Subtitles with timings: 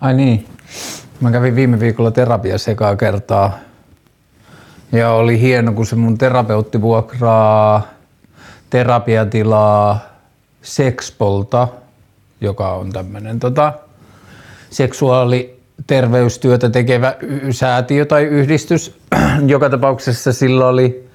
[0.00, 0.46] Ai niin.
[1.20, 3.58] Mä kävin viime viikolla terapiassa ekaa kertaa.
[4.92, 7.88] Ja oli hieno, kun se mun terapeutti vuokraa
[8.70, 10.00] terapiatilaa
[10.62, 11.68] Sexpolta,
[12.40, 13.72] joka on tämmönen tota,
[14.70, 17.16] seksuaaliterveystyötä tekevä
[17.50, 19.00] säätiö tai yhdistys.
[19.46, 21.08] Joka tapauksessa sillä oli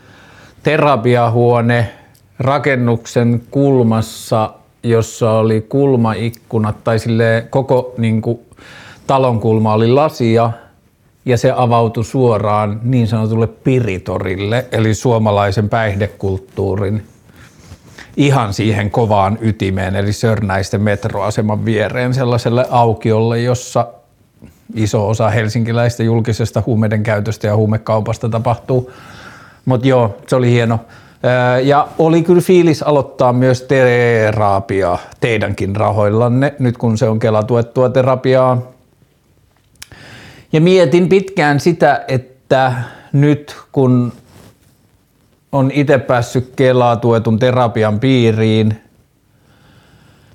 [0.63, 1.93] terapiahuone
[2.39, 4.53] rakennuksen kulmassa,
[4.89, 8.39] jossa oli kulmaikkunat tai sille koko niin kuin,
[9.07, 10.51] talon kulma oli lasia
[11.25, 17.03] ja se avautui suoraan niin sanotulle piritorille, eli suomalaisen päihdekulttuurin
[18.17, 23.87] ihan siihen kovaan ytimeen, eli Sörnäisten metroaseman viereen sellaiselle aukiolle, jossa
[24.75, 28.91] iso osa helsinkiläistä julkisesta huumeiden käytöstä ja huumekaupasta tapahtuu.
[29.65, 30.79] Mutta joo, se oli hieno.
[31.63, 38.61] Ja oli kyllä fiilis aloittaa myös terapia teidänkin rahoillanne, nyt kun se on kelatuettua terapiaa.
[40.53, 42.73] Ja mietin pitkään sitä, että
[43.13, 44.13] nyt kun
[45.51, 48.81] on itse päässyt Kelaa tuetun terapian piiriin,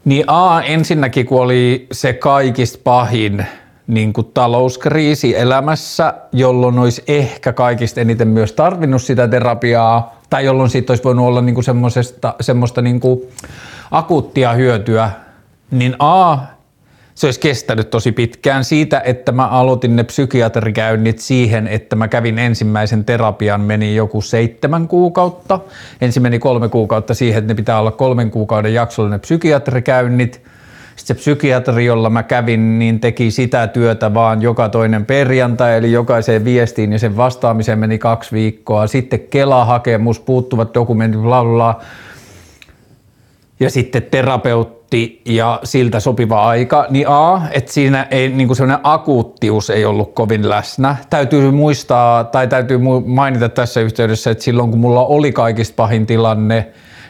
[0.05, 3.47] niin A, ensinnäkin kun oli se kaikista pahin
[3.87, 10.71] niin kuin talouskriisi elämässä, jolloin olisi ehkä kaikista eniten myös tarvinnut sitä terapiaa, tai jolloin
[10.71, 11.65] siitä olisi voinut olla niin kuin
[12.41, 13.21] semmoista niin kuin
[13.91, 15.11] akuuttia hyötyä,
[15.71, 16.39] niin A,
[17.15, 22.39] se olisi kestänyt tosi pitkään siitä, että mä aloitin ne psykiatrikäynnit siihen, että mä kävin
[22.39, 25.61] ensimmäisen terapian, meni joku seitsemän kuukautta.
[26.01, 30.43] Ensin meni kolme kuukautta siihen, että ne pitää olla kolmen kuukauden jaksolla ne psykiatrikäynnit.
[31.01, 35.93] Sitten se psykiatri, jolla mä kävin, niin teki sitä työtä vaan joka toinen perjantai, eli
[35.93, 38.87] jokaiseen viestiin ja sen vastaamiseen meni kaksi viikkoa.
[38.87, 41.81] Sitten Kela-hakemus, puuttuvat dokumentit, bla bla.
[43.61, 49.71] Ja sitten terapeutti ja siltä sopiva aika, niin A, että siinä ei niin sellainen akuuttius
[49.71, 50.97] ei ollut kovin läsnä.
[51.11, 56.67] Täytyy muistaa tai täytyy mainita tässä yhteydessä, että silloin kun mulla oli kaikista pahin tilanne,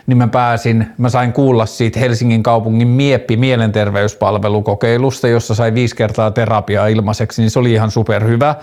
[0.07, 6.31] niin mä pääsin, mä sain kuulla siitä Helsingin kaupungin Mieppi mielenterveyspalvelukokeilusta, jossa sai viisi kertaa
[6.31, 8.55] terapiaa ilmaiseksi, niin se oli ihan superhyvä.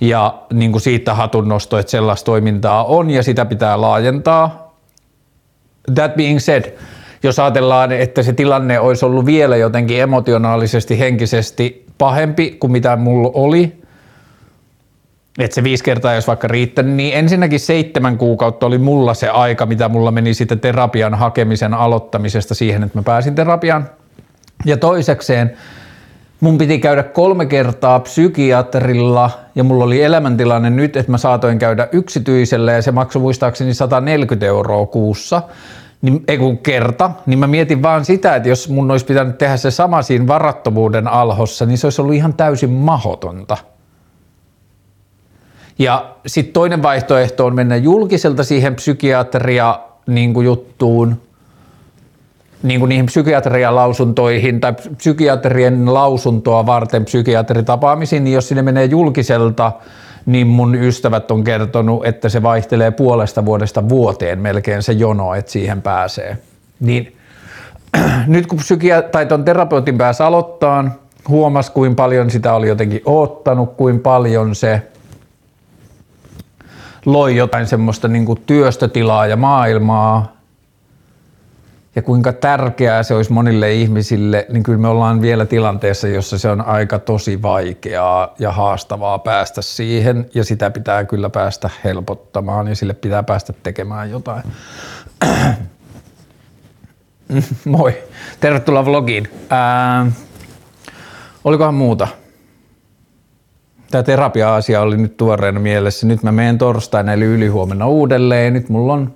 [0.00, 4.74] Ja niin kuin siitä hatunnosto, että sellaista toimintaa on ja sitä pitää laajentaa.
[5.94, 6.64] That being said,
[7.22, 13.30] jos ajatellaan, että se tilanne olisi ollut vielä jotenkin emotionaalisesti, henkisesti pahempi kuin mitä mulla
[13.34, 13.83] oli,
[15.38, 19.66] että se viisi kertaa jos vaikka riittänyt, niin ensinnäkin seitsemän kuukautta oli mulla se aika,
[19.66, 23.88] mitä mulla meni sitten terapian hakemisen aloittamisesta siihen, että mä pääsin terapiaan.
[24.64, 25.56] Ja toisekseen
[26.40, 31.88] mun piti käydä kolme kertaa psykiatrilla ja mulla oli elämäntilanne nyt, että mä saatoin käydä
[31.92, 35.42] yksityisellä ja se maksoi muistaakseni 140 euroa kuussa
[36.02, 39.56] niin, ei kun kerta, niin mä mietin vaan sitä, että jos mun olisi pitänyt tehdä
[39.56, 43.56] se sama siinä varattomuuden alhossa, niin se olisi ollut ihan täysin mahotonta.
[45.78, 51.20] Ja sitten toinen vaihtoehto on mennä julkiselta siihen psykiatria niin kuin juttuun,
[52.62, 59.72] niin kuin niihin psykiatrian lausuntoihin tai psykiatrien lausuntoa varten psykiatritapaamisiin, niin jos sinne menee julkiselta,
[60.26, 65.52] niin mun ystävät on kertonut, että se vaihtelee puolesta vuodesta vuoteen melkein se jono, että
[65.52, 66.38] siihen pääsee.
[66.80, 67.16] Niin
[68.26, 70.90] nyt kun psykia- tai ton terapeutin pääsi aloittaa,
[71.28, 74.82] huomas kuin paljon sitä oli jotenkin oottanut, kuin paljon se
[77.04, 80.34] loi jotain semmoista niin kuin työstötilaa ja maailmaa,
[81.96, 86.50] ja kuinka tärkeää se olisi monille ihmisille, niin kyllä me ollaan vielä tilanteessa, jossa se
[86.50, 92.76] on aika tosi vaikeaa ja haastavaa päästä siihen ja sitä pitää kyllä päästä helpottamaan ja
[92.76, 94.42] sille pitää päästä tekemään jotain.
[97.64, 98.02] Moi,
[98.40, 99.28] tervetuloa vlogiin.
[99.50, 100.06] Ää,
[101.44, 102.08] olikohan muuta?
[103.94, 106.06] Tämä terapia-asia oli nyt tuoreena mielessä.
[106.06, 108.52] Nyt mä menen torstaina eli ylihuomenna uudelleen.
[108.52, 109.14] Nyt mulla on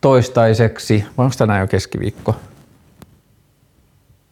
[0.00, 2.36] toistaiseksi, vai onko tänään jo keskiviikko?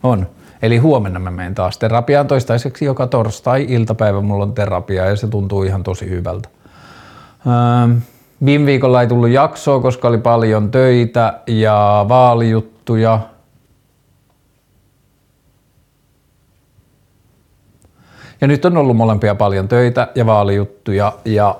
[0.02, 0.26] On.
[0.62, 5.62] Eli huomenna mä menen taas terapiaan toistaiseksi joka torstai-iltapäivä mulla on terapia ja se tuntuu
[5.62, 6.48] ihan tosi hyvältä.
[7.46, 7.98] Ähm,
[8.44, 13.20] viime viikolla ei tullut jaksoa, koska oli paljon töitä ja vaalijuttuja.
[18.40, 21.56] Ja nyt on ollut molempia paljon töitä ja vaalijuttuja ja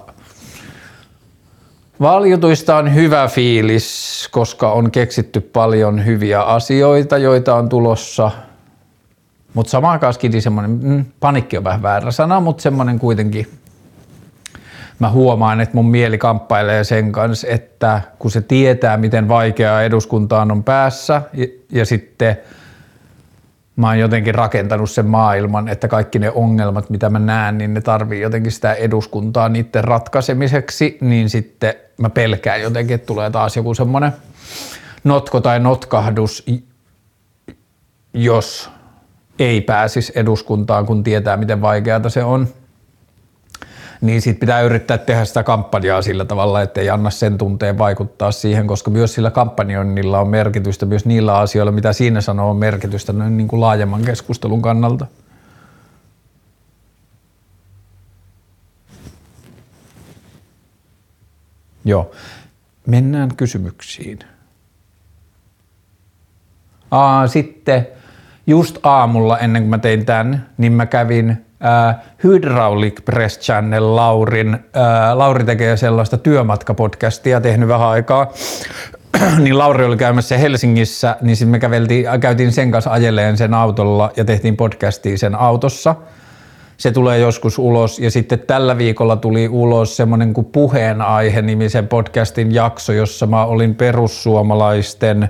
[2.01, 8.31] Valjutuista on hyvä fiilis, koska on keksitty paljon hyviä asioita, joita on tulossa.
[9.55, 13.47] Mutta samaan aikaan semmoinen, mm, panikki on vähän väärä sana, mutta semmoinen kuitenkin,
[14.99, 20.53] mä huomaan, että mun mieli kamppailee sen kanssa, että kun se tietää, miten vaikeaa eduskuntaan
[20.53, 22.37] on päässä ja, ja sitten
[23.77, 27.81] mä oon jotenkin rakentanut sen maailman, että kaikki ne ongelmat, mitä mä näen, niin ne
[27.81, 33.75] tarvii jotenkin sitä eduskuntaa niiden ratkaisemiseksi, niin sitten mä pelkään jotenkin, että tulee taas joku
[33.75, 34.13] semmoinen
[35.05, 36.47] notko tai notkahdus,
[38.15, 38.71] jos
[39.39, 42.49] ei pääsisi eduskuntaan, kun tietää, miten vaikeata se on.
[44.01, 48.33] Niin sitten pitää yrittää tehdä sitä kampanjaa sillä tavalla, että ei anna sen tunteen vaikuttaa
[48.33, 53.13] siihen, koska myös sillä kampanjoinnilla on merkitystä, myös niillä asioilla, mitä siinä sanoo, on merkitystä
[53.13, 55.07] noin niin kuin laajemman keskustelun kannalta.
[61.85, 62.11] Joo.
[62.87, 64.19] Mennään kysymyksiin.
[66.91, 67.87] Aa, sitten
[68.47, 74.55] just aamulla ennen kuin mä tein tämän, niin mä kävin äh, Hydraulic Press Channel Laurin.
[74.55, 74.61] Äh,
[75.15, 78.33] Lauri tekee sellaista työmatkapodcastia tehnyt vähän aikaa.
[79.45, 84.13] niin Lauri oli käymässä Helsingissä, niin sitten me käveltiin, käytiin sen kanssa ajeleen sen autolla
[84.17, 85.95] ja tehtiin podcastia sen autossa.
[86.77, 92.55] Se tulee joskus ulos ja sitten tällä viikolla tuli ulos semmoinen kuin puheenaihe nimisen podcastin
[92.55, 95.29] jakso, jossa mä olin perussuomalaisten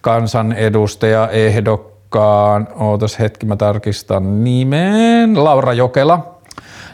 [0.00, 6.38] kansanedustaja ehdokkaan mukaan, ootas hetki, mä tarkistan nimen, Laura Jokela,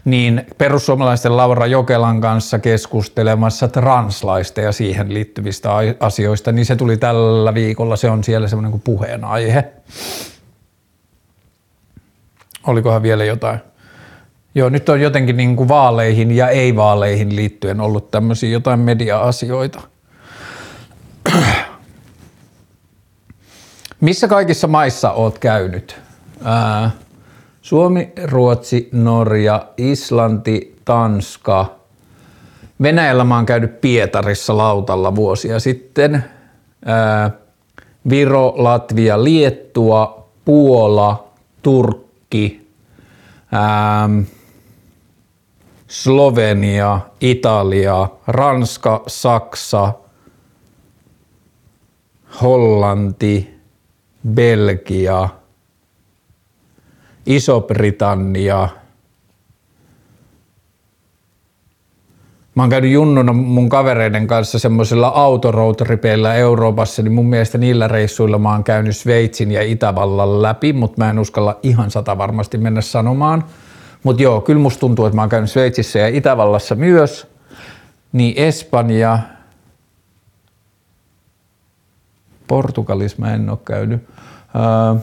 [0.05, 5.71] niin perussuomalaisten Laura Jokelan kanssa keskustelemassa translaista ja siihen liittyvistä
[6.01, 9.65] asioista, niin se tuli tällä viikolla, se on siellä semmoinen kuin puheenaihe.
[12.67, 13.59] Olikohan vielä jotain?
[14.55, 19.94] Joo, nyt on jotenkin niin kuin vaaleihin ja ei-vaaleihin liittyen ollut tämmöisiä jotain media-asioita.
[24.05, 26.01] Missä kaikissa maissa oot käynyt?
[26.45, 26.91] Ää,
[27.63, 31.75] Suomi, Ruotsi, Norja, Islanti, Tanska.
[32.83, 36.25] Venäjällä mä oon käynyt Pietarissa lautalla vuosia sitten.
[36.85, 37.31] Ää,
[38.09, 41.29] Viro, Latvia, Liettua, Puola,
[41.63, 42.71] Turkki,
[43.53, 44.09] ää,
[45.87, 49.93] Slovenia, Italia, Ranska, Saksa,
[52.43, 53.54] Hollanti,
[54.29, 55.29] Belgia,
[57.27, 58.69] Iso-Britannia.
[62.55, 68.39] Mä oon käynyt junnuna mun kavereiden kanssa semmoisilla autoroadtripeillä Euroopassa, niin mun mielestä niillä reissuilla
[68.39, 72.81] mä oon käynyt Sveitsin ja Itävallan läpi, mutta mä en uskalla ihan sata varmasti mennä
[72.81, 73.45] sanomaan.
[74.03, 77.27] Mutta joo, kyllä musta tuntuu, että mä oon käynyt Sveitsissä ja Itävallassa myös.
[78.13, 79.19] Niin Espanja,
[82.47, 84.14] Portugalissa mä en ole käynyt.
[84.57, 85.01] Öö,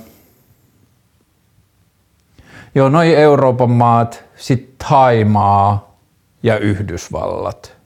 [2.76, 5.96] joo, noin Euroopan maat, sitten Thaimaa
[6.44, 7.82] ja Yhdysvallat.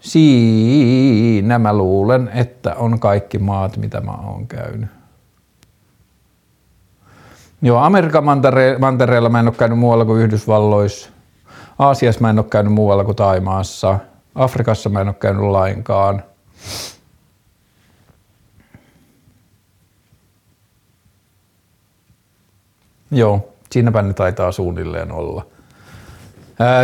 [0.00, 4.90] Siinä mä luulen, että on kaikki maat, mitä mä oon käynyt.
[7.62, 8.24] Joo, Amerikan
[8.80, 11.10] mantereella mä en ole käynyt muualla kuin Yhdysvalloissa.
[11.78, 13.98] Aasiassa mä en ole käynyt muualla kuin Taimaassa.
[14.34, 16.22] Afrikassa mä en ole käynyt lainkaan.
[23.10, 25.46] Joo, siinäpä ne taitaa suunnilleen olla.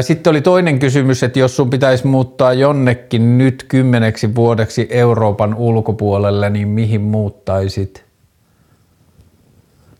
[0.00, 6.50] Sitten oli toinen kysymys, että jos sun pitäisi muuttaa jonnekin nyt kymmeneksi vuodeksi Euroopan ulkopuolelle,
[6.50, 8.04] niin mihin muuttaisit?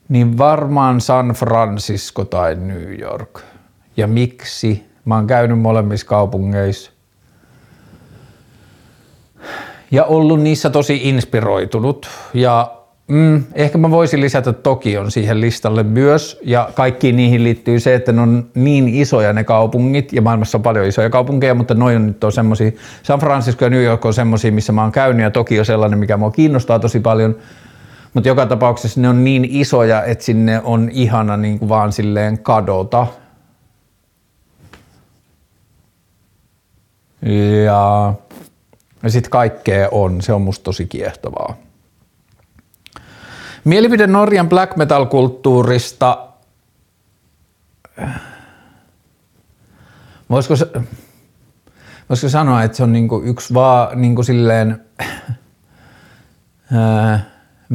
[0.09, 3.41] Niin varmaan San Francisco tai New York.
[3.97, 4.87] Ja miksi?
[5.05, 6.93] Mä oon käynyt molemmissa kaupungeissa
[9.91, 12.09] ja ollut niissä tosi inspiroitunut.
[12.35, 12.73] Ja
[13.09, 16.41] mm, ehkä mä voisin lisätä Tokion siihen listalle myös.
[16.43, 20.63] Ja kaikkiin niihin liittyy se, että ne on niin isoja ne kaupungit, ja maailmassa on
[20.63, 24.53] paljon isoja kaupunkeja, mutta noin nyt on semmosia, San Francisco ja New York on semmosia,
[24.53, 27.37] missä mä oon käynyt, ja Tokio sellainen, mikä mua kiinnostaa tosi paljon.
[28.15, 32.39] Mutta joka tapauksessa ne on niin isoja, että sinne on ihana niin kuin vaan silleen
[32.39, 33.07] kadota.
[37.65, 38.15] Ja
[39.03, 41.57] ja sitten kaikkea on, se on musta tosi kiehtovaa.
[43.65, 46.29] Mielipide Norjan black metal-kulttuurista.
[50.31, 50.55] Voisiko,
[52.09, 54.85] voisiko sanoa, että se on niinku yksi vaan niinku silleen,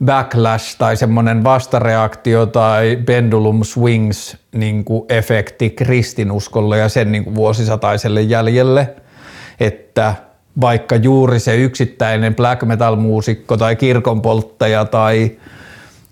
[0.05, 8.95] backlash tai semmoinen vastareaktio tai pendulum swings niinku efekti kristinuskolle ja sen niinku vuosisataiselle jäljelle,
[9.61, 10.15] että
[10.61, 15.31] vaikka juuri se yksittäinen black metal-muusikko tai kirkonpolttaja tai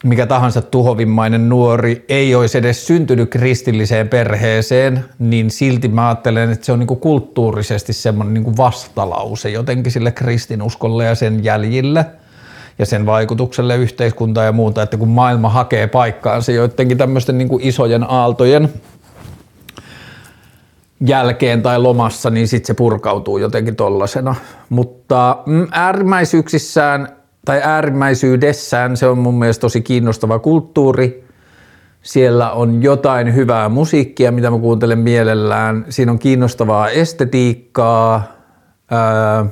[0.05, 6.67] mikä tahansa tuhovimmainen nuori ei olisi edes syntynyt kristilliseen perheeseen, niin silti mä ajattelen, että
[6.67, 12.07] se on niinku kulttuurisesti semmoinen niinku vastalause jotenkin sille kristinuskolle ja sen jäljille
[12.79, 18.11] ja sen vaikutukselle yhteiskuntaan ja muuta, että kun maailma hakee paikkaansa joidenkin tämmöisten niinku isojen
[18.11, 18.69] aaltojen
[21.07, 24.35] jälkeen tai lomassa, niin sitten se purkautuu jotenkin tollasena.
[24.69, 27.09] Mutta mm, äärimmäisyyksissään
[27.45, 31.25] tai äärimmäisyydessään se on mun mielestä tosi kiinnostava kulttuuri.
[32.03, 35.85] Siellä on jotain hyvää musiikkia, mitä mä kuuntelen mielellään.
[35.89, 38.33] Siinä on kiinnostavaa estetiikkaa.
[38.91, 39.47] Ää,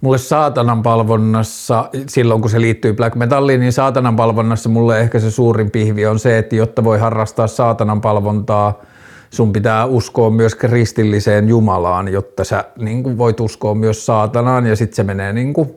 [0.00, 5.30] mulle saatanan palvonnassa, silloin kun se liittyy black metalliin, niin saatanan palvonnassa mulle ehkä se
[5.30, 8.82] suurin pihvi on se, että jotta voi harrastaa saatanan palvontaa,
[9.30, 14.76] sun pitää uskoa myös kristilliseen Jumalaan, jotta sä niin kuin voit uskoa myös saatanaan ja
[14.76, 15.74] sitten se menee niin kuin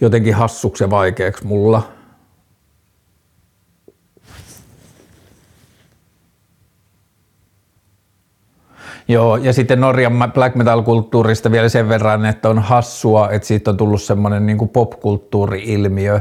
[0.00, 1.95] jotenkin hassuksi ja vaikeaksi mulla.
[9.08, 13.76] Joo, ja sitten Norjan black metal-kulttuurista vielä sen verran, että on hassua, että siitä on
[13.76, 16.20] tullut semmoinen niin popkulttuuri-ilmiö,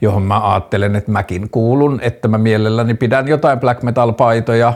[0.00, 4.72] johon mä ajattelen, että mäkin kuulun, että mä mielelläni pidän jotain black metal-paitoja,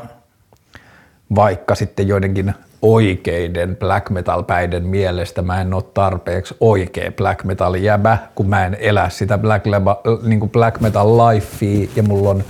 [1.34, 8.18] vaikka sitten joidenkin oikeiden black metal-päiden mielestä mä en ole tarpeeksi oikea black metal jäbä,
[8.34, 12.44] kun mä en elä sitä black, leba, niin kuin black metal lifea ja mulla on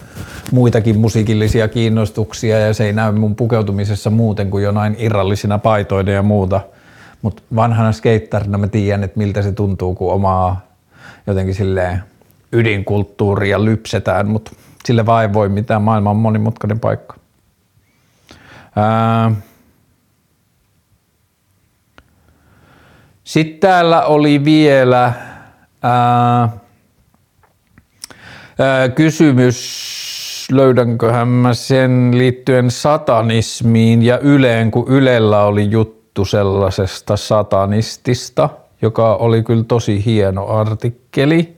[0.53, 6.23] muitakin musiikillisia kiinnostuksia ja se ei näy mun pukeutumisessa muuten kuin jonain irrallisina paitoina ja
[6.23, 6.61] muuta.
[7.23, 10.67] Mutta vanhana skeittarina mä tiedän, että miltä se tuntuu, kun omaa
[11.27, 12.03] jotenkin silleen
[12.53, 14.53] ydinkulttuuria lypsetään, mutta
[14.85, 17.17] sille vaan ei voi mitään, maailma on monimutkainen paikka.
[18.77, 19.33] Ää,
[23.25, 25.13] Sitten täällä oli vielä
[25.83, 26.49] ää,
[28.59, 38.49] ää, kysymys, löydänköhän mä sen liittyen satanismiin ja Yleen, kun Ylellä oli juttu sellaisesta satanistista,
[38.83, 41.57] joka oli kyllä tosi hieno artikkeli.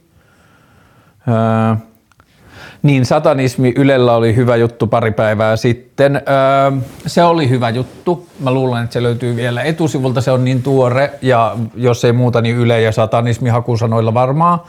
[1.27, 1.77] Ää,
[2.87, 6.17] niin, satanismi Ylellä oli hyvä juttu pari päivää sitten.
[6.17, 8.27] Öö, se oli hyvä juttu.
[8.41, 10.21] Mä luulen, että se löytyy vielä etusivulta.
[10.21, 14.61] Se on niin tuore ja jos ei muuta, niin Yle ja satanismi hakusanoilla varmaan.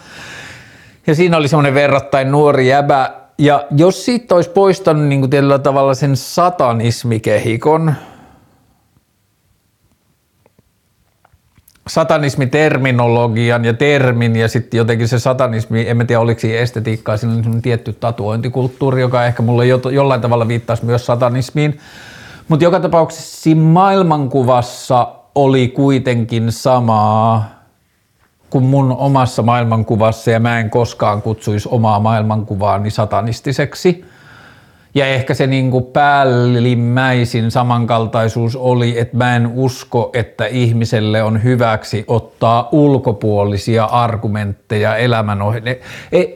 [1.07, 3.12] Ja siinä oli semmoinen verrattain nuori jäbä.
[3.38, 7.93] Ja jos siitä olisi poistanut niin kuin tietyllä tavalla sen satanismikehikon,
[11.88, 17.62] satanismiterminologian ja termin ja sitten jotenkin se satanismi, en tiedä oliko siinä estetiikkaa, siinä on
[17.62, 21.79] tietty tatuointikulttuuri, joka ehkä mulle jo, jollain tavalla viittaisi myös satanismiin.
[22.48, 27.50] Mutta joka tapauksessa siinä maailmankuvassa oli kuitenkin samaa
[28.50, 34.03] kuin mun omassa maailmankuvassa ja mä en koskaan kutsuisi omaa maailmankuvaani satanistiseksi–
[34.98, 41.44] ja ehkä se niin kuin päällimmäisin samankaltaisuus oli, että mä en usko, että ihmiselle on
[41.44, 45.80] hyväksi ottaa ulkopuolisia argumentteja elämänohje.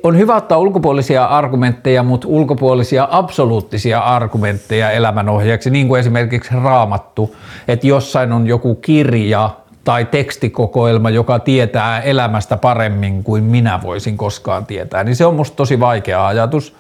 [0.03, 7.35] On hyvä ottaa ulkopuolisia argumentteja, mutta ulkopuolisia absoluuttisia argumentteja elämänohjaksi, niin kuin esimerkiksi raamattu,
[7.67, 9.49] että jossain on joku kirja,
[9.83, 15.55] tai tekstikokoelma, joka tietää elämästä paremmin kuin minä voisin koskaan tietää, niin se on musta
[15.55, 16.75] tosi vaikea ajatus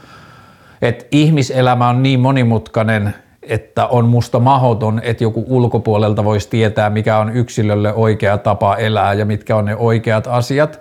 [0.81, 7.17] että ihmiselämä on niin monimutkainen, että on musta mahoton, että joku ulkopuolelta voisi tietää, mikä
[7.17, 10.79] on yksilölle oikea tapa elää ja mitkä on ne oikeat asiat.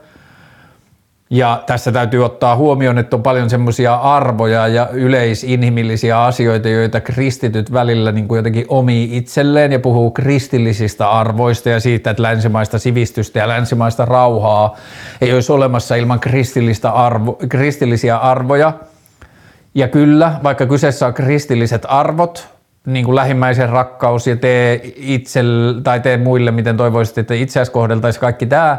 [1.33, 7.73] Ja tässä täytyy ottaa huomioon, että on paljon semmoisia arvoja ja yleisinhimillisiä asioita, joita kristityt
[7.73, 13.39] välillä niin kuin jotenkin omii itselleen ja puhuu kristillisistä arvoista ja siitä, että länsimaista sivistystä
[13.39, 14.77] ja länsimaista rauhaa
[15.21, 18.73] ei olisi olemassa ilman kristillistä arvo, kristillisiä arvoja–
[19.75, 22.49] Ja kyllä, vaikka kyseessä on kristilliset arvot,
[22.87, 25.41] niin kuin lähimmäisen rakkaus ja tee itse
[25.83, 28.79] tai tee muille, miten toivoisit, että itseäsi kohdeltaisiin kaikki tämä,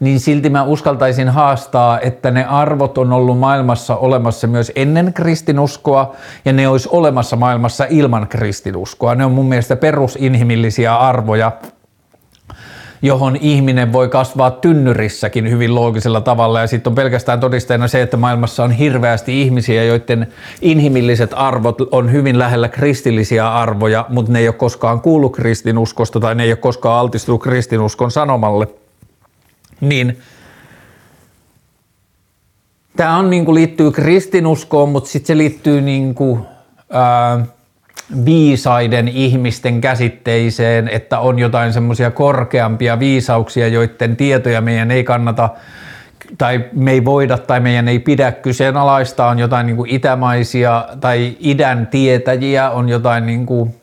[0.00, 6.14] niin silti mä uskaltaisin haastaa, että ne arvot on ollut maailmassa olemassa myös ennen kristinuskoa
[6.44, 9.14] ja ne olisi olemassa maailmassa ilman kristinuskoa.
[9.14, 11.52] Ne on mun mielestä perusinhimillisiä arvoja,
[13.02, 16.60] johon ihminen voi kasvaa tynnyrissäkin hyvin loogisella tavalla.
[16.60, 20.26] Ja sitten on pelkästään todisteena se, että maailmassa on hirveästi ihmisiä, joiden
[20.60, 26.34] inhimilliset arvot on hyvin lähellä kristillisiä arvoja, mutta ne ei ole koskaan kuullut kristinuskosta tai
[26.34, 28.68] ne ei ole koskaan altistunut kristinuskon sanomalle.
[29.80, 30.18] Niin
[32.96, 36.40] tämä on, niin kuin, liittyy kristinuskoon, mutta sitten se liittyy niin kuin,
[36.90, 37.46] ää,
[38.24, 45.48] viisaiden ihmisten käsitteiseen, että on jotain semmoisia korkeampia viisauksia, joiden tietoja meidän ei kannata
[46.38, 51.36] tai me ei voida tai meidän ei pidä kyseenalaistaa, on jotain niin kuin itämaisia tai
[51.40, 53.74] idän tietäjiä, on jotain niin kuin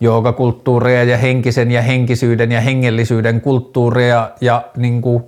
[0.00, 5.24] joogakulttuureja ja henkisen ja henkisyyden ja hengellisyyden kulttuureja ja niin kuin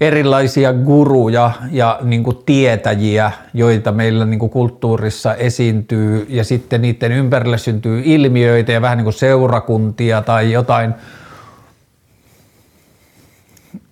[0.00, 6.26] erilaisia guruja ja niin kuin tietäjiä, joita meillä niin kuin kulttuurissa esiintyy.
[6.28, 10.94] Ja sitten niiden ympärille syntyy ilmiöitä ja vähän niin kuin seurakuntia tai jotain,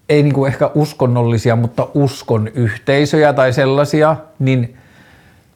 [0.08, 4.77] ei niin kuin ehkä uskonnollisia, mutta uskon yhteisöjä tai sellaisia, niin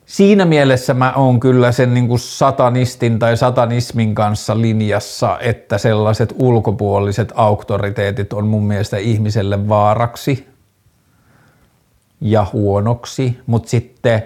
[0.06, 6.34] siinä mielessä mä oon kyllä sen niin kuin satanistin tai satanismin kanssa linjassa, että sellaiset
[6.38, 10.46] ulkopuoliset auktoriteetit on mun mielestä ihmiselle vaaraksi
[12.20, 14.22] ja huonoksi, mutta sitten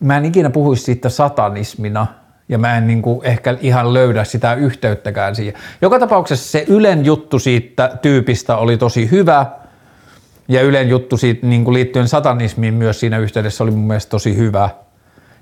[0.00, 2.06] mä en ikinä puhuisi siitä satanismina
[2.48, 5.54] ja mä en niin kuin ehkä ihan löydä sitä yhteyttäkään siihen.
[5.82, 9.46] Joka tapauksessa se Ylen juttu siitä tyypistä oli tosi hyvä
[10.48, 14.36] ja Ylen juttu siitä niin kuin liittyen satanismiin myös siinä yhteydessä oli mun mielestä tosi
[14.36, 14.70] hyvä–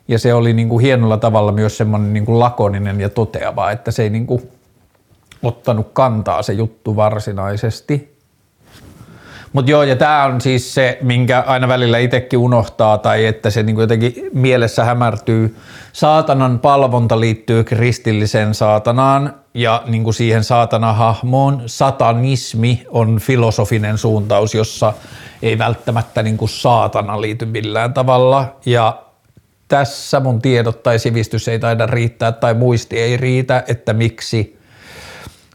[0.08, 3.90] ja se oli niin kuin hienolla tavalla myös semmoinen niin kuin lakoninen ja toteava, että
[3.90, 4.42] se ei niin kuin
[5.42, 8.16] ottanut kantaa se juttu varsinaisesti.
[9.52, 13.62] Mutta joo, ja tämä on siis se, minkä aina välillä itsekin unohtaa, tai että se
[13.62, 15.56] niin jotenkin mielessä hämärtyy.
[15.92, 21.62] Saatanan palvonta liittyy kristilliseen saatanaan ja niin kuin siihen saatanahahmoon.
[21.66, 24.92] Satanismi on filosofinen suuntaus, jossa
[25.42, 28.56] ei välttämättä niin kuin saatana liity millään tavalla.
[28.66, 29.02] Ja
[29.68, 34.58] tässä mun tiedot tai sivistys ei taida riittää tai muisti ei riitä, että miksi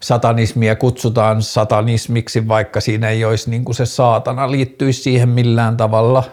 [0.01, 6.23] satanismia kutsutaan satanismiksi, vaikka siinä ei olisi niin kuin se saatana liittyisi siihen millään tavalla.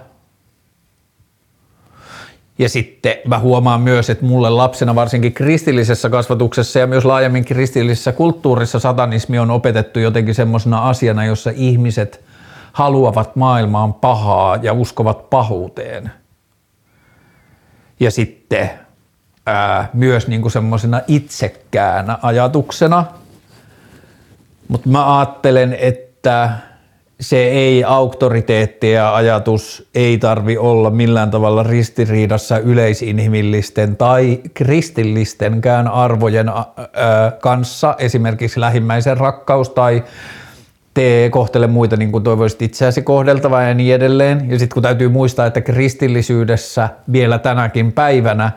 [2.58, 8.12] Ja sitten mä huomaan myös, että mulle lapsena varsinkin kristillisessä kasvatuksessa ja myös laajemmin kristillisessä
[8.12, 12.20] kulttuurissa satanismi on opetettu jotenkin semmoisena asiana, jossa ihmiset
[12.72, 16.10] haluavat maailmaan pahaa ja uskovat pahuuteen–
[18.00, 18.70] ja sitten
[19.46, 23.04] ää, myös kuin semmoisena itsekkäänä ajatuksena.
[24.68, 26.50] Mutta mä ajattelen, että
[27.20, 36.50] se ei auktoriteetti ja ajatus ei tarvi olla millään tavalla ristiriidassa yleisinhimillisten tai kristillistenkään arvojen
[37.40, 40.04] kanssa, esimerkiksi lähimmäisen rakkaus tai
[40.98, 44.50] tee, kohtele muita niin kuin toivoisit itseäsi kohdeltava ja niin edelleen.
[44.50, 48.50] Ja sitten kun täytyy muistaa, että kristillisyydessä vielä tänäkin päivänä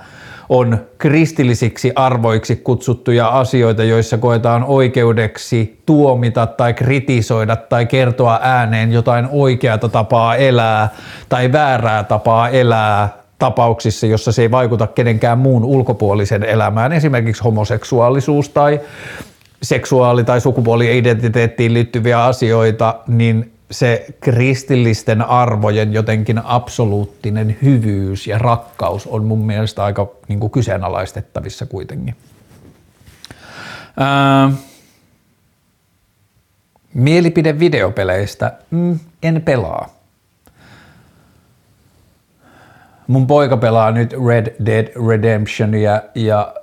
[0.49, 9.27] on kristillisiksi arvoiksi kutsuttuja asioita, joissa koetaan oikeudeksi tuomita tai kritisoida tai kertoa ääneen jotain
[9.31, 10.89] oikeata tapaa elää
[11.29, 18.49] tai väärää tapaa elää tapauksissa, jossa se ei vaikuta kenenkään muun ulkopuolisen elämään, esimerkiksi homoseksuaalisuus
[18.49, 18.79] tai
[19.63, 29.25] seksuaali- tai sukupuoli-identiteettiin liittyviä asioita, niin se kristillisten arvojen jotenkin absoluuttinen hyvyys ja rakkaus on
[29.25, 32.15] mun mielestä aika niin kuin kyseenalaistettavissa kuitenkin.
[33.97, 34.51] Ää,
[36.93, 38.53] mielipide videopeleistä.
[38.71, 39.89] Mm, en pelaa.
[43.07, 46.53] Mun poika pelaa nyt Red Dead Redemptionia ja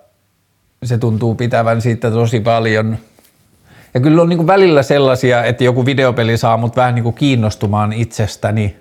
[0.84, 2.98] se tuntuu pitävän siitä tosi paljon.
[3.94, 7.14] Ja kyllä on niin kuin välillä sellaisia, että joku videopeli saa mut vähän niin kuin
[7.14, 8.76] kiinnostumaan itsestäni,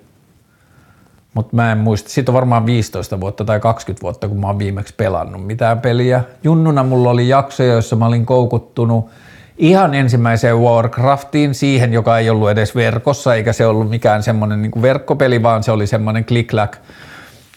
[1.34, 2.10] mutta mä en muista.
[2.10, 6.24] Siitä on varmaan 15 vuotta tai 20 vuotta, kun mä oon viimeksi pelannut mitään peliä.
[6.44, 9.10] Junnuna mulla oli jaksoja, joissa mä olin koukuttunut
[9.58, 14.82] ihan ensimmäiseen Warcraftiin, siihen, joka ei ollut edes verkossa, eikä se ollut mikään semmoinen niin
[14.82, 16.76] verkkopeli, vaan se oli semmoinen click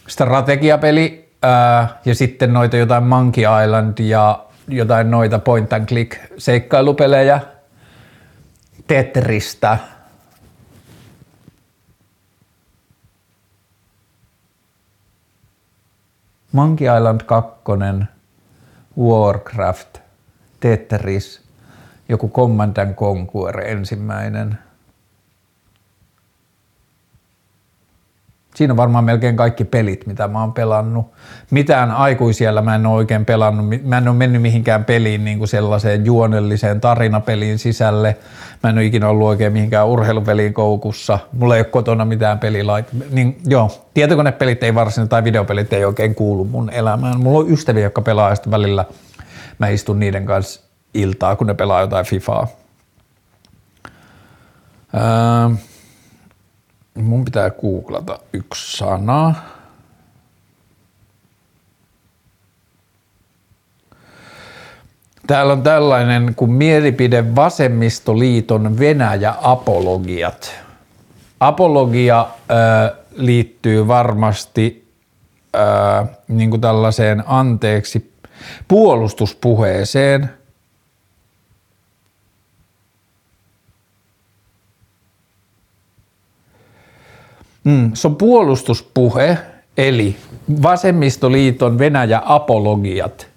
[0.07, 7.41] strategiapeli, Ää, ja sitten noita jotain Monkey Island ja jotain noita point and click seikkailupelejä,
[8.87, 9.77] Tetristä,
[16.51, 17.61] Monkey Island 2,
[18.99, 19.97] Warcraft,
[20.59, 21.41] Tetris,
[22.09, 24.57] joku Command Conquer ensimmäinen–
[28.55, 31.11] Siinä on varmaan melkein kaikki pelit, mitä mä oon pelannut.
[31.51, 33.65] Mitään aikuisiellä mä en ole oikein pelannut.
[33.83, 38.17] Mä en ole mennyt mihinkään peliin niin kuin sellaiseen juonelliseen tarinapeliin sisälle.
[38.63, 41.19] Mä en ole ikinä ollut oikein mihinkään urheilupeliin koukussa.
[41.33, 42.85] Mulla ei ole kotona mitään pelilait.
[43.11, 47.19] Niin, joo, tietokonepelit ei varsinaisesti tai videopelit ei oikein kuulu mun elämään.
[47.19, 48.85] Mulla on ystäviä, jotka pelaa ja välillä
[49.59, 50.61] mä istun niiden kanssa
[50.93, 52.47] iltaa, kun ne pelaa jotain Fifaa.
[54.95, 55.55] Öö,
[56.95, 59.35] Mun pitää googlata yksi sana.
[65.27, 70.51] Täällä on tällainen kuin mielipide vasemmistoliiton Venäjä-apologiat.
[71.39, 74.87] Apologia äh, liittyy varmasti
[75.55, 78.13] äh, niin kuin tällaiseen anteeksi
[78.67, 80.29] puolustuspuheeseen–
[87.63, 89.37] Mm, se on puolustuspuhe,
[89.77, 90.15] eli
[90.61, 93.31] vasemmistoliiton Venäjä-apologiat.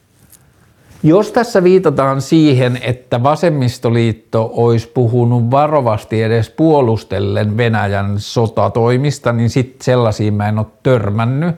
[1.03, 9.85] Jos tässä viitataan siihen, että vasemmistoliitto olisi puhunut varovasti edes puolustellen Venäjän sotatoimista, niin sitten
[9.85, 11.57] sellaisiin mä en ole törmännyt.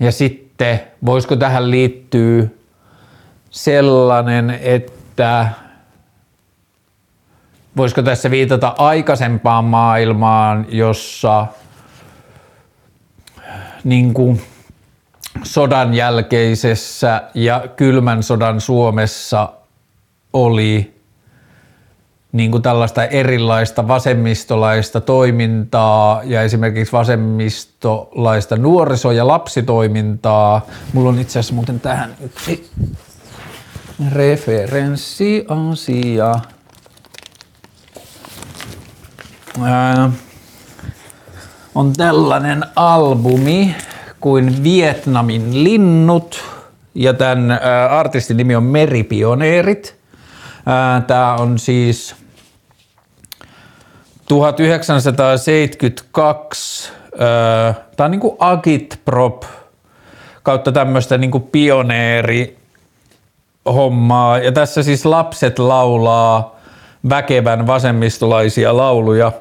[0.00, 2.46] Ja sitten voisiko tähän liittyä
[3.50, 5.48] sellainen, että
[7.76, 11.46] voisiko tässä viitata aikaisempaan maailmaan, jossa
[13.84, 14.42] niin kuin
[15.42, 19.52] sodan jälkeisessä ja kylmän sodan Suomessa
[20.32, 21.02] oli
[22.32, 30.66] niin kuin tällaista erilaista vasemmistolaista toimintaa ja esimerkiksi vasemmistolaista nuoriso- ja lapsitoimintaa.
[30.92, 32.70] Mulla on itse asiassa muuten tähän yksi
[41.74, 43.76] on tällainen albumi
[44.20, 46.44] kuin Vietnamin linnut
[46.94, 47.60] ja tämän
[47.90, 49.96] artistin nimi on Meripioneerit.
[51.06, 52.14] Tämä on siis
[54.28, 56.92] 1972,
[57.96, 59.42] tämä on niin kuin agitprop
[60.42, 62.58] kautta tämmöistä niin pioneeri
[63.66, 64.38] hommaa.
[64.38, 66.56] Ja tässä siis lapset laulaa
[67.08, 69.32] väkevän vasemmistolaisia lauluja.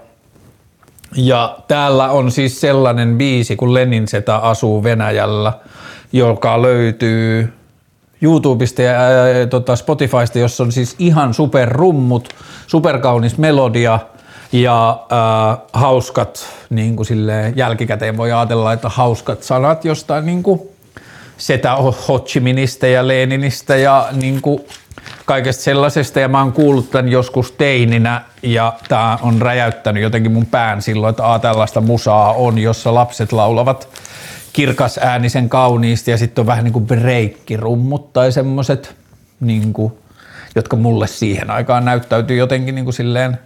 [1.16, 5.54] Ja täällä on siis sellainen biisi kuin Lenin Seta asuu Venäjällä,
[6.14, 7.54] joka löytyy
[8.22, 12.30] YouTubesta ja ää, tota Spotifysta, jossa on siis ihan superrummut,
[12.68, 14.00] superkaunis melodia
[14.52, 17.08] ja ää, hauskat, niin kuin
[17.56, 20.62] jälkikäteen voi ajatella, että hauskat sanat jostain niin kuin
[21.38, 22.42] setä Ho Chi
[22.94, 24.62] ja Leninistä ja niin kuin
[25.32, 30.46] kaikesta sellaisesta ja mä oon kuullut tämän joskus teininä ja tää on räjäyttänyt jotenkin mun
[30.46, 33.90] pään silloin, että aa, tällaista musaa on, jossa lapset laulavat
[34.54, 38.96] kirkas äänisen kauniisti ja sitten on vähän niin kuin breikkirummut tai semmoset,
[39.40, 39.94] niin kuin,
[40.56, 43.38] jotka mulle siihen aikaan näyttäytyy jotenkin niin kuin silleen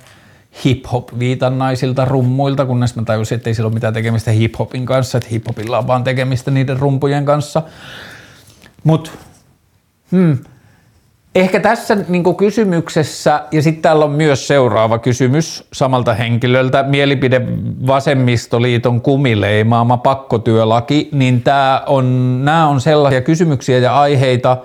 [0.66, 5.30] hip-hop viitannaisilta rummuilta, kunnes mä tajusin, että ei sillä ole mitään tekemistä hip-hopin kanssa, että
[5.30, 7.62] hip-hopilla on vaan tekemistä niiden rumpujen kanssa.
[8.84, 9.12] Mut,
[10.12, 10.38] hmm,
[11.36, 17.42] Ehkä tässä niin kysymyksessä, ja sitten täällä on myös seuraava kysymys samalta henkilöltä, mielipide
[17.88, 22.06] vasemmistoliiton kumileimaama pakkotyölaki, niin tää on,
[22.46, 24.58] nämä on sellaisia kysymyksiä ja aiheita,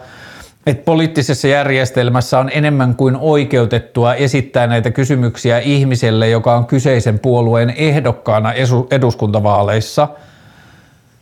[0.67, 7.75] että poliittisessa järjestelmässä on enemmän kuin oikeutettua esittää näitä kysymyksiä ihmiselle, joka on kyseisen puolueen
[7.77, 8.53] ehdokkaana
[8.91, 10.09] eduskuntavaaleissa–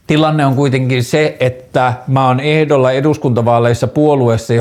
[0.09, 4.55] Tilanne on kuitenkin se, että mä oon ehdolla eduskuntavaaleissa puolueessa,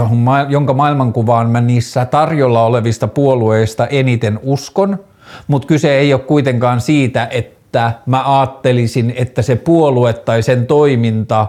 [0.50, 5.00] jonka maailmankuvaan mä niissä tarjolla olevista puolueista eniten uskon,
[5.48, 11.48] mutta kyse ei ole kuitenkaan siitä, että mä ajattelisin, että se puolue tai sen toiminta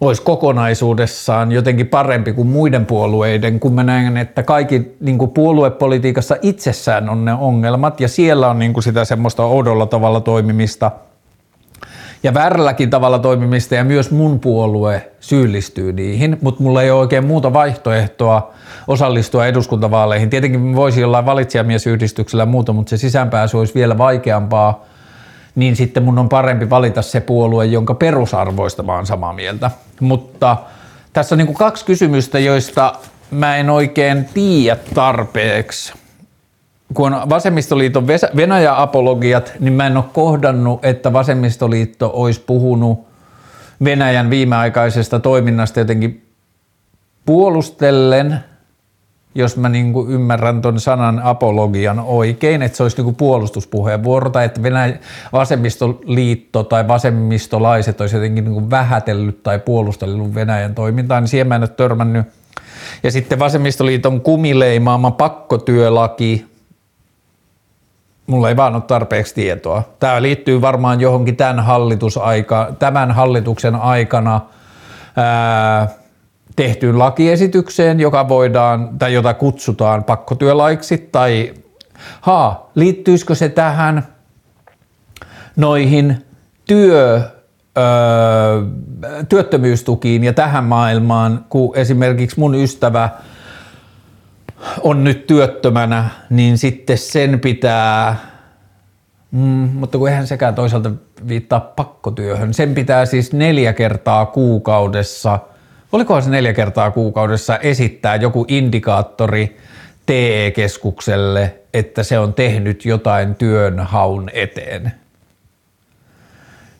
[0.00, 6.36] olisi kokonaisuudessaan jotenkin parempi kuin muiden puolueiden, kun mä näen, että kaikki niin kuin puoluepolitiikassa
[6.42, 10.90] itsessään on ne ongelmat ja siellä on niin kuin sitä semmoista oudolla tavalla toimimista–
[12.22, 17.26] ja väärälläkin tavalla toimimista ja myös mun puolue syyllistyy niihin, mutta mulla ei ole oikein
[17.26, 18.52] muuta vaihtoehtoa
[18.86, 20.30] osallistua eduskuntavaaleihin.
[20.30, 24.84] Tietenkin voisi olla valitsijamiesyhdistyksellä ja muuta, mutta se sisäänpääsy olisi vielä vaikeampaa,
[25.54, 29.70] niin sitten mun on parempi valita se puolue, jonka perusarvoista mä oon samaa mieltä.
[30.00, 30.56] Mutta
[31.12, 32.94] tässä on niin kaksi kysymystä, joista
[33.30, 35.99] mä en oikein tiedä tarpeeksi.
[36.94, 43.06] Kun on vasemmistoliiton Venäjä-apologiat, niin mä en ole kohdannut, että vasemmistoliitto olisi puhunut
[43.84, 46.26] Venäjän viimeaikaisesta toiminnasta jotenkin
[47.26, 48.40] puolustellen,
[49.34, 54.30] jos mä niin kuin ymmärrän ton sanan apologian oikein, että se olisi niin kuin puolustuspuheenvuoro
[54.30, 54.98] tai että Venäjä,
[55.32, 61.54] vasemmistoliitto tai vasemmistolaiset olisi jotenkin niin kuin vähätellyt tai puolustellut Venäjän toimintaa, niin siihen mä
[61.54, 62.26] en ole törmännyt.
[63.02, 66.49] Ja sitten vasemmistoliiton kumileimaama pakkotyölaki,
[68.30, 69.82] mulla ei vaan ole tarpeeksi tietoa.
[70.00, 74.40] Tämä liittyy varmaan johonkin tämän, hallitusaika, tämän hallituksen aikana
[75.16, 75.88] ää,
[76.56, 81.54] tehtyyn lakiesitykseen, joka voidaan, tai jota kutsutaan pakkotyölaiksi, tai
[82.20, 84.06] ha, liittyisikö se tähän
[85.56, 86.26] noihin
[86.66, 87.20] työ,
[87.78, 88.62] öö,
[89.28, 93.08] työttömyystukiin ja tähän maailmaan, kun esimerkiksi mun ystävä
[94.82, 98.16] on nyt työttömänä, niin sitten sen pitää,
[99.30, 99.40] mm,
[99.74, 100.90] mutta kun eihän sekään toisaalta
[101.28, 105.38] viittaa pakkotyöhön, sen pitää siis neljä kertaa kuukaudessa,
[105.92, 109.56] olikohan se neljä kertaa kuukaudessa esittää joku indikaattori
[110.06, 114.92] TE-keskukselle, että se on tehnyt jotain työnhaun eteen,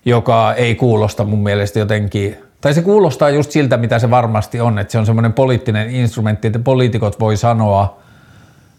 [0.05, 4.79] joka ei kuulosta mun mielestä jotenkin tai se kuulostaa just siltä, mitä se varmasti on,
[4.79, 7.99] että se on semmoinen poliittinen instrumentti, että poliitikot voi sanoa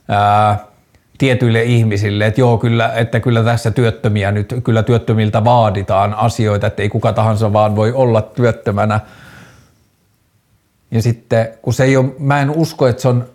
[0.07, 0.59] ää,
[1.17, 6.81] tietyille ihmisille, että joo, kyllä, että kyllä tässä työttömiä nyt, kyllä työttömiltä vaaditaan asioita, että
[6.81, 8.99] ei kuka tahansa vaan voi olla työttömänä.
[10.91, 13.27] Ja sitten, kun se ei ole, mä en usko, että se on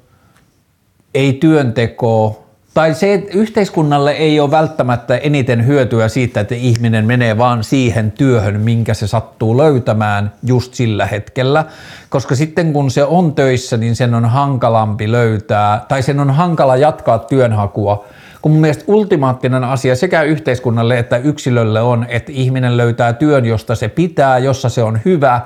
[1.14, 2.45] ei työnteko
[2.76, 8.12] tai se, että yhteiskunnalle ei ole välttämättä eniten hyötyä siitä, että ihminen menee vaan siihen
[8.12, 11.64] työhön, minkä se sattuu löytämään just sillä hetkellä,
[12.08, 16.76] koska sitten kun se on töissä, niin sen on hankalampi löytää, tai sen on hankala
[16.76, 18.04] jatkaa työnhakua,
[18.42, 23.74] kun mun mielestä ultimaattinen asia sekä yhteiskunnalle että yksilölle on, että ihminen löytää työn, josta
[23.74, 25.40] se pitää, jossa se on hyvä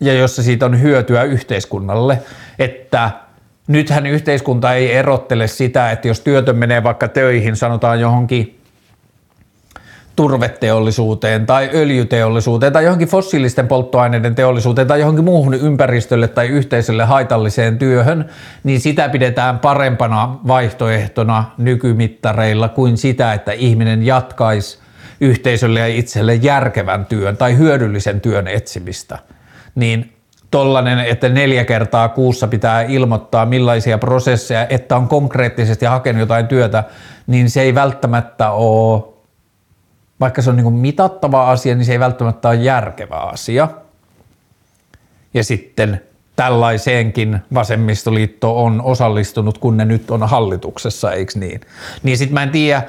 [0.00, 2.22] ja jossa siitä on hyötyä yhteiskunnalle,
[2.58, 3.10] että
[3.66, 8.60] nythän yhteiskunta ei erottele sitä, että jos työtön menee vaikka töihin, sanotaan johonkin
[10.16, 17.78] turveteollisuuteen tai öljyteollisuuteen tai johonkin fossiilisten polttoaineiden teollisuuteen tai johonkin muuhun ympäristölle tai yhteisölle haitalliseen
[17.78, 18.28] työhön,
[18.64, 24.78] niin sitä pidetään parempana vaihtoehtona nykymittareilla kuin sitä, että ihminen jatkaisi
[25.20, 29.18] yhteisölle ja itselle järkevän työn tai hyödyllisen työn etsimistä.
[29.74, 30.15] Niin
[30.56, 36.84] tollanen, että neljä kertaa kuussa pitää ilmoittaa millaisia prosesseja, että on konkreettisesti hakenut jotain työtä,
[37.26, 39.02] niin se ei välttämättä ole,
[40.20, 43.68] vaikka se on niin mitattava asia, niin se ei välttämättä ole järkevä asia.
[45.34, 46.00] Ja sitten
[46.36, 51.60] tällaiseenkin vasemmistoliitto on osallistunut, kun ne nyt on hallituksessa, eikö niin?
[52.02, 52.82] Niin sitten mä en tiedä,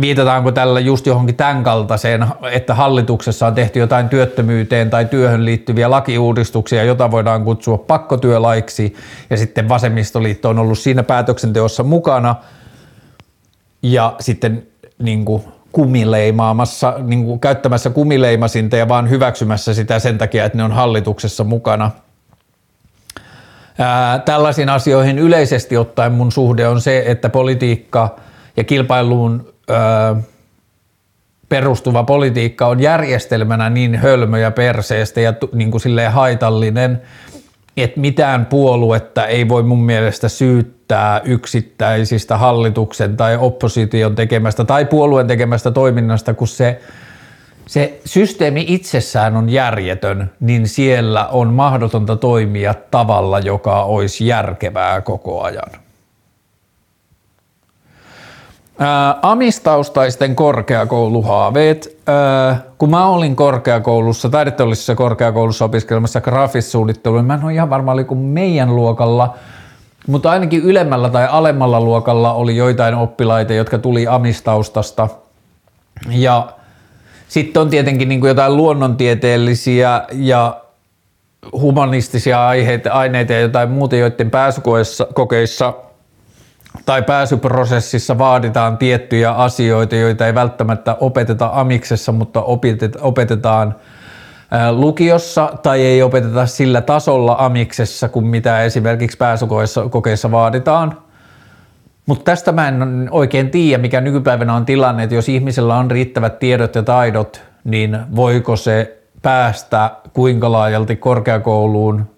[0.00, 5.90] viitataanko tällä just johonkin tämän kaltaiseen, että hallituksessa on tehty jotain työttömyyteen tai työhön liittyviä
[5.90, 8.94] lakiuudistuksia, jota voidaan kutsua pakkotyölaiksi,
[9.30, 12.34] ja sitten vasemmistoliitto on ollut siinä päätöksenteossa mukana,
[13.82, 14.66] ja sitten
[14.98, 20.64] niin kuin kumileimaamassa, niin kuin käyttämässä kumileimasinta ja vaan hyväksymässä sitä sen takia, että ne
[20.64, 21.90] on hallituksessa mukana.
[23.78, 28.16] Ää, tällaisiin asioihin yleisesti ottaen mun suhde on se, että politiikka
[28.56, 29.53] ja kilpailuun
[31.48, 37.02] perustuva politiikka on järjestelmänä niin hölmö ja perseestä ja niin kuin silleen haitallinen,
[37.76, 45.26] että mitään puoluetta ei voi mun mielestä syyttää yksittäisistä hallituksen tai opposition tekemästä tai puolueen
[45.26, 46.80] tekemästä toiminnasta, kun se,
[47.66, 55.42] se systeemi itsessään on järjetön, niin siellä on mahdotonta toimia tavalla, joka olisi järkevää koko
[55.42, 55.83] ajan.
[58.78, 61.98] Ää, amistaustaisten korkeakouluhaaveet.
[62.06, 67.92] Ää, kun mä olin korkeakoulussa, taideteollisessa korkeakoulussa opiskelemassa grafissuunnittelua, niin mä en ole ihan varma,
[67.92, 69.34] oliko meidän luokalla,
[70.06, 75.08] mutta ainakin ylemmällä tai alemmalla luokalla oli joitain oppilaita, jotka tuli amistaustasta.
[76.10, 76.48] Ja
[77.28, 80.60] sitten on tietenkin niin kuin jotain luonnontieteellisiä ja
[81.52, 85.74] humanistisia aiheita, aineita ja jotain muuta, joiden pääsykokeissa
[86.86, 92.42] tai pääsyprosessissa vaaditaan tiettyjä asioita, joita ei välttämättä opeteta amiksessa, mutta
[93.00, 93.74] opetetaan
[94.70, 100.98] lukiossa tai ei opeteta sillä tasolla amiksessa kuin mitä esimerkiksi pääsykokeissa vaaditaan.
[102.06, 106.38] Mutta tästä mä en oikein tiedä, mikä nykypäivänä on tilanne, että jos ihmisellä on riittävät
[106.38, 112.13] tiedot ja taidot, niin voiko se päästä kuinka laajalti korkeakouluun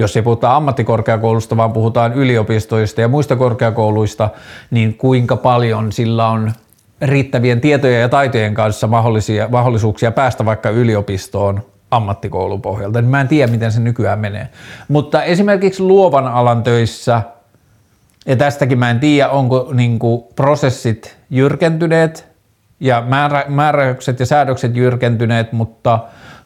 [0.00, 4.30] jos ei puhuta ammattikorkeakoulusta, vaan puhutaan yliopistoista ja muista korkeakouluista,
[4.70, 6.52] niin kuinka paljon sillä on
[7.02, 13.00] riittävien tietojen ja taitojen kanssa mahdollisia, mahdollisuuksia päästä vaikka yliopistoon ammattikoulun pohjalta.
[13.02, 14.48] Niin mä en tiedä, miten se nykyään menee.
[14.88, 17.22] Mutta esimerkiksi luovan alan töissä,
[18.26, 22.30] ja tästäkin mä en tiedä, onko niin kuin, prosessit jyrkentyneet
[22.80, 25.98] ja määrä, määräykset ja säädökset jyrkentyneet, mutta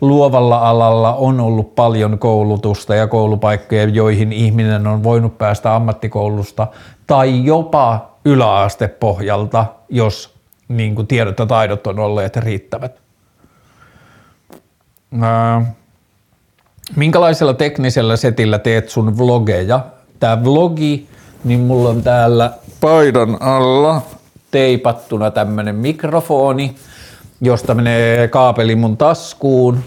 [0.09, 6.67] luovalla alalla on ollut paljon koulutusta ja koulupaikkoja, joihin ihminen on voinut päästä ammattikoulusta
[7.07, 10.35] tai jopa yläastepohjalta, jos
[10.69, 13.01] niin kuin tiedot ja taidot on olleet riittävät.
[16.97, 19.81] minkälaisella teknisellä setillä teet sun vlogeja?
[20.21, 21.09] Tämä vlogi,
[21.45, 24.03] niin mulla on täällä paidan alla
[24.51, 26.77] teipattuna tämmönen mikrofoni,
[27.41, 29.79] josta menee kaapeli mun taskuun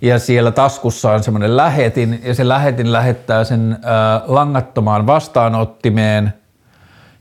[0.00, 6.32] ja siellä taskussa on semmoinen lähetin ja se lähetin lähettää sen äh, langattomaan vastaanottimeen,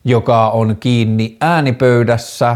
[0.03, 2.55] joka on kiinni äänipöydässä.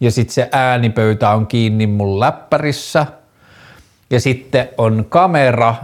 [0.00, 3.06] Ja sitten se äänipöytä on kiinni mun läppärissä.
[4.10, 5.74] Ja sitten on kamera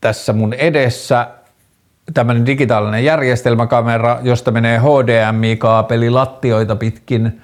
[0.00, 1.28] tässä mun edessä,
[2.14, 7.40] tämmöinen digitaalinen järjestelmäkamera, josta menee HDMI-kaapeli lattioita pitkin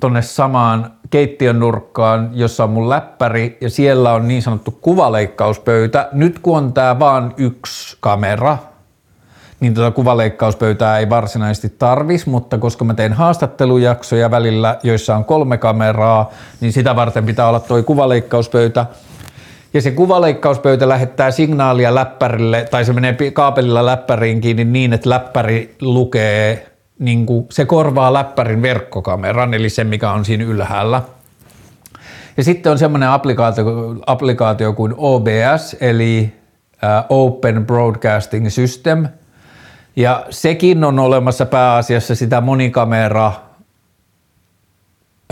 [0.00, 6.08] tonne samaan keittiön nurkkaan, jossa on mun läppäri ja siellä on niin sanottu kuvaleikkauspöytä.
[6.12, 8.58] Nyt kun on tää vaan yksi kamera,
[9.60, 15.58] niin tuota kuvaleikkauspöytää ei varsinaisesti tarvis, mutta koska mä teen haastattelujaksoja välillä, joissa on kolme
[15.58, 16.30] kameraa,
[16.60, 18.86] niin sitä varten pitää olla toi kuvaleikkauspöytä.
[19.74, 25.76] Ja se kuvaleikkauspöytä lähettää signaalia läppärille, tai se menee kaapelilla läppäriin kiinni niin, että läppäri
[25.80, 31.02] lukee niin kuin, se korvaa läppärin verkkokameran, eli se mikä on siinä ylhäällä.
[32.36, 33.64] Ja sitten on semmoinen applikaatio,
[34.06, 36.32] applikaatio kuin OBS, eli
[37.08, 39.08] Open Broadcasting System,
[39.96, 43.32] ja sekin on olemassa pääasiassa sitä monikamera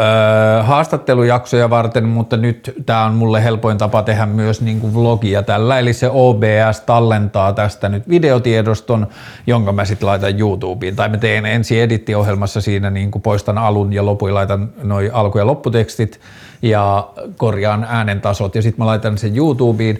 [0.00, 5.42] Öö, haastattelujaksoja varten, mutta nyt tämä on mulle helpoin tapa tehdä myös niin kuin vlogia
[5.42, 9.07] tällä, eli se OBS tallentaa tästä nyt videotiedoston,
[9.46, 13.92] jonka mä sitten laitan YouTubeen, tai mä teen ensi edittiohjelmassa siinä niin kuin poistan alun
[13.92, 16.20] ja lopun, laitan noin alku- ja lopputekstit
[16.62, 18.54] ja korjaan äänen tasot.
[18.54, 19.98] Ja sitten mä laitan sen YouTubeen,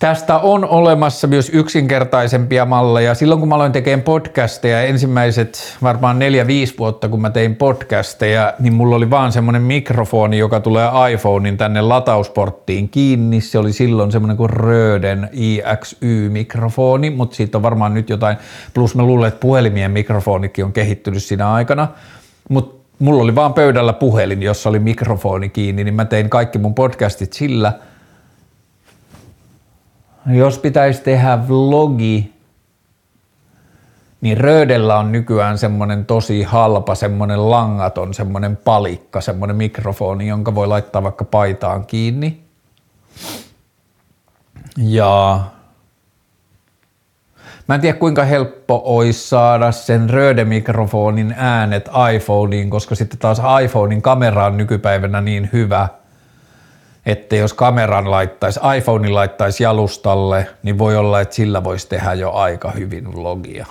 [0.00, 3.14] Tästä on olemassa myös yksinkertaisempia malleja.
[3.14, 8.54] Silloin kun mä aloin tekemään podcasteja, ensimmäiset varmaan neljä, viisi vuotta kun mä tein podcasteja,
[8.58, 13.40] niin mulla oli vaan semmoinen mikrofoni, joka tulee iPhonein tänne latausporttiin kiinni.
[13.40, 18.36] Se oli silloin semmoinen kuin Röden IXY-mikrofoni, mutta siitä on varmaan nyt jotain.
[18.74, 21.88] Plus mä luulen, että puhelimien mikrofonikin on kehittynyt siinä aikana.
[22.48, 26.74] Mutta mulla oli vaan pöydällä puhelin, jossa oli mikrofoni kiinni, niin mä tein kaikki mun
[26.74, 27.72] podcastit sillä–
[30.26, 32.34] jos pitäisi tehdä vlogi,
[34.20, 40.66] niin Röödellä on nykyään semmoinen tosi halpa, semmoinen langaton, semmoinen palikka, semmoinen mikrofoni, jonka voi
[40.66, 42.40] laittaa vaikka paitaan kiinni.
[44.76, 45.40] Ja
[47.68, 54.02] Mä en tiedä kuinka helppo olisi saada sen Röde-mikrofonin äänet iPhoneen, koska sitten taas iPhonein
[54.02, 55.88] kamera on nykypäivänä niin hyvä–
[57.06, 62.32] että jos kameran laittaisi, iPhonein laittaisi jalustalle, niin voi olla, että sillä voisi tehdä jo
[62.32, 63.66] aika hyvin vlogia.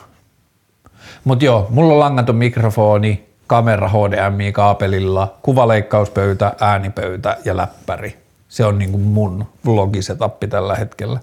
[1.24, 8.18] Mutta joo, mulla on langaton mikrofoni, kamera HDMI-kaapelilla, kuvaleikkauspöytä, äänipöytä ja läppäri.
[8.50, 11.20] Se on niinku mun vlogisetappi tällä hetkellä.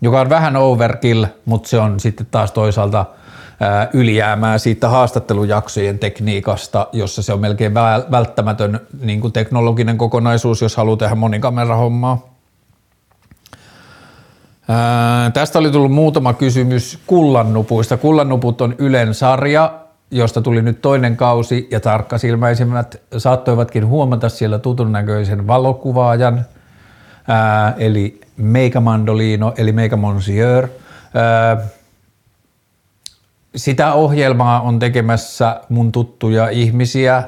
[0.00, 3.04] Joka on vähän overkill, mutta se on sitten taas toisaalta–
[3.92, 7.74] ylijäämää siitä haastattelujaksojen tekniikasta, jossa se on melkein
[8.10, 12.34] välttämätön niin kuin teknologinen kokonaisuus, jos haluaa tehdä monikamerahommaa.
[14.68, 17.96] Ää, tästä oli tullut muutama kysymys kullannupuista.
[17.96, 19.74] Kullannuput on Ylen sarja,
[20.10, 26.44] josta tuli nyt toinen kausi ja tarkkasilmäisimmät saattoivatkin huomata siellä tutun näköisen valokuvaajan,
[27.28, 30.68] ää, eli Meika Mandolino, eli Meika Monsieur.
[31.14, 31.56] Ää,
[33.56, 37.22] sitä ohjelmaa on tekemässä mun tuttuja ihmisiä.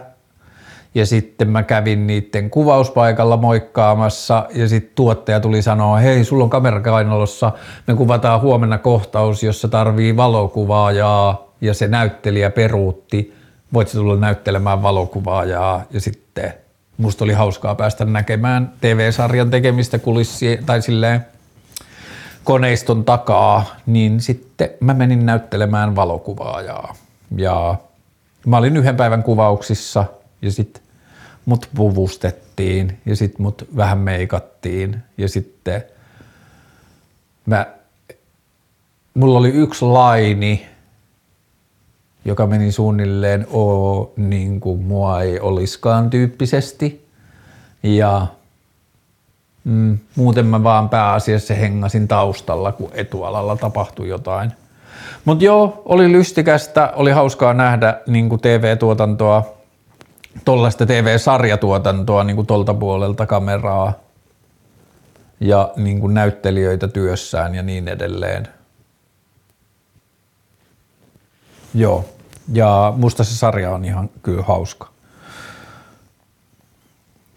[0.94, 4.46] Ja sitten mä kävin niiden kuvauspaikalla moikkaamassa.
[4.54, 7.52] Ja sitten tuottaja tuli sanoa, hei sulla on kamerakainalossa,
[7.86, 11.46] me kuvataan huomenna kohtaus, jossa tarvii valokuvaajaa.
[11.60, 13.34] Ja se näyttelijä peruutti,
[13.72, 15.82] voit tulla näyttelemään valokuvaajaa?
[15.90, 16.54] Ja sitten
[16.96, 21.26] musta oli hauskaa päästä näkemään TV-sarjan tekemistä kulissi tai silleen
[22.46, 26.94] koneiston takaa, niin sitten mä menin näyttelemään valokuvaajaa.
[27.36, 27.74] Ja
[28.46, 30.04] mä olin yhden päivän kuvauksissa
[30.42, 30.82] ja sitten
[31.46, 35.82] mut puvustettiin ja sitten mut vähän meikattiin ja sitten
[37.46, 37.66] mä,
[39.14, 40.66] mulla oli yksi laini,
[42.24, 47.06] joka meni suunnilleen o, niin kuin mua ei oliskaan tyyppisesti.
[47.82, 48.26] Ja
[49.66, 54.52] mm, muuten mä vaan pääasiassa hengasin taustalla, kun etualalla tapahtui jotain.
[55.24, 59.56] Mutta joo, oli lystikästä, oli hauskaa nähdä niin TV-tuotantoa,
[60.44, 63.92] tollaista TV-sarjatuotantoa niin tolta puolelta kameraa
[65.40, 68.48] ja niin näyttelijöitä työssään ja niin edelleen.
[71.74, 72.04] Joo,
[72.52, 74.95] ja musta se sarja on ihan kyllä hauska.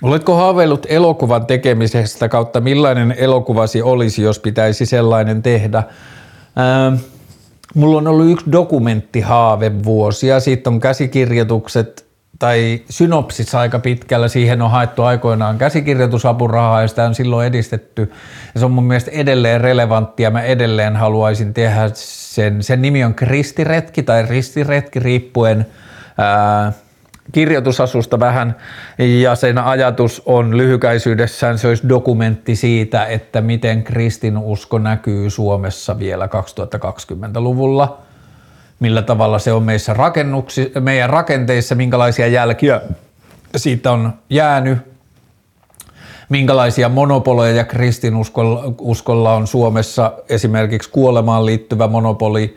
[0.04, 5.84] Oletko haaveillut elokuvan tekemisestä kautta millainen elokuvasi olisi, jos pitäisi sellainen tehdä?
[6.58, 6.96] Ähm,
[7.76, 14.28] mulla on ollut yksi dokumenttihaave vuosia, siitä on käsikirjoitukset tai synopsis aika pitkällä.
[14.28, 18.12] Siihen on haettu aikoinaan käsikirjoitusapurahaa ja sitä on silloin edistetty.
[18.54, 20.32] Ja se on mun mielestä edelleen relevanttia.
[20.32, 22.64] Mä edelleen haluaisin tehdä sen.
[22.64, 25.66] Sen nimi on Kristiretki tai Ristiretki riippuen
[26.18, 26.74] ää,
[27.32, 28.56] kirjoitusasusta vähän.
[28.98, 36.26] Ja sen ajatus on lyhykäisyydessään, se olisi dokumentti siitä, että miten kristinusko näkyy Suomessa vielä
[36.26, 37.98] 2020-luvulla–
[38.80, 42.82] millä tavalla se on meissä rakennuksi, meidän rakenteissa, minkälaisia jälkiä
[43.56, 44.78] siitä on jäänyt,
[46.30, 52.56] minkälaisia monopoleja kristinuskolla on Suomessa, esimerkiksi kuolemaan liittyvä monopoli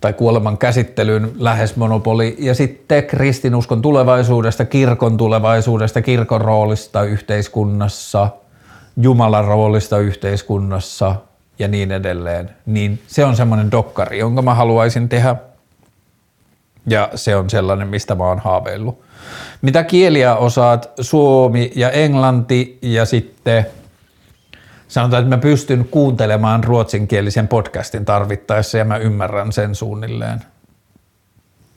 [0.00, 8.28] tai kuoleman käsittelyyn lähes monopoli, ja sitten kristinuskon tulevaisuudesta, kirkon tulevaisuudesta, kirkon roolista yhteiskunnassa,
[8.96, 11.16] Jumalan roolista yhteiskunnassa
[11.58, 12.50] ja niin edelleen.
[12.66, 15.36] Niin se on semmoinen dokkari, jonka mä haluaisin tehdä–
[16.86, 19.02] ja se on sellainen, mistä mä oon haaveillut.
[19.62, 20.90] Mitä kieliä osaat?
[21.00, 23.66] Suomi ja englanti ja sitten
[24.90, 30.40] sanotaan, että mä pystyn kuuntelemaan ruotsinkielisen podcastin tarvittaessa ja mä ymmärrän sen suunnilleen.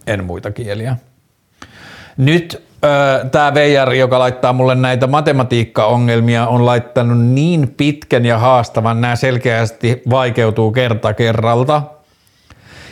[0.07, 0.97] En muita kieliä.
[2.18, 2.64] Nyt
[3.32, 10.01] tämä Veijari, joka laittaa mulle näitä matematiikkaongelmia, on laittanut niin pitkän ja haastavan, nämä selkeästi
[10.09, 11.82] vaikeutuu kerta kerralta–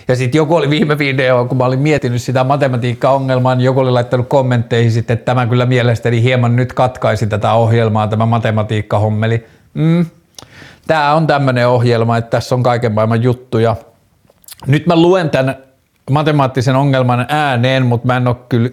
[0.08, 3.92] ja sitten joku oli viime video, kun mä olin miettinyt sitä matematiikka-ongelmaa, niin joku oli
[3.92, 9.46] laittanut kommentteihin sitten, että tämä kyllä mielestäni hieman nyt katkaisi tätä ohjelmaa, tämä matematiikka-hommeli.
[9.74, 10.06] Mm.
[10.88, 13.76] Tämä on tämmöinen ohjelma, että tässä on kaiken maailman juttuja.
[14.68, 15.56] Nyt mä luen tämän
[16.12, 18.70] matemaattisen ongelman ääneen, mutta mä en ole kyllä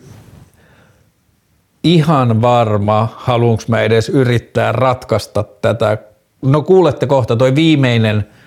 [1.85, 5.99] ihan varma, haluanko mä edes yrittää ratkaista tätä.
[6.43, 8.27] No kuulette kohta, toi viimeinen–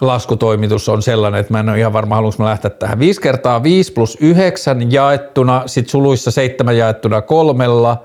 [0.00, 2.98] laskutoimitus on sellainen, että mä en ole ihan varma, haluanko mä lähteä tähän.
[2.98, 8.04] 5 kertaa 5 plus 9 jaettuna, sit suluissa 7 jaettuna kolmella.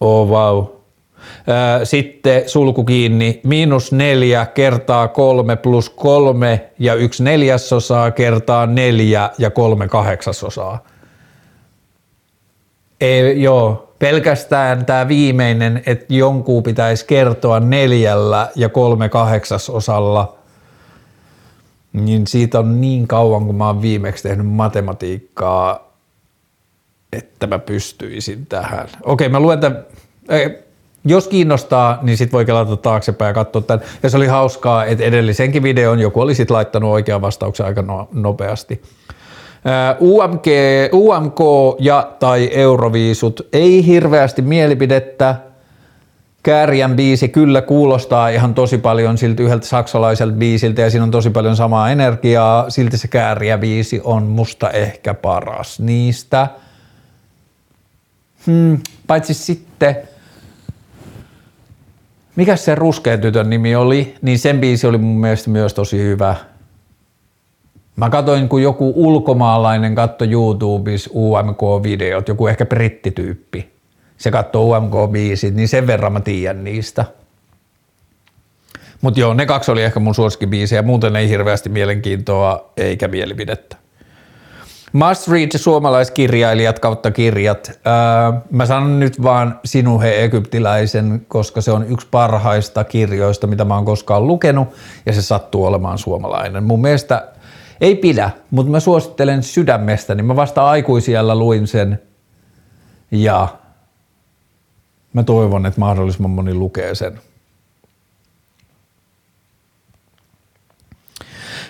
[0.00, 0.64] Oh wow.
[1.84, 9.50] Sitten sulku kiinni, miinus 4 kertaa 3 plus 3 ja 1 neljäsosaa kertaa 4 ja
[9.50, 10.84] 3 kahdeksasosaa.
[13.00, 20.34] Ei, joo, pelkästään tämä viimeinen, että jonkun pitäisi kertoa neljällä ja kolme kahdeksasosalla–
[21.92, 25.92] niin siitä on niin kauan, kun mä oon viimeksi tehnyt matematiikkaa,
[27.12, 28.88] että mä pystyisin tähän.
[29.02, 29.84] Okei, mä luen tämän.
[31.04, 33.86] Jos kiinnostaa, niin sit voi kelata taaksepäin ja katsoa tämän.
[34.02, 38.08] Ja se oli hauskaa, että edellisenkin videon joku oli sit laittanut oikean vastauksen aika no,
[38.12, 38.82] nopeasti.
[40.00, 40.46] UMK,
[40.92, 41.40] UMK
[41.78, 45.36] ja tai Euroviisut ei hirveästi mielipidettä,
[46.42, 51.30] Kääriän biisi kyllä kuulostaa ihan tosi paljon siltä yhdeltä saksalaiselta biisiltä ja siinä on tosi
[51.30, 52.70] paljon samaa energiaa.
[52.70, 56.48] Silti se Kääriä biisi on musta ehkä paras niistä.
[58.46, 59.96] Hmm, paitsi sitten,
[62.40, 66.36] mikä se ruskean tytön nimi oli, niin sen biisi oli mun mielestä myös tosi hyvä.
[67.96, 73.70] Mä katsoin, kun joku ulkomaalainen katto YouTubessa UMK-videot, joku ehkä brittityyppi
[74.16, 77.04] se katsoo UMK-biisit, niin sen verran mä tiedän niistä.
[79.00, 83.76] Mutta joo, ne kaksi oli ehkä mun suosikkibiisejä, muuten ei hirveästi mielenkiintoa eikä mielipidettä.
[84.92, 87.70] Must read suomalaiskirjailijat kautta kirjat.
[87.70, 93.74] Öö, mä sanon nyt vaan Sinuhe Egyptiläisen, koska se on yksi parhaista kirjoista, mitä mä
[93.74, 94.68] oon koskaan lukenut,
[95.06, 96.64] ja se sattuu olemaan suomalainen.
[96.64, 97.28] Mun mielestä
[97.80, 102.02] ei pidä, mutta mä suosittelen sydämestä, niin mä vasta aikuisiellä luin sen,
[103.10, 103.48] ja
[105.12, 107.20] Mä toivon, että mahdollisimman moni lukee sen.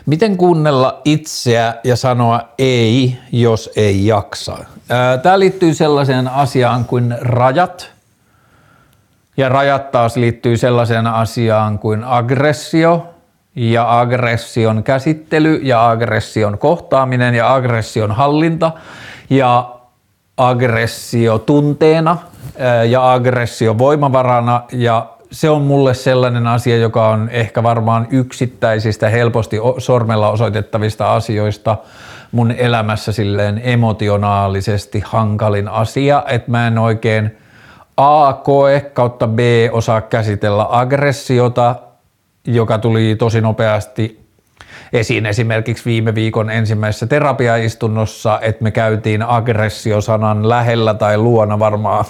[0.07, 4.57] Miten kuunnella itseä ja sanoa ei, jos ei jaksa?
[5.23, 7.91] Tämä liittyy sellaiseen asiaan kuin rajat.
[9.37, 13.07] Ja rajat taas liittyy sellaiseen asiaan kuin aggressio.
[13.57, 18.73] ja aggression käsittely ja aggression kohtaaminen ja aggression hallinta
[19.31, 19.75] ja
[20.37, 22.19] aggressio tunteena
[22.89, 29.57] ja aggressio voimavarana ja se on mulle sellainen asia, joka on ehkä varmaan yksittäisistä helposti
[29.79, 31.77] sormella osoitettavista asioista
[32.33, 37.37] mun elämässä silleen emotionaalisesti hankalin asia, että mä en oikein
[37.97, 39.39] A koe kautta B
[39.73, 41.75] osaa käsitellä aggressiota,
[42.45, 44.21] joka tuli tosi nopeasti
[44.93, 52.05] esiin esimerkiksi viime viikon ensimmäisessä terapiaistunnossa, että me käytiin aggressiosanan lähellä tai luona varmaan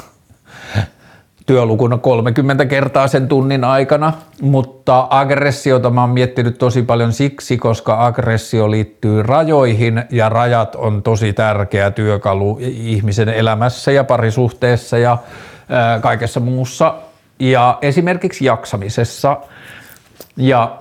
[1.50, 8.06] työlukuna 30 kertaa sen tunnin aikana, mutta aggressiota mä oon miettinyt tosi paljon siksi, koska
[8.06, 15.18] aggressio liittyy rajoihin ja rajat on tosi tärkeä työkalu ihmisen elämässä ja parisuhteessa ja
[16.00, 16.94] kaikessa muussa.
[17.38, 19.36] Ja esimerkiksi jaksamisessa.
[20.36, 20.78] Ja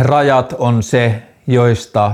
[0.00, 2.12] rajat on se, joista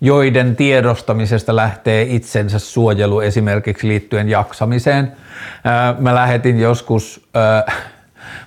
[0.00, 5.12] joiden tiedostamisesta lähtee itsensä suojelu esimerkiksi liittyen jaksamiseen.
[5.98, 7.28] Mä lähetin joskus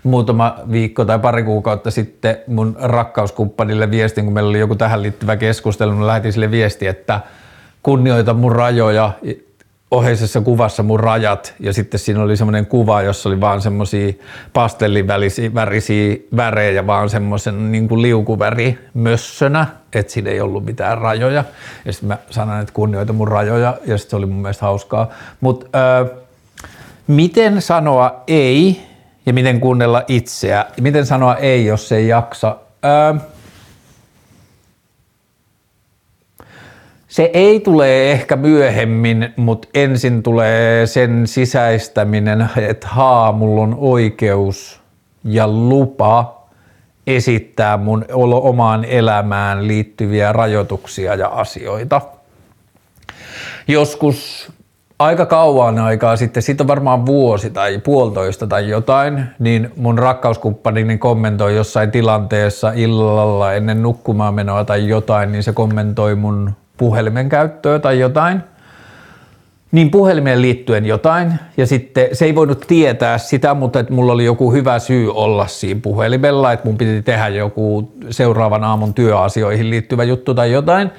[0.04, 5.38] muutama viikko tai pari kuukautta sitten mun rakkauskumppanille viestin, kun meillä oli joku tähän liittyvä
[5.38, 7.20] keskustelu, mä lähetin sille viesti, että
[7.84, 9.12] kunnioita mun rajoja
[9.92, 14.14] oheisessa kuvassa mun rajat ja sitten siinä oli semmoinen kuva, jossa oli vaan semmoisia
[14.54, 21.44] pastellivärisiä värejä, vaan semmoisen niin kuin liukuväri mössönä, että siinä ei ollut mitään rajoja.
[21.86, 25.10] Ja sitten mä sanoin, että kunnioita mun rajoja ja sitten se oli mun mielestä hauskaa.
[25.42, 25.78] Mutta
[27.08, 28.82] miten sanoa ei
[29.26, 30.66] ja miten kuunnella itseä?
[30.82, 32.56] Miten sanoa ei, jos ei jaksa?
[32.86, 33.22] Öö,
[37.12, 44.82] Se ei tule ehkä myöhemmin, mutta ensin tulee sen sisäistäminen, että haa, mulla on oikeus
[45.24, 46.46] ja lupa
[47.08, 52.02] esittää mun omaan elämään liittyviä rajoituksia ja asioita.
[53.68, 54.52] Joskus
[55.00, 60.98] aika kauan aikaa sitten, siitä on varmaan vuosi tai puolitoista tai jotain, niin mun rakkauskumppanini
[60.98, 67.80] kommentoi jossain tilanteessa illalla ennen nukkumaan menoa tai jotain, niin se kommentoi mun puhelimen käyttöä
[67.80, 68.44] tai jotain,
[69.72, 74.26] niin puhelimeen liittyen jotain, ja sitten se ei voinut tietää sitä, mutta että mulla oli
[74.26, 80.04] joku hyvä syy olla siinä puhelimella, että mun piti tehdä joku seuraavan aamun työasioihin liittyvä
[80.04, 80.92] juttu tai jotain,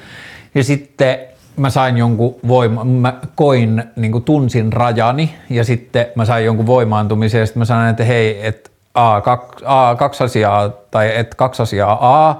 [0.54, 1.18] ja sitten
[1.56, 6.66] mä sain jonkun voima, mä koin, niin kuin tunsin rajani, ja sitten mä sain jonkun
[6.66, 11.36] voimaantumisen, ja sitten mä sanoin, että hei, että A, kaksi, A, kaksi asiaa, tai että
[11.36, 12.36] kaksi asiaa A,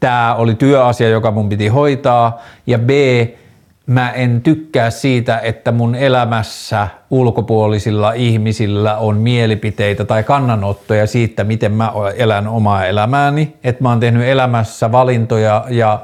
[0.00, 2.90] tämä oli työasia, joka mun piti hoitaa, ja B,
[3.86, 11.72] mä en tykkää siitä, että mun elämässä ulkopuolisilla ihmisillä on mielipiteitä tai kannanottoja siitä, miten
[11.72, 16.00] mä elän omaa elämääni, että mä oon tehnyt elämässä valintoja ja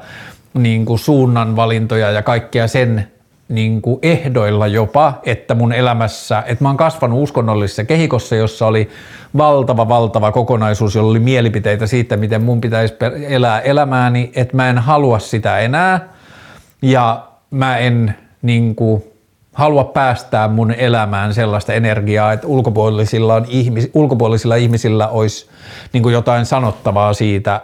[0.53, 3.07] niin kuin suunnan valintoja ja kaikkea sen
[3.51, 8.89] niin kuin ehdoilla jopa, että mun elämässä, että mä oon kasvanut uskonnollisessa kehikossa, jossa oli
[9.37, 12.93] valtava, valtava kokonaisuus, jolla oli mielipiteitä siitä, miten mun pitäisi
[13.27, 16.09] elää elämääni, että mä en halua sitä enää
[16.81, 19.03] ja mä en niin kuin,
[19.53, 25.49] halua päästää mun elämään sellaista energiaa, että ulkopuolisilla, on ihmis, ulkopuolisilla ihmisillä olisi
[25.93, 27.61] niin kuin jotain sanottavaa siitä,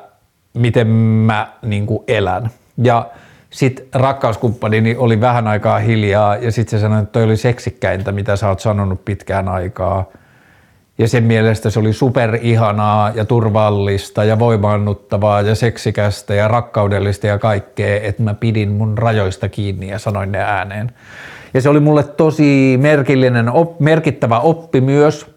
[0.53, 2.49] miten mä niin kuin elän.
[2.83, 3.09] Ja
[3.50, 8.36] sitten rakkauskumppanini oli vähän aikaa hiljaa ja sitten se sanoi, että toi oli seksikkäintä, mitä
[8.36, 10.06] sä oot sanonut pitkään aikaa.
[10.98, 17.39] Ja sen mielestä se oli superihanaa ja turvallista ja voimaannuttavaa ja seksikästä ja rakkaudellista ja
[17.39, 20.91] kaikkea, että mä pidin mun rajoista kiinni ja sanoin ne ääneen.
[21.54, 25.36] Ja se oli mulle tosi merkillinen, op, merkittävä oppi myös,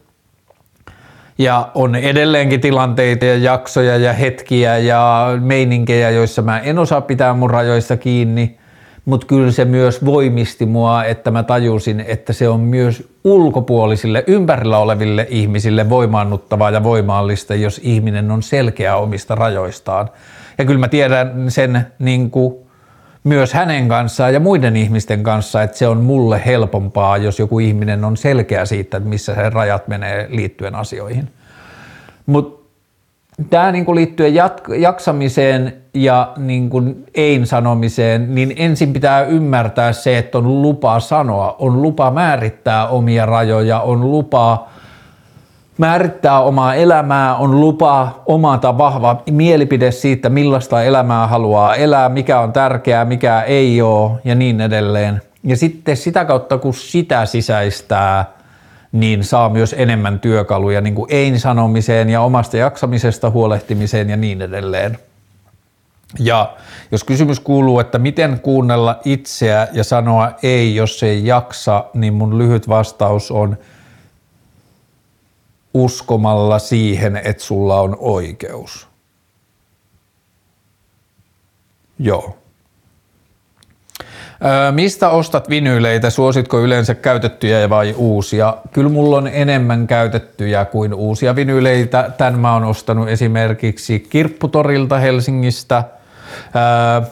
[1.41, 7.35] ja on edelleenkin tilanteita ja jaksoja ja hetkiä ja meininkejä, joissa mä en osaa pitää
[7.35, 8.59] mun rajoista kiinni,
[9.05, 14.79] mutta kyllä se myös voimisti mua, että mä tajusin, että se on myös ulkopuolisille, ympärillä
[14.79, 20.09] oleville ihmisille voimaannuttavaa ja voimallista, jos ihminen on selkeä omista rajoistaan.
[20.59, 22.70] Ja kyllä mä tiedän sen niin kuin
[23.25, 28.05] myös hänen kanssaan ja muiden ihmisten kanssa, että se on mulle helpompaa, jos joku ihminen
[28.05, 31.29] on selkeä siitä, että missä se rajat menee liittyen asioihin.
[32.27, 32.61] Mutta
[33.51, 36.83] tämä niinku liittyen jat- jaksamiseen ja niinku
[37.15, 43.27] ein sanomiseen, niin ensin pitää ymmärtää se, että on lupa sanoa, on lupa määrittää omia
[43.27, 44.69] rajoja, on lupa
[45.81, 52.53] määrittää omaa elämää, on lupa omata vahva mielipide siitä, millaista elämää haluaa elää, mikä on
[52.53, 55.23] tärkeää, mikä ei ole ja niin edelleen.
[55.45, 58.25] Ja sitten sitä kautta, kun sitä sisäistää,
[58.93, 64.99] niin saa myös enemmän työkaluja niin kuin ei-sanomiseen ja omasta jaksamisesta huolehtimiseen ja niin edelleen.
[66.19, 66.53] Ja
[66.91, 72.39] jos kysymys kuuluu, että miten kuunnella itseä ja sanoa ei, jos ei jaksa, niin mun
[72.39, 73.57] lyhyt vastaus on
[75.75, 78.89] uskomalla siihen, että sulla on oikeus.
[81.99, 82.37] Joo.
[84.45, 86.11] Öö, mistä ostat vinyyleitä?
[86.11, 88.57] Suositko yleensä käytettyjä vai uusia?
[88.73, 92.11] Kyllä mulla on enemmän käytettyjä kuin uusia vinyyleitä.
[92.19, 95.85] Tän mä oon ostanut esimerkiksi Kirpputorilta Helsingistä.
[96.57, 97.11] Öö,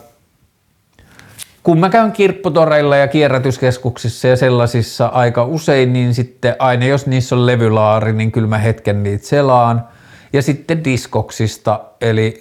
[1.68, 7.34] kun mä käyn kirpputoreilla ja kierrätyskeskuksissa ja sellaisissa aika usein, niin sitten aina jos niissä
[7.34, 9.84] on levylaari, niin kyllä mä hetken niitä selaan–
[10.32, 12.40] ja sitten Diskoksista, eli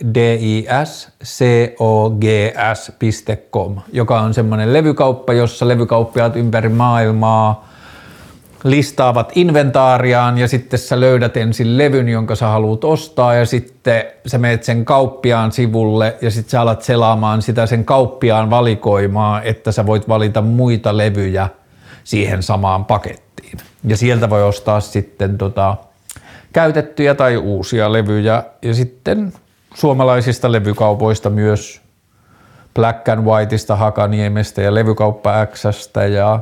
[2.54, 7.70] discogs.com, joka on semmoinen levykauppa, jossa levykauppiaat ympäri maailmaa
[8.64, 14.38] listaavat inventaariaan ja sitten sä löydät ensin levyn, jonka sä haluat ostaa ja sitten sä
[14.38, 19.86] meet sen kauppiaan sivulle ja sitten sä alat selaamaan sitä sen kauppiaan valikoimaa, että sä
[19.86, 21.50] voit valita muita levyjä
[22.04, 23.58] siihen samaan pakettiin.
[23.84, 25.76] Ja sieltä voi ostaa sitten tota,
[26.54, 29.34] käytettyjä tai uusia levyjä ja sitten
[29.74, 31.82] suomalaisista levykaupoista myös
[32.76, 36.40] Black and Whiteista, Hakaniemestä ja Levykauppa Xstä ja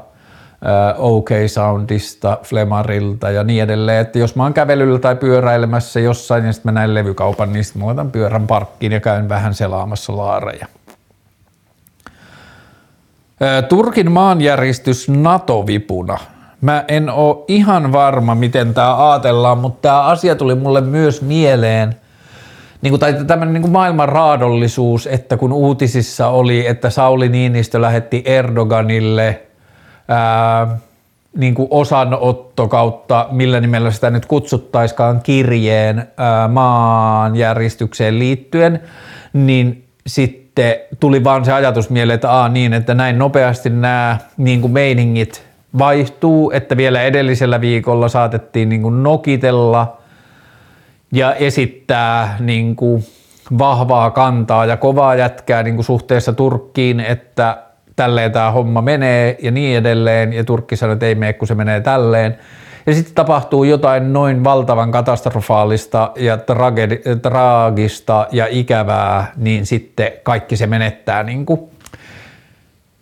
[0.97, 4.01] OK Soundista, Flemarilta ja niin edelleen.
[4.01, 7.81] Että jos mä oon kävelyllä tai pyöräilemässä jossain ja sitten mä näen levykaupan, niin sitten
[7.81, 10.65] mä otan pyörän parkkiin ja käyn vähän selaamassa laareja.
[13.69, 16.17] Turkin maanjäristys NATO-vipuna–
[16.61, 21.95] Mä en oo ihan varma, miten tämä ajatellaan, mutta tämä asia tuli mulle myös mieleen,
[22.81, 28.23] niin kuin, tai tämmöinen niin maailman raadollisuus, että kun uutisissa oli, että Sauli Niinistö lähetti
[28.25, 29.41] Erdoganille
[30.07, 30.77] ää,
[31.37, 38.81] niin kuin osanotto kautta, millä nimellä sitä nyt kutsuttaiskaan kirjeen ää, maanjäristykseen liittyen,
[39.33, 44.61] niin sitten tuli vaan se ajatus mieleen, että aa, niin, että näin nopeasti nämä niin
[44.61, 45.45] kuin meiningit
[45.77, 49.97] vaihtuu, että vielä edellisellä viikolla saatettiin niin kuin nokitella
[51.11, 53.05] ja esittää niin kuin
[53.57, 57.57] vahvaa kantaa ja kovaa jätkää niin kuin suhteessa Turkkiin, että
[57.95, 61.55] tälleen tämä homma menee ja niin edelleen, ja Turkki sanoi, että ei mene, kun se
[61.55, 62.37] menee tälleen.
[62.85, 70.57] Ja sitten tapahtuu jotain noin valtavan katastrofaalista ja tragedi- traagista ja ikävää, niin sitten kaikki
[70.57, 71.61] se menettää niin kuin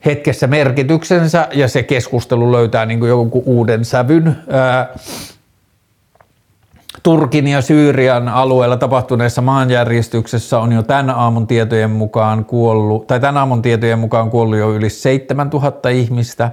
[0.05, 4.37] hetkessä merkityksensä ja se keskustelu löytää niin kuin jonkun uuden sävyn.
[4.49, 4.89] Ää,
[7.03, 13.37] Turkin ja Syyrian alueella tapahtuneessa maanjärjestyksessä on jo tämän aamun tietojen mukaan kuollut, tai tämän
[13.37, 16.51] aamun tietojen mukaan kuollut jo yli 7000 ihmistä.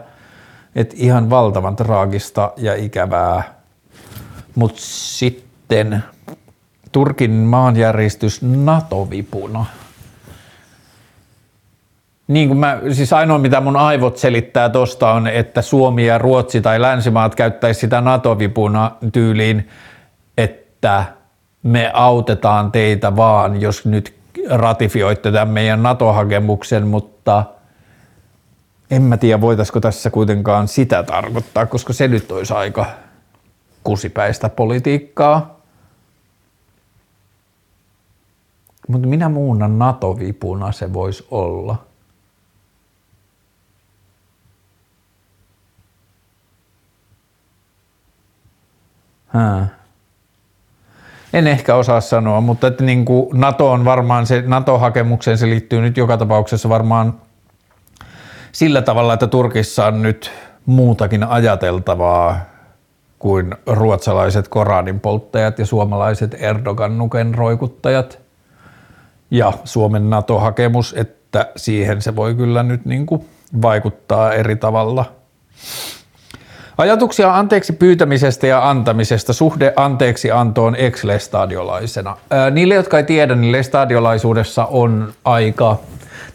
[0.75, 3.43] Et ihan valtavan traagista ja ikävää.
[4.55, 6.05] Mutta sitten
[6.93, 9.67] Turkin maanjäristys NATO-vipuna–
[12.31, 16.61] niin kuin mä, siis ainoa mitä mun aivot selittää tosta on, että Suomi ja Ruotsi
[16.61, 19.69] tai länsimaat käyttäisi sitä NATO-vipuna tyyliin,
[20.37, 21.05] että
[21.63, 24.15] me autetaan teitä vaan, jos nyt
[24.51, 27.45] ratifioitte tämän meidän NATO-hakemuksen, mutta
[28.91, 32.87] en mä tiedä voitaisiko tässä kuitenkaan sitä tarkoittaa, koska se nyt olisi aika
[33.85, 35.61] kusipäistä politiikkaa.
[38.89, 41.77] Mutta minä muuna NATO-vipuna se voisi olla–
[49.33, 49.67] Ha.
[51.33, 55.81] En ehkä osaa sanoa, mutta että niin kuin NATO on varmaan se, NATO-hakemukseen se liittyy
[55.81, 57.15] nyt joka tapauksessa varmaan
[58.53, 60.31] sillä tavalla, että Turkissa on nyt
[60.67, 62.41] muutakin ajateltavaa
[63.19, 68.19] kuin ruotsalaiset Koranin polttajat ja suomalaiset Erdogan nuken roikuttajat
[69.31, 73.29] ja Suomen NATO-hakemus, että siihen se voi kyllä nyt niin kuin
[73.63, 75.13] vaikuttaa eri tavalla.
[76.81, 82.17] Ajatuksia anteeksi pyytämisestä ja antamisesta, suhde anteeksi antoon ex-lestadiolaisena.
[82.51, 85.77] niille, jotka ei tiedä, niin lestadiolaisuudessa on aika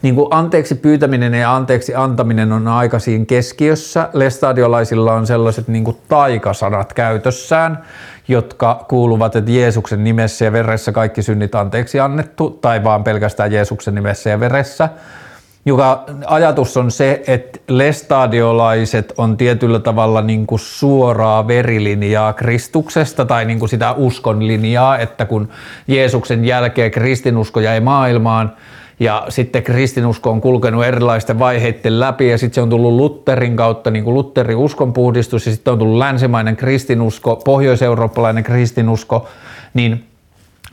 [0.02, 4.08] niin kuin anteeksi pyytäminen ja anteeksi antaminen on aika siinä keskiössä.
[4.12, 7.84] Lestadiolaisilla on sellaiset niin kuin taikasanat käytössään,
[8.28, 13.94] jotka kuuluvat, että Jeesuksen nimessä ja veressä kaikki synnit anteeksi annettu, tai vaan pelkästään Jeesuksen
[13.94, 14.88] nimessä ja veressä
[15.66, 23.44] joka ajatus on se, että lestadiolaiset on tietyllä tavalla niin kuin suoraa verilinjaa Kristuksesta tai
[23.44, 25.48] niin kuin sitä uskon linjaa, että kun
[25.88, 28.52] Jeesuksen jälkeen kristinusko jäi maailmaan
[29.00, 33.90] Ja sitten kristinusko on kulkenut erilaisten vaiheiden läpi ja sitten se on tullut Lutterin kautta,
[33.90, 39.28] niin kuin Lutterin uskonpuhdistus ja sitten on tullut länsimainen kristinusko, pohjoiseurooppalainen kristinusko,
[39.74, 40.04] niin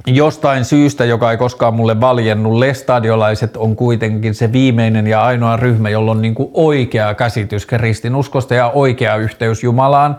[0.08, 5.90] jostain syystä, joka ei koskaan mulle valjennut, lestadiolaiset on kuitenkin se viimeinen ja ainoa ryhmä,
[5.90, 10.18] jolla on niin kuin oikea käsitys kristinuskosta ja oikea yhteys Jumalaan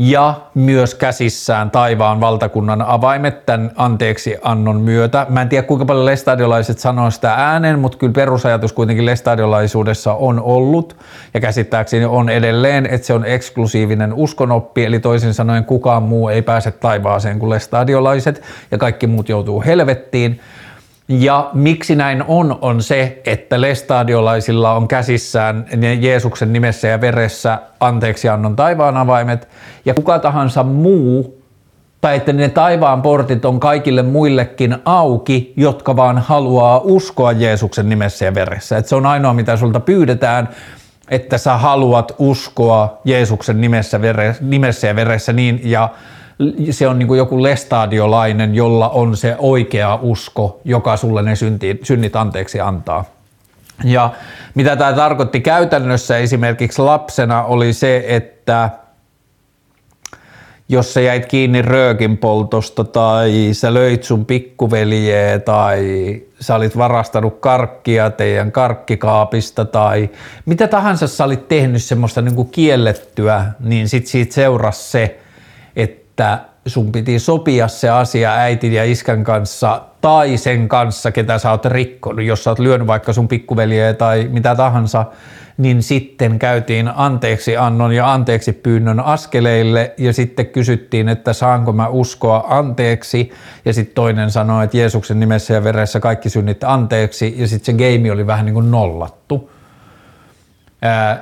[0.00, 5.26] ja myös käsissään taivaan valtakunnan avaimet tämän anteeksi annon myötä.
[5.28, 10.40] Mä en tiedä kuinka paljon lestadiolaiset sanoo sitä ääneen, mutta kyllä perusajatus kuitenkin lestadiolaisuudessa on
[10.40, 10.96] ollut
[11.34, 16.42] ja käsittääkseni on edelleen, että se on eksklusiivinen uskonoppi, eli toisin sanoen kukaan muu ei
[16.42, 20.40] pääse taivaaseen kuin lestadiolaiset ja kaikki muut joutuu helvettiin.
[21.08, 25.66] Ja miksi näin on, on se, että lestadiolaisilla on käsissään
[26.00, 29.48] Jeesuksen nimessä ja veressä anteeksiannon taivaan avaimet,
[29.84, 31.42] ja kuka tahansa muu,
[32.00, 38.24] tai että ne taivaan portit on kaikille muillekin auki, jotka vaan haluaa uskoa Jeesuksen nimessä
[38.24, 38.76] ja veressä.
[38.76, 40.48] Että se on ainoa, mitä sulta pyydetään,
[41.10, 45.88] että sä haluat uskoa Jeesuksen nimessä, veressä, nimessä ja veressä niin, ja
[46.70, 51.80] se on niin kuin joku lestadiolainen, jolla on se oikea usko, joka sulle ne synti,
[51.82, 53.04] synnit anteeksi antaa.
[53.84, 54.10] Ja
[54.54, 58.70] mitä tämä tarkoitti käytännössä esimerkiksi lapsena oli se, että
[60.68, 65.82] jos sä jäit kiinni röökin poltosta tai sä löit sun pikkuveljeä tai
[66.40, 70.10] sä olit varastanut karkkia teidän karkkikaapista tai
[70.46, 75.18] mitä tahansa sä olit tehnyt semmoista niin kuin kiellettyä, niin sit siitä seurasi se,
[75.76, 81.38] että että sun piti sopia se asia äitin ja iskän kanssa tai sen kanssa, ketä
[81.38, 82.24] sä oot rikkonut.
[82.24, 85.04] Jos sä oot lyönyt vaikka sun pikkuveliä tai mitä tahansa,
[85.56, 91.88] niin sitten käytiin anteeksi annon ja anteeksi pyynnön askeleille ja sitten kysyttiin, että saanko mä
[91.88, 93.32] uskoa anteeksi
[93.64, 97.96] ja sitten toinen sanoi, että Jeesuksen nimessä ja veressä kaikki synnit anteeksi ja sitten se
[97.96, 99.50] game oli vähän niin kuin nollattu.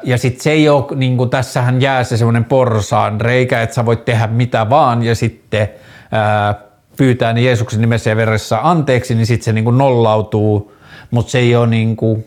[0.02, 3.86] Ja sitten se ei ole, niin kuin tässähän jää se semmoinen porsaan reikä, että sä
[3.86, 5.68] voit tehdä mitä vaan ja sitten
[6.12, 6.54] ää,
[6.96, 10.72] pyytää ne Jeesuksen nimessä ja veressä anteeksi, niin sitten se niin kuin nollautuu,
[11.10, 12.24] mutta se ei ole niin kuin,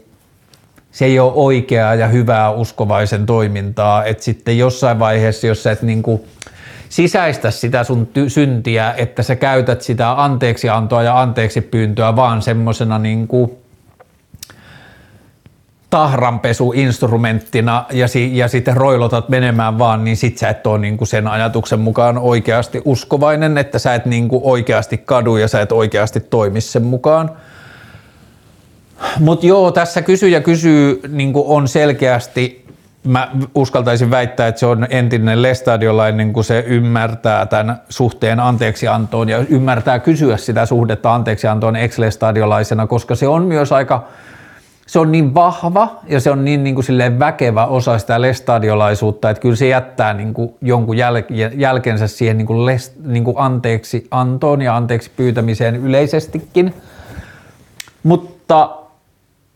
[0.91, 5.81] se ei ole oikeaa ja hyvää uskovaisen toimintaa, että sitten jossain vaiheessa, jos sä et
[5.81, 6.21] niin kuin
[6.89, 12.99] sisäistä sitä sun ty- syntiä, että sä käytät sitä anteeksiantoa ja anteeksi pyyntöä vaan semmoisena
[12.99, 13.51] niin kuin
[15.89, 21.27] tahranpesuinstrumenttina ja, si, ja sitten roilotat menemään vaan, niin sit sä et ole niinku sen
[21.27, 26.61] ajatuksen mukaan oikeasti uskovainen, että sä et niinku oikeasti kadu ja sä et oikeasti toimi
[26.61, 27.31] sen mukaan.
[29.19, 32.65] Mutta joo, tässä kysyjä kysyy niinku on selkeästi,
[33.03, 39.37] mä uskaltaisin väittää, että se on entinen lestadiolainen, kun se ymmärtää tämän suhteen anteeksiantoon ja
[39.49, 44.03] ymmärtää kysyä sitä suhdetta anteeksiantoon ex-lestadiolaisena, koska se on myös aika–
[44.89, 49.29] se on niin vahva ja se on niin, niin kuin silleen väkevä osa sitä lestadiolaisuutta,
[49.29, 53.37] että kyllä se jättää niin kuin jonkun jäl- jälkensä siihen niin kuin lest, niin kuin
[53.39, 56.73] anteeksi antoon ja anteeksi pyytämiseen yleisestikin.
[58.03, 58.77] Mutta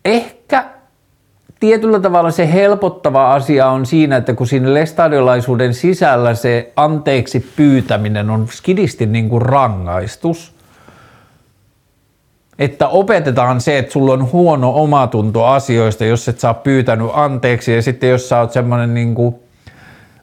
[0.06, 0.66] ehkä
[1.60, 8.30] tietyllä tavalla se helpottava asia on siinä, että kun siinä lestadiolaisuuden sisällä se anteeksi pyytäminen
[8.30, 10.53] on skidisti niin kuin rangaistus,
[12.60, 17.74] että opetetaan se, että sulla on huono omatunto asioista, jos et saa pyytänyt anteeksi.
[17.74, 19.16] Ja sitten jos sä oot semmoinen niin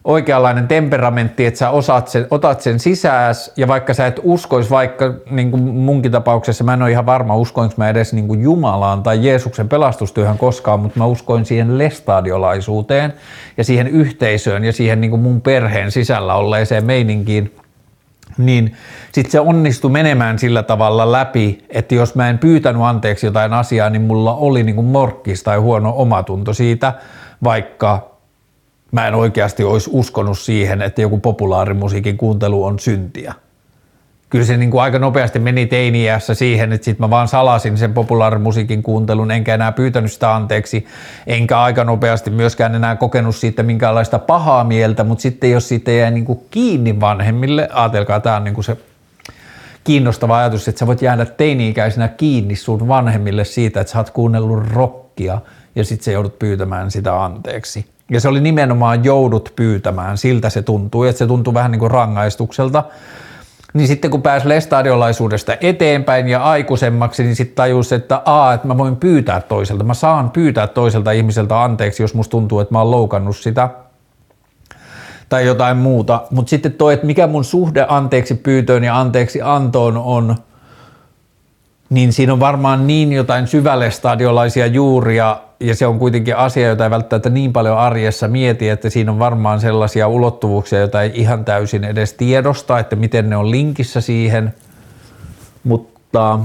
[0.05, 5.15] oikeanlainen temperamentti, että sä osaat sen, otat sen sisääs ja vaikka sä et uskois vaikka
[5.31, 9.03] niin kuin munkin tapauksessa, mä en ole ihan varma uskoinko mä edes niin kuin Jumalaan
[9.03, 13.13] tai Jeesuksen pelastustyöhön koskaan, mutta mä uskoin siihen lestadiolaisuuteen
[13.57, 17.55] ja siihen yhteisöön ja siihen niin kuin mun perheen sisällä olleeseen meininkiin,
[18.47, 18.77] niin
[19.13, 23.91] sitten se onnistui menemään sillä tavalla läpi, että jos mä en pyytänyt anteeksi jotain asiaa,
[23.91, 26.95] niin mulla oli niin kuin morkkis tai huono omatunto siitä,
[27.45, 28.11] vaikka
[28.93, 33.35] mä en oikeasti olisi uskonut siihen, että joku populaarimusiikin kuuntelu on syntiä
[34.31, 37.95] kyllä se niin kuin aika nopeasti meni teiniässä siihen, että sitten mä vaan salasin sen
[37.95, 40.87] populaarimusiikin kuuntelun, enkä enää pyytänyt sitä anteeksi,
[41.27, 46.11] enkä aika nopeasti myöskään enää kokenut siitä minkäänlaista pahaa mieltä, mutta sitten jos siitä jää
[46.11, 48.77] niin kuin kiinni vanhemmille, ajatelkaa, tämä on niin kuin se
[49.85, 54.67] kiinnostava ajatus, että sä voit jäädä teini-ikäisenä kiinni sun vanhemmille siitä, että sä oot kuunnellut
[54.73, 55.41] rockia
[55.75, 57.87] ja sitten sä joudut pyytämään sitä anteeksi.
[58.11, 61.91] Ja se oli nimenomaan joudut pyytämään, siltä se tuntui, että se tuntui vähän niin kuin
[61.91, 62.85] rangaistukselta,
[63.75, 68.79] niin sitten kun pääsi lestadiolaisuudesta eteenpäin ja aikuisemmaksi, niin sitten tajus, että a, että mä
[68.79, 72.91] voin pyytää toiselta, mä saan pyytää toiselta ihmiseltä anteeksi, jos musta tuntuu, että mä oon
[72.91, 73.69] loukannut sitä
[75.29, 76.23] tai jotain muuta.
[76.31, 80.37] Mutta sitten toi, että mikä mun suhde anteeksi pyytöön ja anteeksi antoon on,
[81.91, 86.85] niin siinä on varmaan niin jotain syvälle stadiolaisia juuria, ja se on kuitenkin asia, jota
[86.85, 91.45] ei välttämättä niin paljon arjessa mieti, että siinä on varmaan sellaisia ulottuvuuksia, joita ei ihan
[91.45, 94.55] täysin edes tiedosta, että miten ne on linkissä siihen,
[95.65, 96.39] mutta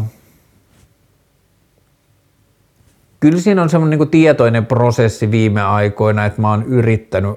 [3.19, 7.31] kyllä siinä on semmoinen niin tietoinen prosessi viime aikoina, että mä oon yrittänyt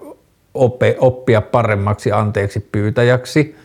[0.98, 3.54] oppia paremmaksi anteeksi pyytäjäksi–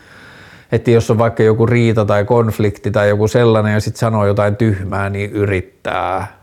[0.74, 4.56] että jos on vaikka joku riita tai konflikti tai joku sellainen ja sitten sanoo jotain
[4.56, 6.43] tyhmää, niin yrittää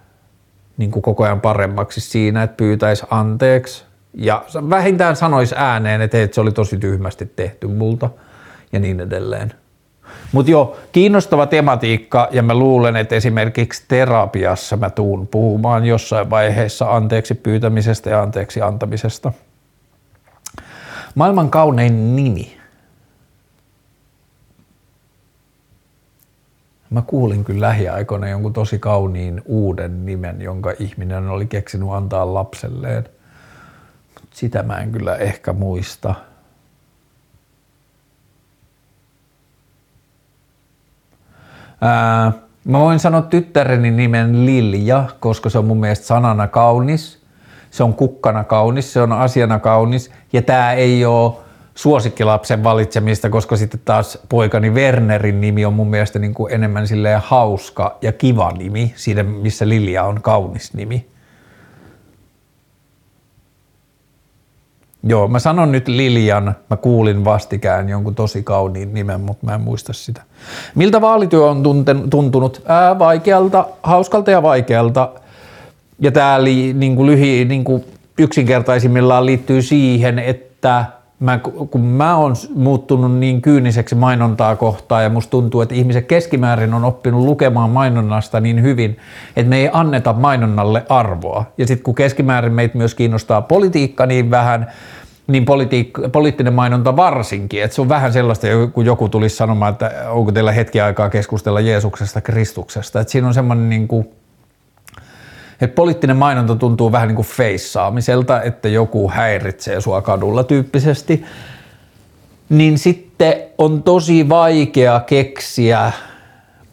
[0.81, 6.35] niin kuin koko ajan paremmaksi siinä, että pyytäisi anteeksi ja vähintään sanoisi ääneen, että, että
[6.35, 8.11] se oli tosi tyhmästi tehty multa
[8.73, 9.53] ja niin edelleen.
[10.33, 16.97] Mutta joo, kiinnostava tematiikka ja mä luulen, että esimerkiksi terapiassa mä tuun puhumaan jossain vaiheessa
[16.97, 19.33] anteeksi pyytämisestä ja anteeksi antamisesta.
[21.15, 22.60] Maailman kaunein nimi.
[26.91, 33.05] Mä kuulin kyllä lähiaikoina jonkun tosi kauniin uuden nimen, jonka ihminen oli keksinyt antaa lapselleen.
[34.31, 36.15] Sitä mä en kyllä ehkä muista.
[41.81, 42.33] Ää,
[42.65, 47.23] mä voin sanoa tyttäreni nimen Lilja, koska se on mun mielestä sanana kaunis.
[47.71, 51.33] Se on kukkana kaunis, se on asiana kaunis ja tää ei ole
[51.81, 57.21] suosikkilapsen valitsemista, koska sitten taas poikani Wernerin nimi on mun mielestä niin kuin enemmän silleen
[57.25, 61.07] hauska ja kiva nimi, siinä missä Lilja on kaunis nimi.
[65.03, 69.61] Joo, mä sanon nyt Liljan, mä kuulin vastikään jonkun tosi kauniin nimen, mutta mä en
[69.61, 70.23] muista sitä.
[70.75, 71.63] Miltä vaalityö on
[72.11, 72.63] tuntunut?
[72.67, 75.13] Ää, vaikealta, hauskalta ja vaikealta.
[75.99, 77.85] Ja tää li, niin kuin lyhi, niin kuin
[78.19, 81.39] yksinkertaisimmillaan liittyy siihen, että mä,
[81.71, 86.85] kun mä oon muuttunut niin kyyniseksi mainontaa kohtaan ja musta tuntuu, että ihmiset keskimäärin on
[86.85, 88.97] oppinut lukemaan mainonnasta niin hyvin,
[89.37, 91.45] että me ei anneta mainonnalle arvoa.
[91.59, 94.67] Ja sitten kun keskimäärin meitä myös kiinnostaa politiikka niin vähän,
[95.27, 99.93] niin politiik- poliittinen mainonta varsinkin, että se on vähän sellaista, kun joku tulisi sanomaan, että
[100.09, 104.09] onko teillä hetki aikaa keskustella Jeesuksesta, Kristuksesta, että siinä on semmoinen niin kuin
[105.61, 111.25] että poliittinen mainonta tuntuu vähän niin kuin feissaamiselta, että joku häiritsee sua kadulla tyyppisesti,
[112.49, 115.93] niin sitten on tosi vaikea keksiä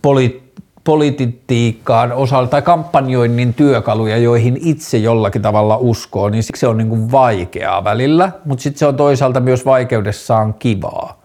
[0.01, 0.47] poli-
[0.83, 6.89] politiikkaan osalta tai kampanjoinnin työkaluja, joihin itse jollakin tavalla uskoo, niin siksi se on niin
[6.89, 11.21] kuin vaikeaa välillä, mutta sitten se on toisaalta myös vaikeudessaan kivaa.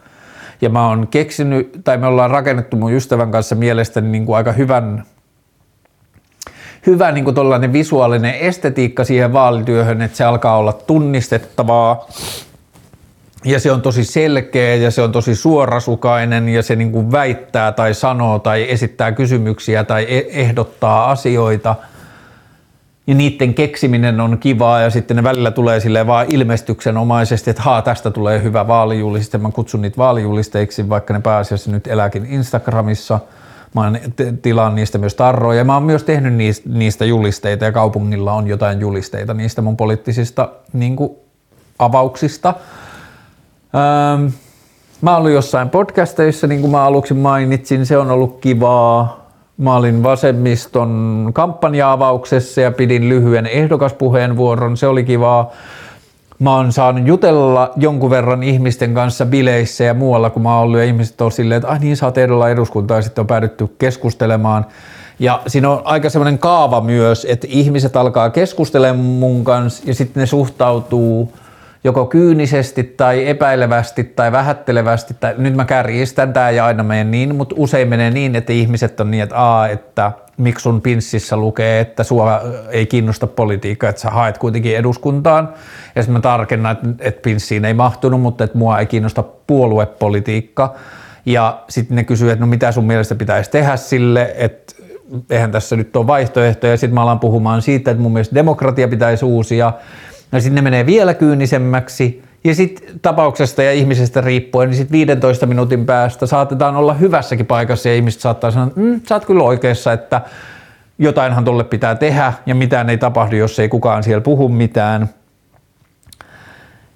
[0.60, 4.52] Ja mä oon keksinyt, tai me ollaan rakennettu mun ystävän kanssa mielestäni niin kuin aika
[4.52, 5.04] hyvän
[6.86, 12.06] hyvä niin kuin visuaalinen estetiikka siihen vaalityöhön, että se alkaa olla tunnistettavaa
[13.44, 17.72] ja se on tosi selkeä ja se on tosi suorasukainen ja se niin kuin väittää
[17.72, 21.74] tai sanoo tai esittää kysymyksiä tai e- ehdottaa asioita–
[23.06, 27.82] ja niiden keksiminen on kivaa ja sitten ne välillä tulee sille vaan ilmestyksenomaisesti, että haa,
[27.82, 29.38] tästä tulee hyvä vaalijuliste.
[29.38, 33.20] Mä kutsun niitä vaalijulisteiksi, vaikka ne pääasiassa nyt elääkin Instagramissa–
[33.74, 33.92] Mä
[34.42, 38.80] tilaan niistä myös tarroja ja mä oon myös tehnyt niistä julisteita ja kaupungilla on jotain
[38.80, 41.10] julisteita niistä mun poliittisista niin kuin,
[41.78, 42.54] avauksista.
[43.74, 44.26] Ähm,
[45.00, 49.22] mä olin jossain podcasteissa, niin kuin mä aluksi mainitsin, se on ollut kivaa.
[49.56, 55.50] Mä olin vasemmiston kampanja-avauksessa ja pidin lyhyen ehdokaspuheenvuoron, se oli kivaa
[56.42, 60.78] mä oon saanut jutella jonkun verran ihmisten kanssa bileissä ja muualla, kun mä oon ollut
[60.78, 63.68] ja ihmiset on silleen, että ai niin, sä oot edellä eduskuntaa ja sitten on päädytty
[63.78, 64.66] keskustelemaan.
[65.18, 70.20] Ja siinä on aika semmoinen kaava myös, että ihmiset alkaa keskustelemaan mun kanssa ja sitten
[70.20, 71.32] ne suhtautuu
[71.84, 77.34] joko kyynisesti tai epäilevästi tai vähättelevästi, tai nyt mä kärjistän tää ja aina menen niin,
[77.34, 81.80] mutta usein menee niin, että ihmiset on niin, että aa, että miksi sun pinssissä lukee,
[81.80, 85.48] että sua ei kiinnosta politiikka, että sä haet kuitenkin eduskuntaan.
[85.94, 90.74] Ja sitten mä tarkennan, että, että pinssiin ei mahtunut, mutta että mua ei kiinnosta puoluepolitiikka.
[91.26, 94.74] Ja sitten ne kysyy, että no mitä sun mielestä pitäisi tehdä sille, että
[95.30, 96.76] eihän tässä nyt ole vaihtoehtoja.
[96.76, 99.72] Sitten mä alan puhumaan siitä, että mun mielestä demokratia pitäisi uusia.
[100.32, 102.22] Ja sitten ne menee vielä kyynisemmäksi.
[102.44, 107.88] Ja sitten tapauksesta ja ihmisestä riippuen, niin sitten 15 minuutin päästä saatetaan olla hyvässäkin paikassa
[107.88, 110.20] ja ihmiset saattaa sanoa, että mm, sä oot kyllä oikeassa, että
[110.98, 115.08] jotainhan tolle pitää tehdä ja mitään ei tapahdu, jos ei kukaan siellä puhu mitään.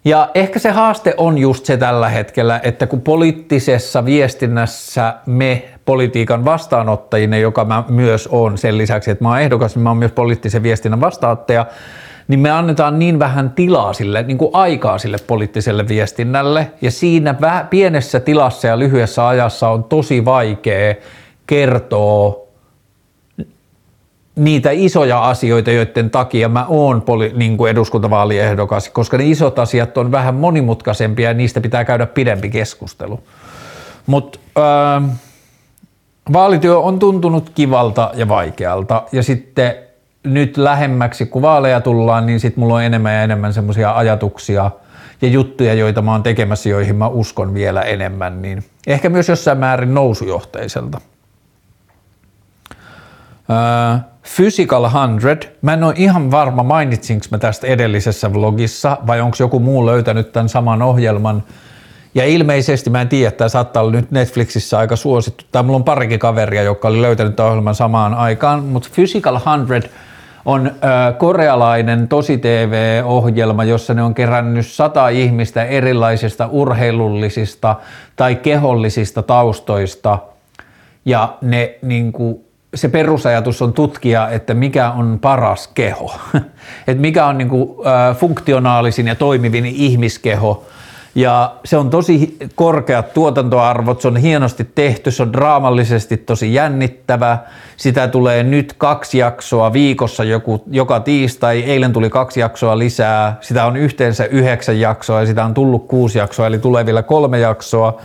[0.04, 6.44] Ja ehkä se haaste on just se tällä hetkellä, että kun poliittisessa viestinnässä me politiikan
[6.44, 10.12] vastaanottajina, joka mä myös on sen lisäksi, että mä oon ehdokas, niin mä oon myös
[10.12, 11.66] poliittisen viestinnän vastaanottaja,
[12.28, 17.34] niin me annetaan niin vähän tilaa sille, niin kuin aikaa sille poliittiselle viestinnälle, ja siinä
[17.70, 20.94] pienessä tilassa ja lyhyessä ajassa on tosi vaikea
[21.46, 22.46] kertoa
[24.36, 29.98] niitä isoja asioita, joiden takia mä oon poli, niin kuin eduskuntavaaliehdokas, koska ne isot asiat
[29.98, 33.20] on vähän monimutkaisempia ja niistä pitää käydä pidempi keskustelu.
[34.06, 35.10] Mutta äh,
[36.32, 39.85] vaalityö on tuntunut kivalta ja vaikealta ja sitten
[40.26, 44.70] nyt lähemmäksi, kun vaaleja tullaan, niin sitten mulla on enemmän ja enemmän semmoisia ajatuksia
[45.22, 49.58] ja juttuja, joita mä oon tekemässä, joihin mä uskon vielä enemmän, niin ehkä myös jossain
[49.58, 51.00] määrin nousujohteiselta.
[53.48, 54.00] Uh,
[54.36, 59.60] Physical 100, mä en ole ihan varma mainitsinko mä tästä edellisessä vlogissa vai onko joku
[59.60, 61.42] muu löytänyt tämän saman ohjelman.
[62.14, 65.44] Ja ilmeisesti mä en tiedä, että tämä saattaa olla nyt Netflixissä aika suosittu.
[65.52, 69.88] Tai mulla on parikin kaveria, joka oli löytänyt tämän ohjelman samaan aikaan, mutta Physical 100
[70.46, 70.72] on
[71.18, 77.76] korealainen tosi TV-ohjelma, jossa ne on kerännyt sata ihmistä erilaisista urheilullisista
[78.16, 80.18] tai kehollisista taustoista.
[81.04, 82.40] Ja ne niin kuin,
[82.74, 86.14] se perusajatus on tutkia, että mikä on paras keho,
[86.88, 87.70] että mikä on niin kuin,
[88.18, 90.62] funktionaalisin ja toimivin ihmiskeho–
[91.16, 97.38] ja se on tosi korkeat tuotantoarvot, se on hienosti tehty, se on draamallisesti tosi jännittävä.
[97.76, 103.38] Sitä tulee nyt kaksi jaksoa viikossa joku, joka tiistai, eilen tuli kaksi jaksoa lisää.
[103.40, 107.38] Sitä on yhteensä yhdeksän jaksoa ja sitä on tullut kuusi jaksoa, eli tulee vielä kolme
[107.38, 108.00] jaksoa.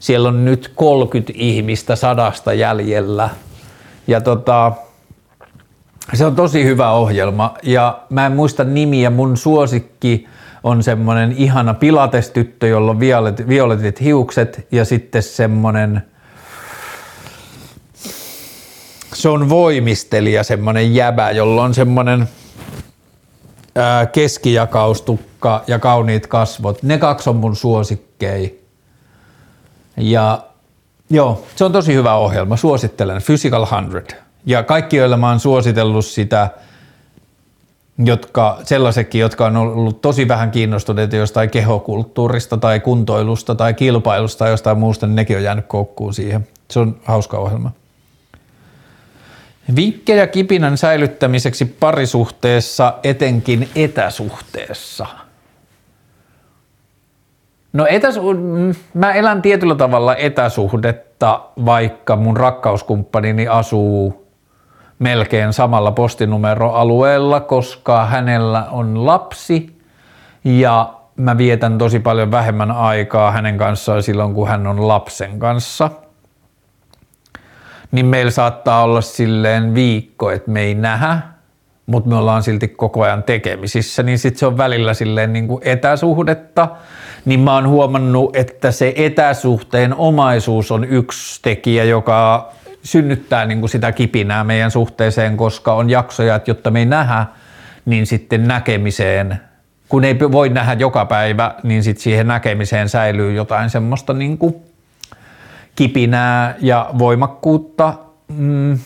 [0.00, 3.30] Siellä on nyt 30 ihmistä sadasta jäljellä.
[4.06, 4.72] Ja tota,
[6.14, 10.26] se on tosi hyvä ohjelma ja mä en muista nimiä, mun suosikki
[10.62, 16.02] on semmoinen ihana pilatestyttö, jolla on violetit, violetit hiukset ja sitten semmoinen
[19.14, 22.28] se on voimistelija, semmoinen jäbä, jolla on semmoinen
[24.12, 26.82] keskijakaustukka ja kauniit kasvot.
[26.82, 28.64] Ne kaksi on mun suosikkei.
[29.96, 30.42] Ja
[31.10, 33.22] joo, se on tosi hyvä ohjelma, suosittelen.
[33.26, 34.16] Physical 100.
[34.46, 36.50] Ja kaikki, joilla mä oon suositellut sitä,
[38.04, 44.50] jotka, sellaisetkin, jotka on ollut tosi vähän kiinnostuneita jostain kehokulttuurista tai kuntoilusta tai kilpailusta tai
[44.50, 46.48] jostain muusta, niin nekin on jäänyt koukkuun siihen.
[46.70, 47.70] Se on hauska ohjelma.
[49.76, 55.06] Vinkkejä kipinän säilyttämiseksi parisuhteessa, etenkin etäsuhteessa.
[57.72, 64.29] No etäsu- mä elän tietyllä tavalla etäsuhdetta, vaikka mun rakkauskumppanini asuu
[65.00, 69.80] melkein samalla postinumeroalueella, koska hänellä on lapsi
[70.44, 75.90] ja mä vietän tosi paljon vähemmän aikaa hänen kanssaan silloin, kun hän on lapsen kanssa.
[77.92, 81.18] Niin meillä saattaa olla silleen viikko, että me ei nähdä,
[81.86, 85.62] mutta me ollaan silti koko ajan tekemisissä, niin sitten se on välillä silleen niin kuin
[85.64, 86.68] etäsuhdetta,
[87.24, 92.50] niin mä oon huomannut, että se etäsuhteen omaisuus on yksi tekijä, joka
[92.82, 97.26] synnyttää niin kuin sitä kipinää meidän suhteeseen, koska on jaksoja, että jotta me ei nähdä,
[97.84, 99.40] niin sitten näkemiseen,
[99.88, 104.54] kun ei voi nähdä joka päivä, niin sitten siihen näkemiseen säilyy jotain semmoista niin kuin
[105.74, 107.94] kipinää ja voimakkuutta.
[108.28, 108.78] Mm.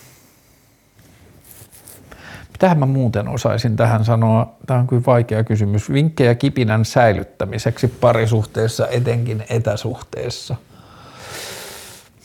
[2.53, 4.55] Mitähän mä muuten osaisin tähän sanoa?
[4.67, 5.93] Tämä on kyllä vaikea kysymys.
[5.93, 10.57] Vinkkejä kipinän säilyttämiseksi parisuhteessa, etenkin etäsuhteessa.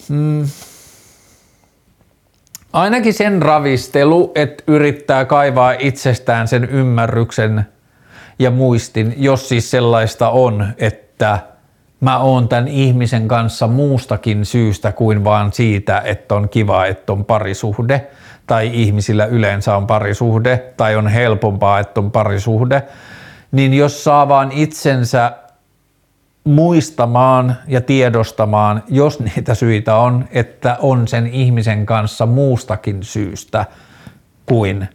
[0.10, 0.46] Mm
[2.74, 7.66] Ainakin sen ravistelu, että yrittää kaivaa itsestään sen ymmärryksen
[8.40, 11.40] ja muistin, jos siis sellaista on, että
[12.00, 17.26] mä oon tämän ihmisen kanssa muustakin syystä kuin vaan siitä, että on kiva, että on
[17.26, 18.08] parisuhde.
[18.48, 22.84] Tai ihmisillä yleensä on parisuhde tai on helpompaa, että on parisuhde,
[23.52, 25.32] niin jos saa vaan itsensä
[26.50, 33.66] muistamaan ja tiedostamaan, jos niitä syitä on, että on sen ihmisen kanssa muustakin syystä
[34.46, 34.90] kuin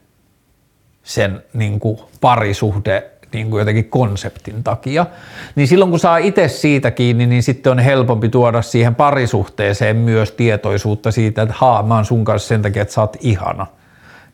[1.03, 5.07] sen niin kuin parisuhde niin kuin jotenkin konseptin takia,
[5.55, 10.33] niin silloin kun saa itse siitä kiinni, niin sitten on helpompi tuoda siihen parisuhteeseen myös
[10.33, 13.67] tietoisuutta siitä, että haa, mä oon sun kanssa sen takia, että sä oot ihana.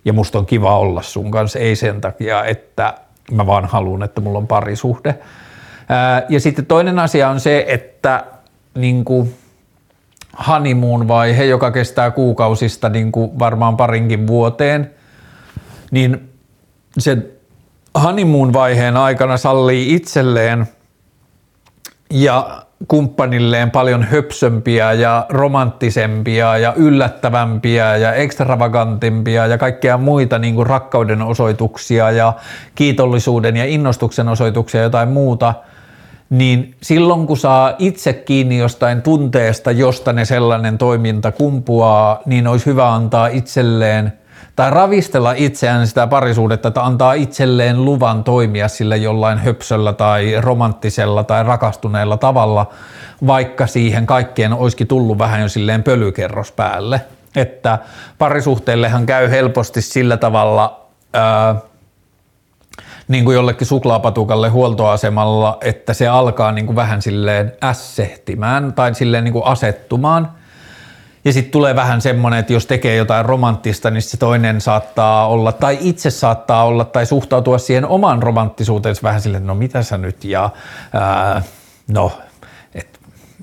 [0.04, 2.94] Ja musta on kiva olla sun kanssa, ei sen takia, että
[3.32, 5.18] mä vaan haluan, että mulla on parisuhde.
[6.28, 8.24] Ja sitten toinen asia on se, että
[8.74, 9.34] niin kuin
[10.46, 14.90] honeymoon vaihe, joka kestää kuukausista niin kuin varmaan parinkin vuoteen,
[15.90, 16.30] niin
[16.98, 17.26] sen
[18.02, 20.66] honeymoon vaiheen aikana sallii itselleen
[22.10, 30.66] ja kumppanilleen paljon höpsömpiä ja romanttisempia ja yllättävämpiä ja ekstravagantimpia ja kaikkea muita niin kuin
[30.66, 32.32] rakkauden osoituksia ja
[32.74, 35.54] kiitollisuuden ja innostuksen osoituksia ja jotain muuta–
[36.30, 42.66] niin silloin kun saa itse kiinni jostain tunteesta, josta ne sellainen toiminta kumpuaa, niin olisi
[42.66, 44.12] hyvä antaa itselleen
[44.56, 51.24] tai ravistella itseään sitä parisuudetta, että antaa itselleen luvan toimia sillä jollain höpsöllä tai romanttisella
[51.24, 52.66] tai rakastuneella tavalla,
[53.26, 57.00] vaikka siihen kaikkien olisikin tullut vähän jo silleen pölykerros päälle.
[57.36, 57.78] Että
[58.18, 61.54] parisuhteellehan käy helposti sillä tavalla, ää,
[63.10, 69.24] niin kuin jollekin suklaapatukalle huoltoasemalla, että se alkaa niin kuin vähän silleen ässehtimään tai silleen
[69.24, 70.30] niin kuin asettumaan–
[71.24, 75.52] ja sitten tulee vähän semmoinen, että jos tekee jotain romanttista, niin se toinen saattaa olla,
[75.52, 80.24] tai itse saattaa olla, tai suhtautua siihen oman romanttisuuteensa vähän silleen, no mitä sä nyt,
[80.24, 80.50] ja
[80.92, 81.42] ää,
[81.88, 82.12] no,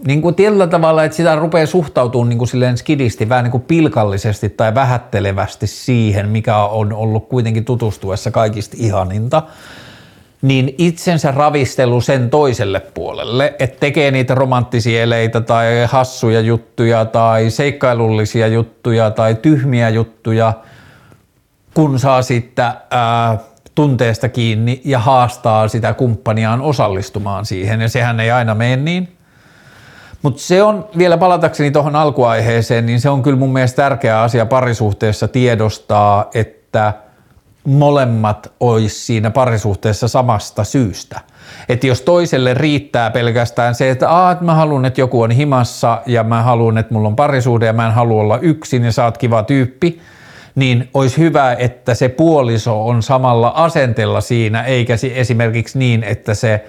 [0.05, 3.63] niin kuin tietyllä tavalla, että sitä rupeaa suhtautumaan niin kuin silleen skidisti, vähän niin kuin
[3.63, 9.43] pilkallisesti tai vähättelevästi siihen, mikä on ollut kuitenkin tutustuessa kaikista ihaninta
[10.41, 17.49] niin itsensä ravistelu sen toiselle puolelle, että tekee niitä romanttisia eleitä tai hassuja juttuja tai
[17.49, 20.53] seikkailullisia juttuja tai tyhmiä juttuja,
[21.73, 23.37] kun saa sitten ää,
[23.75, 29.16] tunteesta kiinni ja haastaa sitä kumppaniaan osallistumaan siihen ja sehän ei aina mene niin.
[30.21, 34.45] Mutta se on, vielä palatakseni tuohon alkuaiheeseen, niin se on kyllä mun mielestä tärkeä asia
[34.45, 36.93] parisuhteessa tiedostaa, että–
[37.67, 41.19] molemmat olisi siinä parisuhteessa samasta syystä.
[41.69, 46.23] Että jos toiselle riittää pelkästään se, että, Aa, mä haluan, että joku on himassa ja
[46.23, 49.17] mä haluan, että mulla on parisuhde ja mä en halua olla yksin ja sä oot
[49.17, 50.01] kiva tyyppi,
[50.55, 56.65] niin olisi hyvä, että se puoliso on samalla asenteella siinä, eikä esimerkiksi niin, että se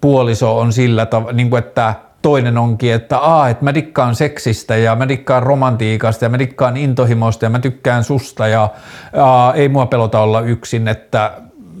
[0.00, 4.96] puoliso on sillä tavalla, niin että toinen onkin, että, aa, että mä dikkaan seksistä ja
[4.96, 8.68] mä dikkaan romantiikasta ja mä dikkaan intohimosta ja mä tykkään susta ja
[9.16, 11.32] aa, ei mua pelota olla yksin, että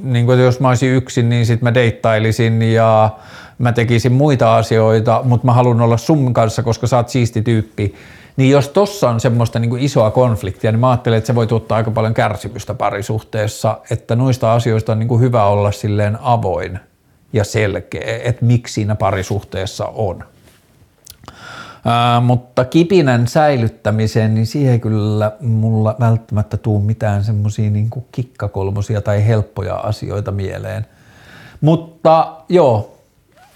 [0.02, 3.10] niin kuin, jos mä olisin yksin, niin sitten mä deittailisin ja
[3.58, 7.94] mä tekisin muita asioita, mutta mä haluan olla sun kanssa, koska sä oot siisti tyyppi.
[8.36, 11.76] Niin jos tossa on semmoista niin isoa konfliktia, niin mä ajattelen, että se voi tuottaa
[11.76, 16.80] aika paljon kärsimystä parisuhteessa, että noista asioista on niin hyvä olla silleen avoin
[17.32, 20.24] ja selkeä, että miksi siinä parisuhteessa on.
[21.84, 29.26] Ää, mutta kipinän säilyttämiseen, niin siihen kyllä mulla välttämättä tuu mitään semmoisia niin kikkakolmosia tai
[29.26, 30.86] helppoja asioita mieleen.
[31.60, 32.98] Mutta joo,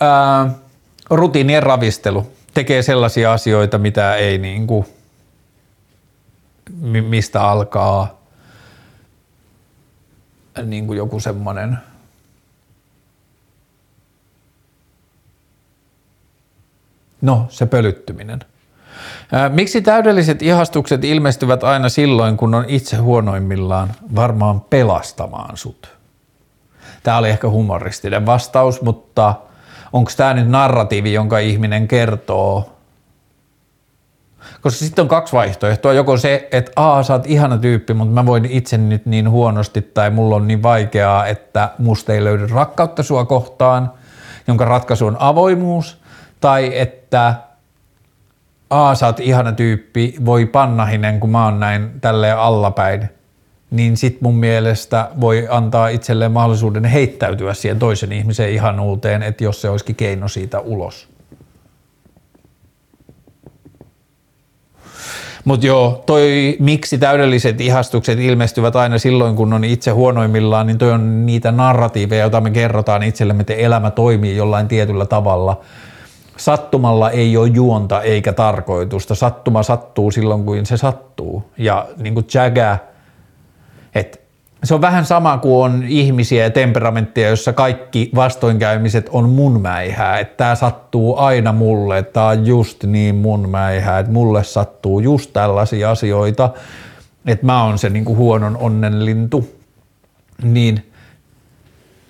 [0.00, 0.50] ää,
[1.10, 4.86] rutiinien ravistelu tekee sellaisia asioita, mitä ei niin kuin,
[7.08, 8.22] mistä alkaa
[10.64, 11.78] niin kuin joku semmoinen–
[17.22, 18.40] No, se pölyttyminen.
[19.48, 25.96] Miksi täydelliset ihastukset ilmestyvät aina silloin, kun on itse huonoimmillaan varmaan pelastamaan sut?
[27.02, 29.34] Tämä oli ehkä humoristinen vastaus, mutta
[29.92, 32.72] onko tämä nyt narratiivi, jonka ihminen kertoo?
[34.60, 35.92] Koska sitten on kaksi vaihtoehtoa.
[35.92, 39.82] Joko se, että aa, sä oot ihana tyyppi, mutta mä voin itse nyt niin huonosti
[39.82, 43.92] tai mulla on niin vaikeaa, että musta ei löydy rakkautta sua kohtaan,
[44.46, 45.96] jonka ratkaisu on avoimuus–
[46.42, 47.34] tai että
[48.70, 53.08] A, sä oot ihana tyyppi, voi pannahinen, kun mä oon näin tälleen allapäin,
[53.70, 59.60] niin sit mun mielestä voi antaa itselleen mahdollisuuden heittäytyä siihen toisen ihmisen ihanuuteen, että jos
[59.60, 61.08] se olisikin keino siitä ulos.
[65.44, 70.92] Mutta joo, toi miksi täydelliset ihastukset ilmestyvät aina silloin, kun on itse huonoimmillaan, niin toi
[70.92, 75.60] on niitä narratiiveja, joita me kerrotaan itsellemme, että elämä toimii jollain tietyllä tavalla–
[76.36, 79.14] sattumalla ei ole juonta eikä tarkoitusta.
[79.14, 81.50] Sattuma sattuu silloin, kun se sattuu.
[81.58, 82.76] Ja niin kuin Jagger,
[83.94, 84.18] että
[84.64, 90.18] se on vähän sama kuin on ihmisiä ja temperamentteja, jossa kaikki vastoinkäymiset on mun mäihää,
[90.18, 95.00] että tämä sattuu aina mulle, että tämä on just niin mun mäihää, että mulle sattuu
[95.00, 96.50] just tällaisia asioita,
[97.26, 99.48] että mä oon se niin kuin huonon onnen lintu.
[100.42, 100.91] Niin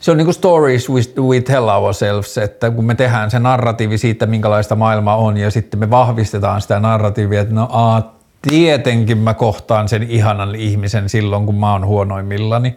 [0.03, 0.89] se on niin kuin stories
[1.19, 5.81] we tell ourselves, että kun me tehdään se narratiivi siitä, minkälaista maailma on, ja sitten
[5.81, 8.19] me vahvistetaan sitä narratiivia, että no aa,
[8.49, 12.77] tietenkin mä kohtaan sen ihanan ihmisen silloin, kun mä oon huonoimmillani.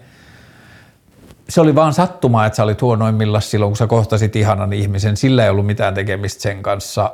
[1.49, 5.17] Se oli vaan sattuma, että sä olit huonoimmilla silloin, kun sä kohtasit ihanan ihmisen.
[5.17, 7.11] Sillä ei ollut mitään tekemistä sen kanssa.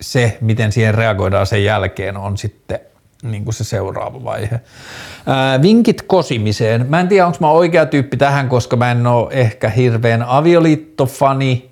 [0.00, 2.80] Se, miten siihen reagoidaan sen jälkeen, on sitten
[3.22, 4.60] niin kuin se seuraava vaihe.
[5.26, 6.86] Ää, vinkit kosimiseen.
[6.88, 11.70] Mä en tiedä, onko mä oikea tyyppi tähän, koska mä en ole ehkä hirveän avioliittofani.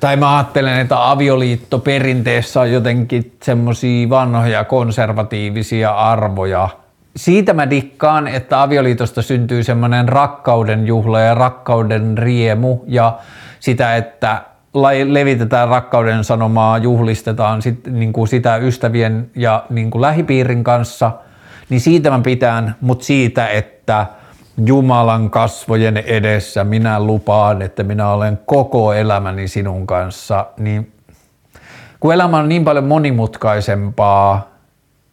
[0.00, 6.68] Tai mä ajattelen, että avioliitto perinteessä on jotenkin semmoisia vanhoja konservatiivisia arvoja.
[7.16, 13.18] Siitä mä dikkaan, että avioliitosta syntyy semmoinen rakkauden juhla ja rakkauden riemu ja
[13.60, 14.42] sitä, että
[15.04, 21.12] levitetään rakkauden sanomaa, juhlistetaan sit, niin kuin sitä ystävien ja niin kuin lähipiirin kanssa
[21.68, 24.06] niin siitä mä pitään, mutta siitä, että
[24.66, 30.92] Jumalan kasvojen edessä minä lupaan, että minä olen koko elämäni sinun kanssa, niin
[32.00, 34.48] kun elämä on niin paljon monimutkaisempaa,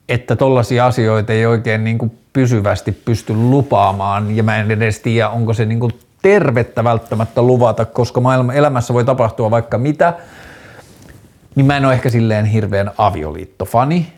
[0.09, 5.29] että tollaisia asioita ei oikein niin kuin pysyvästi pysty lupaamaan ja mä en edes tiedä,
[5.29, 10.13] onko se niin kuin tervettä välttämättä luvata, koska maailman elämässä voi tapahtua vaikka mitä,
[11.55, 14.13] niin mä en ole ehkä silleen hirveän avioliittofani,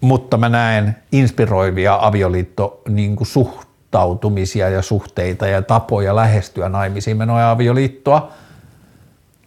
[0.00, 7.16] mutta mä näen inspiroivia avioliitto niin suhtautumisia ja suhteita ja tapoja lähestyä naimisiin.
[7.16, 8.32] Menoa avioliittoa,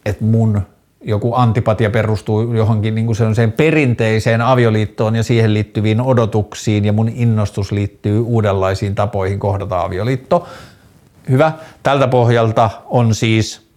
[0.04, 0.62] että mun
[1.04, 3.16] joku antipatia perustuu johonkin niin kuin
[3.56, 10.48] perinteiseen avioliittoon ja siihen liittyviin odotuksiin ja mun innostus liittyy uudenlaisiin tapoihin kohdata avioliitto.
[11.28, 11.52] Hyvä.
[11.82, 13.72] Tältä pohjalta on siis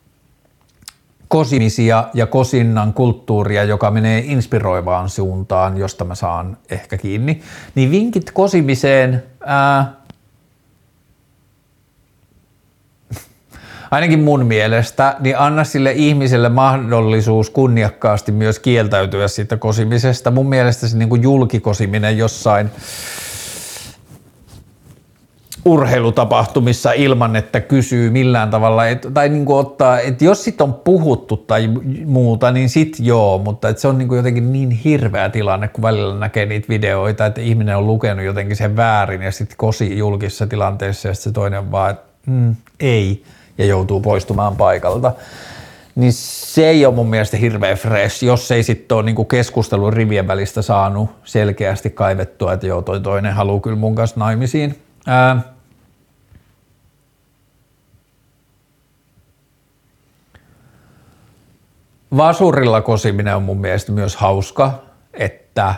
[1.27, 7.41] kosimisia ja kosinnan kulttuuria, joka menee inspiroivaan suuntaan, josta mä saan ehkä kiinni.
[7.75, 9.93] Niin vinkit kosimiseen, ää,
[13.95, 20.31] ainakin mun mielestä, niin anna sille ihmiselle mahdollisuus kunniakkaasti myös kieltäytyä siitä kosimisesta.
[20.31, 22.69] Mun mielestä se niin kuin julkikosiminen jossain
[25.65, 30.73] urheilutapahtumissa ilman, että kysyy millään tavalla, et, tai niin kuin ottaa, että jos sit on
[30.73, 31.69] puhuttu tai
[32.05, 35.81] muuta, niin sit joo, mutta et se on niin kuin jotenkin niin hirveä tilanne, kun
[35.81, 40.47] välillä näkee niitä videoita, että ihminen on lukenut jotenkin sen väärin ja sitten kosi julkisessa
[40.47, 43.23] tilanteessa ja sitten se toinen vaan, että mm, ei,
[43.57, 45.11] ja joutuu poistumaan paikalta.
[45.95, 50.27] Niin se ei ole mun mielestä hirveän fresh, jos ei sitten ole niin keskustelun rivien
[50.27, 54.81] välistä saanut selkeästi kaivettua, että joo, toi toinen haluaa kyllä mun kanssa naimisiin.
[55.07, 55.41] Ää,
[62.17, 64.83] vasurilla kosiminen on mun mielestä myös hauska,
[65.13, 65.75] että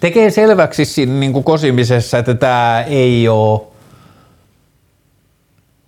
[0.00, 3.69] tekee selväksi siinä niin kuin kosimisessa, että tämä ei ole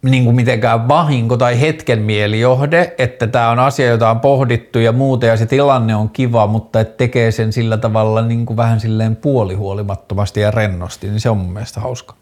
[0.02, 4.92] niin kuin mitenkään vahinko tai hetken mielijohde, että tämä on asia, jota on pohdittu ja
[4.92, 8.80] muuta ja se tilanne on kiva, mutta että tekee sen sillä tavalla niin kuin vähän
[8.80, 12.14] silleen puolihuolimattomasti ja rennosti, niin se on mun mielestä hauska.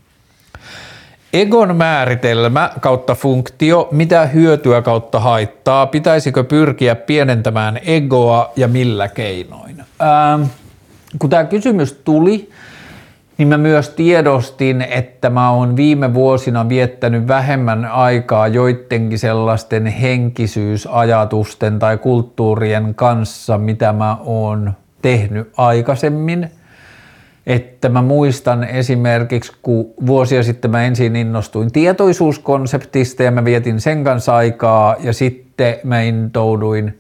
[1.32, 9.84] Egon määritelmä kautta funktio, mitä hyötyä kautta haittaa, pitäisikö pyrkiä pienentämään egoa ja millä keinoin?
[10.02, 10.42] Ähm,
[11.18, 12.50] kun tämä kysymys tuli,
[13.40, 21.78] niin mä myös tiedostin, että mä oon viime vuosina viettänyt vähemmän aikaa joidenkin sellaisten henkisyysajatusten
[21.78, 24.72] tai kulttuurien kanssa, mitä mä oon
[25.02, 26.50] tehnyt aikaisemmin–
[27.46, 34.04] että mä muistan esimerkiksi, kun vuosia sitten mä ensin innostuin tietoisuuskonseptista ja mä vietin sen
[34.04, 36.98] kanssa aikaa ja sitten mä intouduin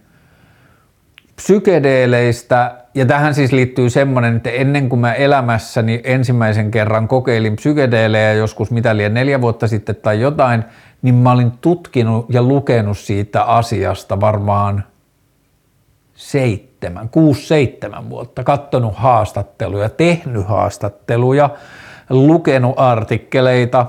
[1.36, 8.32] psykedeeleistä ja tähän siis liittyy semmoinen, että ennen kuin mä elämässäni ensimmäisen kerran kokeilin psykedeelejä
[8.32, 10.64] joskus mitä liian neljä vuotta sitten tai jotain,
[11.02, 14.84] niin mä olin tutkinut ja lukenut siitä asiasta varmaan
[16.14, 21.50] seitsemän, kuusi, seitsemän vuotta, katsonut haastatteluja, tehnyt haastatteluja,
[22.10, 23.86] lukenut artikkeleita.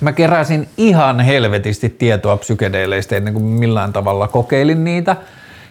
[0.00, 5.16] Mä keräsin ihan helvetisti tietoa psykedeleistä ennen kuin millään tavalla kokeilin niitä.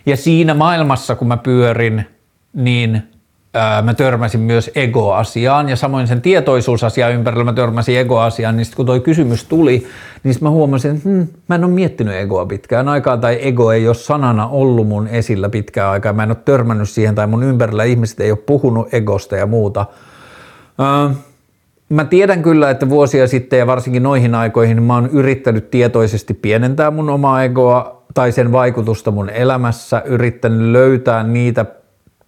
[0.05, 2.14] Ja siinä maailmassa, kun mä pyörin,
[2.55, 3.03] niin
[3.83, 8.85] mä törmäsin myös ego-asiaan ja samoin sen tietoisuusasian ympärillä mä törmäsin ego-asiaan, niin sitten kun
[8.85, 9.87] toi kysymys tuli,
[10.23, 13.87] niin mä huomasin, että hmm, mä en ole miettinyt egoa pitkään aikaa tai ego ei
[13.87, 17.83] ole sanana ollut mun esillä pitkään aikaa, mä en ole törmännyt siihen tai mun ympärillä
[17.83, 19.85] ihmiset ei ole puhunut egosta ja muuta.
[21.89, 26.91] Mä tiedän kyllä, että vuosia sitten ja varsinkin noihin aikoihin mä oon yrittänyt tietoisesti pienentää
[26.91, 31.65] mun omaa egoa tai sen vaikutusta mun elämässä, yrittänyt löytää niitä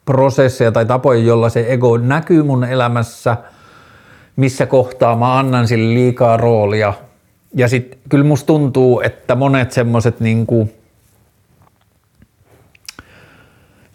[0.08, 3.38] prosesseja tai tapoja, jolla se ego näkyy mun elämässä,
[4.36, 6.94] missä kohtaa mä annan sille liikaa roolia.
[7.56, 10.70] Ja sitten kyllä musta tuntuu, että monet semmoset niinku,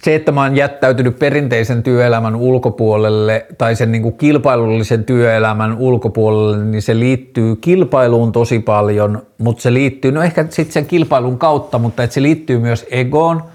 [0.03, 6.83] se, että mä oon jättäytynyt perinteisen työelämän ulkopuolelle tai sen niin kilpailullisen työelämän ulkopuolelle, niin
[6.83, 12.03] se liittyy kilpailuun tosi paljon, mutta se liittyy, no ehkä sitten sen kilpailun kautta, mutta
[12.03, 13.43] että se liittyy myös egoon–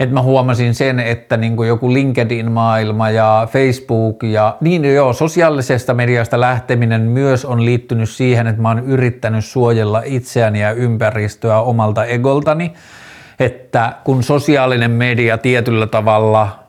[0.00, 5.94] että mä huomasin sen, että niin kuin joku LinkedIn-maailma ja Facebook ja niin joo, sosiaalisesta
[5.94, 12.04] mediasta lähteminen myös on liittynyt siihen, että mä oon yrittänyt suojella itseäni ja ympäristöä omalta
[12.04, 12.72] egoltani,
[13.40, 16.64] että kun sosiaalinen media tietyllä tavalla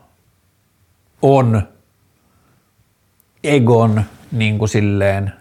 [1.22, 1.62] on
[3.44, 5.34] egon niin kuin silleen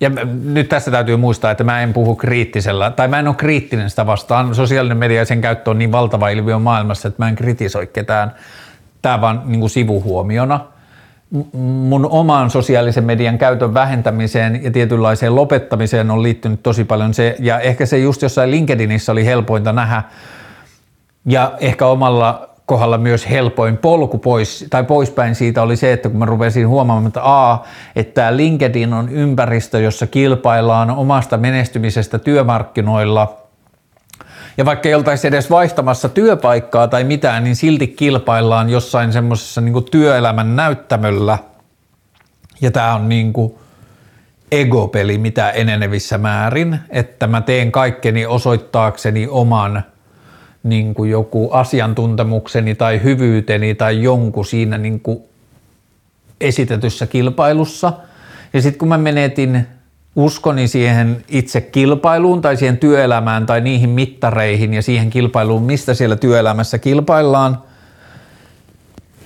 [0.00, 0.10] ja
[0.44, 4.06] nyt tässä täytyy muistaa, että mä en puhu kriittisellä, tai mä en ole kriittinen sitä
[4.06, 4.54] vastaan.
[4.54, 8.34] Sosiaalinen media ja sen käyttö on niin valtava ilmiö maailmassa, että mä en kritisoi ketään
[9.02, 10.60] tämä vaan niin kuin sivuhuomiona.
[11.52, 17.60] Mun omaan sosiaalisen median käytön vähentämiseen ja tietynlaiseen lopettamiseen on liittynyt tosi paljon se, ja
[17.60, 20.02] ehkä se just jossain LinkedInissä oli helpointa nähdä,
[21.26, 26.18] ja ehkä omalla kohdalla myös helpoin polku pois tai poispäin siitä oli se, että kun
[26.18, 27.58] mä rupesin huomaamaan, että A,
[27.96, 33.36] että LinkedIn on ympäristö, jossa kilpaillaan omasta menestymisestä työmarkkinoilla
[34.56, 39.84] ja vaikka ei oltaisi edes vaihtamassa työpaikkaa tai mitään, niin silti kilpaillaan jossain semmoisessa niin
[39.90, 41.38] työelämän näyttämöllä.
[42.60, 43.54] Ja tämä on niin kuin
[44.52, 49.82] egopeli mitä enenevissä määrin, että mä teen kaikkeni osoittaakseni oman–
[50.66, 55.18] niin kuin joku asiantuntemukseni tai hyvyyteni tai jonkun siinä niin kuin
[56.40, 57.92] esitetyssä kilpailussa.
[58.52, 59.66] Ja sitten kun mä menetin
[60.16, 66.16] uskoni siihen itse kilpailuun tai siihen työelämään tai niihin mittareihin ja siihen kilpailuun, mistä siellä
[66.16, 67.58] työelämässä kilpaillaan,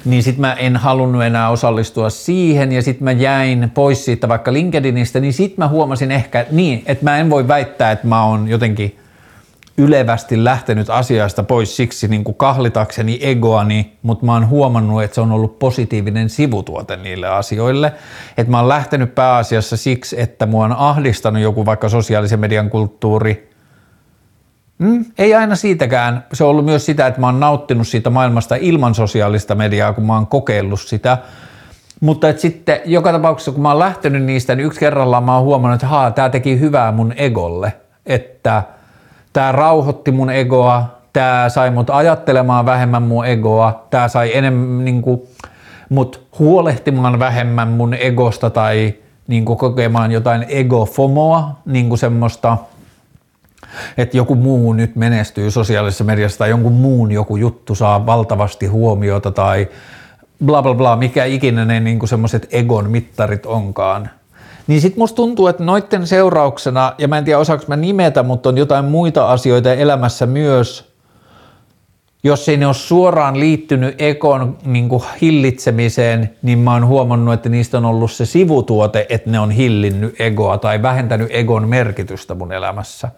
[0.04, 4.52] niin sitten mä en halunnut enää osallistua siihen ja sitten mä jäin pois siitä vaikka
[4.52, 8.48] LinkedInistä, niin sitten mä huomasin ehkä niin, että mä en voi väittää, että mä oon
[8.48, 8.99] jotenkin
[9.80, 15.20] ylevästi lähtenyt asiasta pois siksi niin kuin kahlitakseni egoani, mutta mä oon huomannut, että se
[15.20, 17.92] on ollut positiivinen sivutuote niille asioille.
[18.36, 23.50] Että mä oon lähtenyt pääasiassa siksi, että mua on ahdistanut joku vaikka sosiaalisen median kulttuuri.
[24.78, 26.24] Mm, ei aina siitäkään.
[26.32, 30.06] Se on ollut myös sitä, että mä oon nauttinut siitä maailmasta ilman sosiaalista mediaa, kun
[30.06, 31.18] mä oon kokeillut sitä.
[32.00, 35.44] Mutta et sitten joka tapauksessa, kun mä oon lähtenyt niistä, niin yksi kerrallaan mä oon
[35.44, 37.72] huomannut, että haa, tää teki hyvää mun egolle.
[38.06, 38.62] Että–
[39.32, 45.02] Tämä rauhoitti mun egoa, tämä sai mut ajattelemaan vähemmän mun egoa, tämä sai enemmän niin
[45.02, 45.22] kuin,
[45.88, 48.94] mut huolehtimaan vähemmän mun egosta tai
[49.26, 52.58] niin kuin kokemaan jotain egofomoa, niin kuin semmoista,
[53.98, 59.30] että joku muu nyt menestyy sosiaalisessa mediassa tai jonkun muun joku juttu saa valtavasti huomiota
[59.30, 59.68] tai
[60.44, 64.10] bla bla bla, mikä ikinä ne niin semmoiset egon mittarit onkaan.
[64.70, 68.48] Niin sit musta tuntuu, että noitten seurauksena, ja mä en tiedä osaako mä nimetä, mutta
[68.48, 70.92] on jotain muita asioita elämässä myös,
[72.22, 74.88] jos ei ne ole suoraan liittynyt ekon niin
[75.20, 80.20] hillitsemiseen, niin mä oon huomannut, että niistä on ollut se sivutuote, että ne on hillinnyt
[80.20, 83.08] egoa tai vähentänyt egon merkitystä mun elämässä.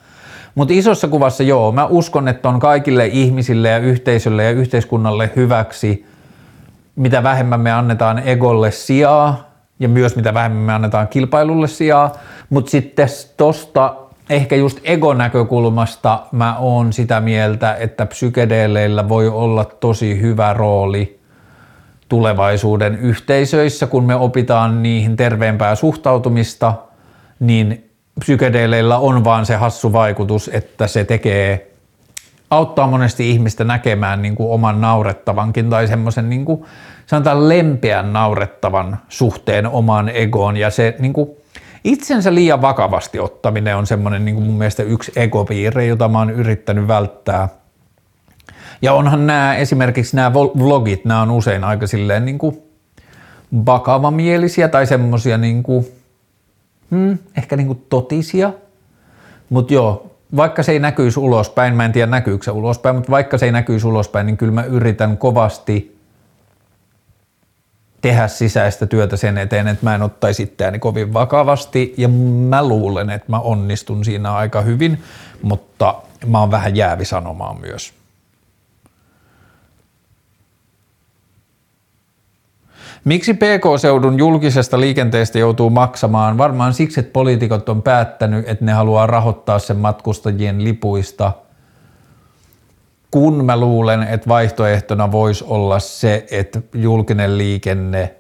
[0.55, 6.07] Mutta isossa kuvassa joo, mä uskon, että on kaikille ihmisille ja yhteisölle ja yhteiskunnalle hyväksi,
[6.97, 9.52] mitä vähemmän me annetaan egolle sijaa,
[9.83, 12.13] ja myös mitä vähemmän me annetaan kilpailulle sijaa,
[12.51, 13.95] mutta sitten tosta
[14.31, 21.19] ehkä just egonäkökulmasta mä oon sitä mieltä, että psykedeeleillä voi olla tosi hyvä rooli
[22.09, 26.75] tulevaisuuden yhteisöissä, kun me opitaan niihin terveempää suhtautumista,
[27.41, 27.91] niin
[28.21, 31.72] psykedeeleillä on vaan se hassu vaikutus, että se tekee,
[32.53, 36.65] auttaa monesti ihmistä näkemään niin kuin oman naurettavankin tai semmoisen niin kuin
[37.07, 41.31] sanotaan lempeän naurettavan suhteen omaan egoon ja se niin kuin,
[41.85, 46.31] itsensä liian vakavasti ottaminen on semmoinen niin kuin mun mielestä yksi egopiirre, jota mä oon
[46.31, 47.49] yrittänyt välttää.
[48.83, 52.63] Ja onhan nämä esimerkiksi nämä vlogit, nämä on usein aika silleen niin kuin
[53.67, 55.87] vakavamielisiä tai semmoisia niin kuin,
[56.91, 58.53] hmm, ehkä niin kuin totisia.
[59.51, 63.39] Mutta joo, vaikka se ei näkyisi ulospäin, mä en tiedä näkyykö se ulospäin, mutta vaikka
[63.39, 65.93] se ei näkyisi ulospäin, niin kyllä mä yritän kovasti–
[68.03, 72.09] tehdä sisäistä työtä sen eteen, että mä en ottaisi itseäni kovin vakavasti ja
[72.49, 75.03] mä luulen, että mä onnistun siinä aika hyvin,
[75.43, 75.95] mutta
[76.27, 77.95] mä oon vähän jäävi sanomaan myös.
[83.05, 86.39] Miksi PK-seudun julkisesta liikenteestä joutuu maksamaan?
[86.39, 91.33] Varmaan siksi, että poliitikot on päättänyt, että ne haluaa rahoittaa sen matkustajien lipuista–
[93.13, 98.15] kun mä luulen, että vaihtoehtona voisi olla se, että julkinen liikenne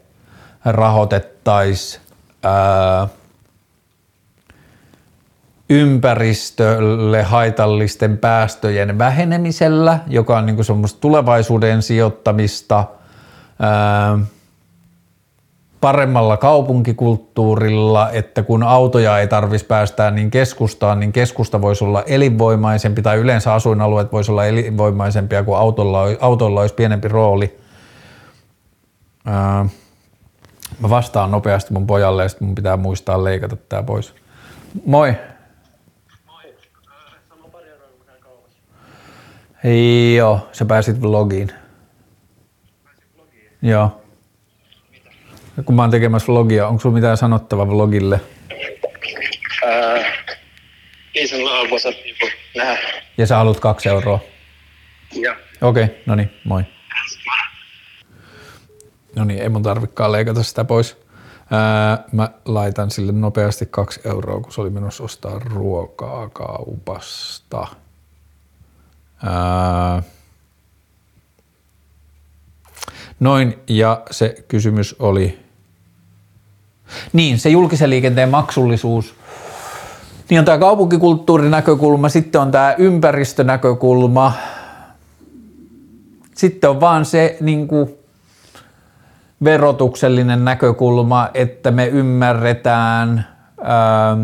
[0.65, 2.03] rahoitettaisiin
[5.71, 12.85] ympäristölle haitallisten päästöjen vähenemisellä, joka on niin semmoista tulevaisuuden sijoittamista,
[13.61, 14.19] ää,
[15.83, 23.03] paremmalla kaupunkikulttuurilla, että kun autoja ei tarvitsisi päästää niin keskustaan, niin keskusta voisi olla elinvoimaisempi
[23.03, 27.59] tai yleensä asuinalueet voisi olla elinvoimaisempia, kuin autolla, autolla olisi pienempi rooli.
[30.79, 34.15] Mä vastaan nopeasti mun pojalle ja sitten mun pitää muistaa leikata tää pois.
[34.87, 35.15] Moi.
[36.27, 36.55] Moi.
[40.17, 41.53] Joo, sä pääsit vlogiin.
[42.85, 43.51] Pääsit vlogiin?
[43.63, 44.02] Joo
[45.65, 48.21] kun mä oon tekemässä vlogia, onko sulla mitään sanottavaa vlogille?
[49.67, 50.13] Ää,
[51.15, 51.89] ei sen haluaisi
[52.57, 53.03] nähdä.
[53.19, 54.19] Ja sä haluat kaksi euroa?
[55.13, 55.35] Joo.
[55.61, 56.63] Okei, okay, no niin, moi.
[59.17, 60.97] No niin, ei mun tarvikaan leikata sitä pois.
[61.51, 67.67] Ää, mä laitan sille nopeasti kaksi euroa, kun se oli menossa ostaa ruokaa kaupasta.
[69.25, 70.03] Ää,
[73.23, 75.39] noin, ja se kysymys oli,
[77.13, 79.15] niin se julkisen liikenteen maksullisuus,
[80.31, 84.33] niin on tämä kaupunkikulttuurinäkökulma, sitten on tämä ympäristönäkökulma,
[86.35, 87.95] sitten on vaan se niin kuin,
[89.45, 93.27] verotuksellinen näkökulma, että me ymmärretään
[93.63, 94.19] ää,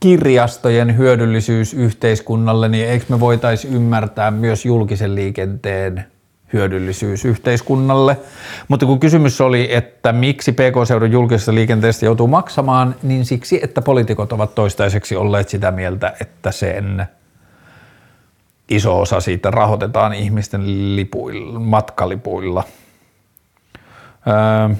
[0.00, 6.06] kirjastojen hyödyllisyys yhteiskunnalle, niin eikö me voitaisiin ymmärtää myös julkisen liikenteen
[6.52, 8.16] hyödyllisyys yhteiskunnalle.
[8.68, 14.32] Mutta kun kysymys oli, että miksi PK-seudun julkisesta liikenteestä joutuu maksamaan, niin siksi, että poliitikot
[14.32, 17.06] ovat toistaiseksi olleet sitä mieltä, että sen
[18.68, 22.64] iso osa siitä rahoitetaan ihmisten lipuilla, matkalipuilla.
[24.26, 24.76] Öö,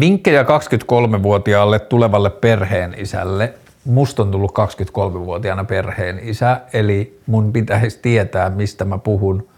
[0.00, 3.54] vinkkejä 23-vuotiaalle tulevalle perheen isälle.
[3.84, 9.48] Musta on tullut 23-vuotiaana perheen isä, eli mun pitäisi tietää, mistä mä puhun–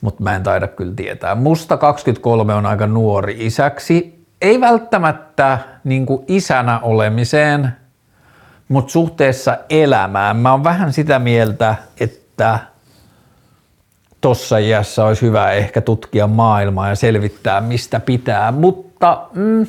[0.00, 1.34] mutta mä en taida kyllä tietää.
[1.34, 4.24] Musta 23 on aika nuori isäksi.
[4.42, 7.68] Ei välttämättä niin isänä olemiseen,
[8.68, 10.36] mutta suhteessa elämään.
[10.36, 12.58] Mä oon vähän sitä mieltä, että
[14.20, 18.52] tossa iässä olisi hyvä ehkä tutkia maailmaa ja selvittää, mistä pitää.
[18.52, 19.66] Mutta mm,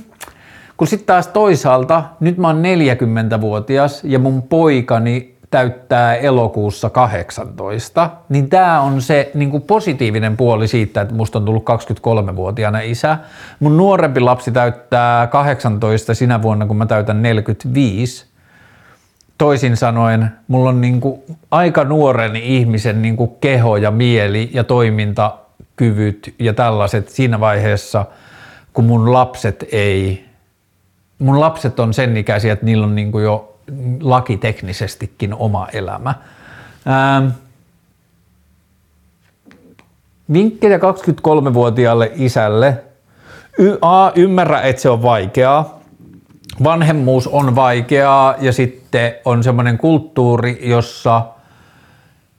[0.77, 8.49] kun sitten taas toisaalta, nyt mä oon 40-vuotias ja mun poikani täyttää elokuussa 18, niin
[8.49, 13.17] tämä on se niin kuin positiivinen puoli siitä, että musta on tullut 23-vuotiaana isä.
[13.59, 18.25] Mun nuorempi lapsi täyttää 18 sinä vuonna, kun mä täytän 45.
[19.37, 21.21] Toisin sanoen, mulla on niin kuin
[21.51, 28.05] aika nuoren ihmisen niin kuin keho ja mieli ja toimintakyvyt ja tällaiset siinä vaiheessa,
[28.73, 30.25] kun mun lapset ei,
[31.19, 33.56] mun lapset on sen ikäisiä, että niillä on niin kuin jo
[34.01, 36.15] lakiteknisestikin oma elämä.
[36.87, 37.27] Ähm,
[40.33, 42.83] vinkkejä 23-vuotiaalle isälle.
[43.59, 45.79] Y- A, ymmärrä, että se on vaikeaa.
[46.63, 51.25] Vanhemmuus on vaikeaa ja sitten on semmoinen kulttuuri, jossa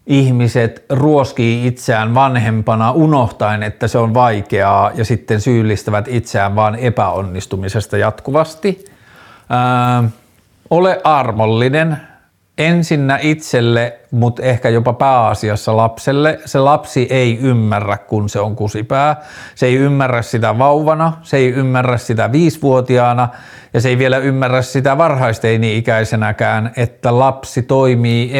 [0.06, 7.96] ihmiset ruoskii itseään vanhempana unohtaen, että se on vaikeaa ja sitten syyllistävät itseään vaan epäonnistumisesta
[7.96, 8.84] jatkuvasti.
[9.52, 10.06] Ähm,
[10.70, 11.96] ole armollinen
[12.58, 16.38] ensinnä itselle, mutta ehkä jopa pääasiassa lapselle.
[16.44, 19.20] Se lapsi ei ymmärrä, kun se on kusipää.
[19.54, 23.28] Se ei ymmärrä sitä vauvana, se ei ymmärrä sitä viisivuotiaana
[23.74, 28.30] ja se ei vielä ymmärrä sitä varhaisteini-ikäisenäkään, että lapsi toimii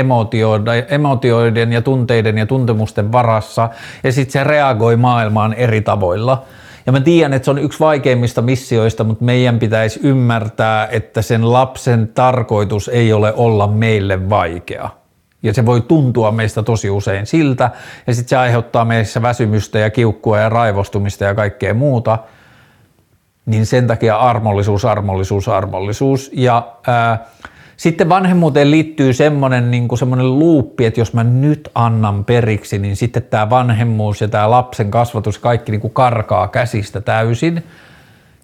[0.89, 3.69] emotioiden ja tunteiden ja tuntemusten varassa
[4.03, 6.43] ja sitten se reagoi maailmaan eri tavoilla–
[6.89, 11.53] ja mä tiedän, että se on yksi vaikeimmista missioista, mutta meidän pitäisi ymmärtää, että sen
[11.53, 14.91] lapsen tarkoitus ei ole olla meille vaikea.
[15.43, 17.71] Ja se voi tuntua meistä tosi usein siltä,
[18.07, 22.19] ja sitten se aiheuttaa meissä väsymystä ja kiukkua ja raivostumista ja kaikkea muuta.
[23.47, 26.31] Niin sen takia armollisuus, armollisuus, armollisuus.
[26.33, 27.27] Ja ää,
[27.79, 29.89] sitten vanhemmuuteen liittyy semmoinen, niin
[30.39, 35.39] luuppi, että jos mä nyt annan periksi, niin sitten tämä vanhemmuus ja tämä lapsen kasvatus,
[35.39, 37.65] kaikki niin kuin karkaa käsistä täysin.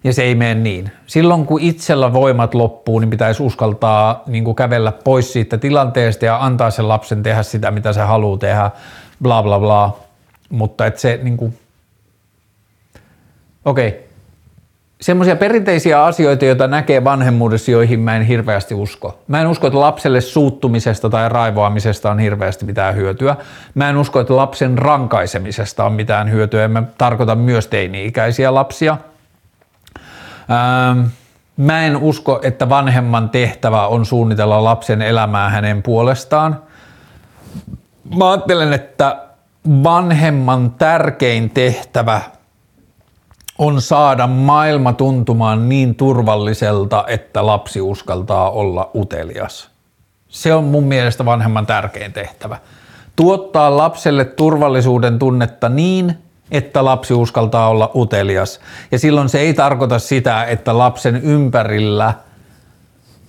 [0.03, 0.91] Ja se ei mene niin.
[1.07, 6.45] Silloin kun itsellä voimat loppuu, niin pitäisi uskaltaa niin kuin kävellä pois siitä tilanteesta ja
[6.45, 8.71] antaa sen lapsen tehdä sitä, mitä se haluaa tehdä,
[9.21, 9.97] bla bla bla.
[10.49, 11.57] Mutta että se niin kuin...
[13.65, 14.07] Okei,
[15.05, 19.19] semmoisia perinteisiä asioita, joita näkee vanhemmuudessa, joihin mä en hirveästi usko.
[19.27, 23.35] Mä en usko, että lapselle suuttumisesta tai raivoamisesta on hirveästi mitään hyötyä.
[23.75, 26.67] Mä en usko, että lapsen rankaisemisesta on mitään hyötyä.
[26.67, 28.97] Mä tarkoitan myös teini-ikäisiä lapsia.
[30.51, 30.99] Ähm,
[31.57, 36.61] mä en usko, että vanhemman tehtävä on suunnitella lapsen elämää hänen puolestaan.
[38.17, 39.17] Mä ajattelen, että
[39.83, 42.21] vanhemman tärkein tehtävä
[43.57, 49.69] on saada maailma tuntumaan niin turvalliselta, että lapsi uskaltaa olla utelias.
[50.29, 52.57] Se on mun mielestä vanhemman tärkein tehtävä.
[53.15, 56.17] Tuottaa lapselle turvallisuuden tunnetta niin,
[56.51, 58.59] että lapsi uskaltaa olla utelias.
[58.91, 62.13] Ja silloin se ei tarkoita sitä, että lapsen ympärillä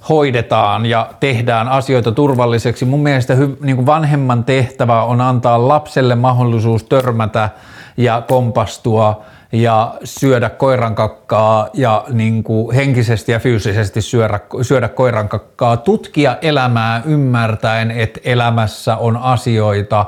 [0.09, 2.85] hoidetaan ja tehdään asioita turvalliseksi.
[2.85, 7.51] Mun mielestä niin kuin vanhemman tehtävä on antaa lapselle mahdollisuus törmätä
[7.97, 9.23] ja kompastua
[9.62, 17.90] ja syödä koirankakkaa ja niin kuin henkisesti ja fyysisesti syödä, syödä koirankakkaa, tutkia elämää ymmärtäen,
[17.90, 20.06] että elämässä on asioita,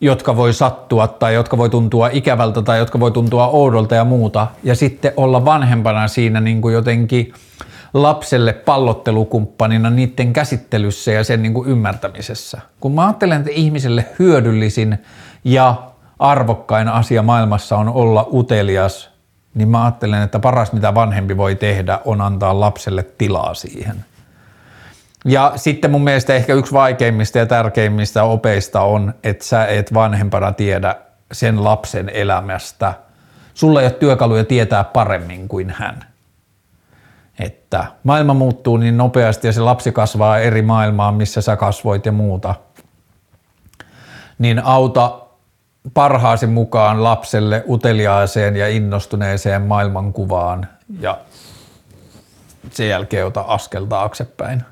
[0.00, 4.46] jotka voi sattua tai jotka voi tuntua ikävältä tai jotka voi tuntua oudolta ja muuta.
[4.62, 7.32] Ja sitten olla vanhempana siinä niin kuin jotenkin
[7.94, 12.60] lapselle pallottelukumppanina niiden käsittelyssä ja sen niin kuin ymmärtämisessä.
[12.80, 14.98] Kun mä ajattelen, että ihmiselle hyödyllisin
[15.44, 15.74] ja
[16.18, 19.10] arvokkain asia maailmassa on olla utelias,
[19.54, 24.04] niin mä ajattelen, että paras mitä vanhempi voi tehdä on antaa lapselle tilaa siihen.
[25.24, 30.52] Ja sitten mun mielestä ehkä yksi vaikeimmista ja tärkeimmistä opeista on, että sä et vanhempana
[30.52, 30.96] tiedä
[31.32, 32.94] sen lapsen elämästä.
[33.54, 36.04] Sulla ei ole työkaluja tietää paremmin kuin hän.
[37.38, 42.12] Että maailma muuttuu niin nopeasti ja se lapsi kasvaa eri maailmaan, missä sä kasvoit ja
[42.12, 42.54] muuta.
[44.38, 45.25] Niin auta
[45.94, 50.68] parhaasi mukaan lapselle uteliaaseen ja innostuneeseen maailmankuvaan
[51.00, 51.18] ja
[52.70, 54.62] sen jälkeen ota askel taaksepäin.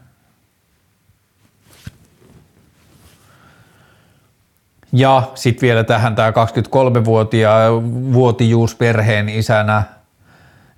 [4.93, 9.83] Ja sitten vielä tähän tämä 23-vuotiaan vuotijuus perheen isänä,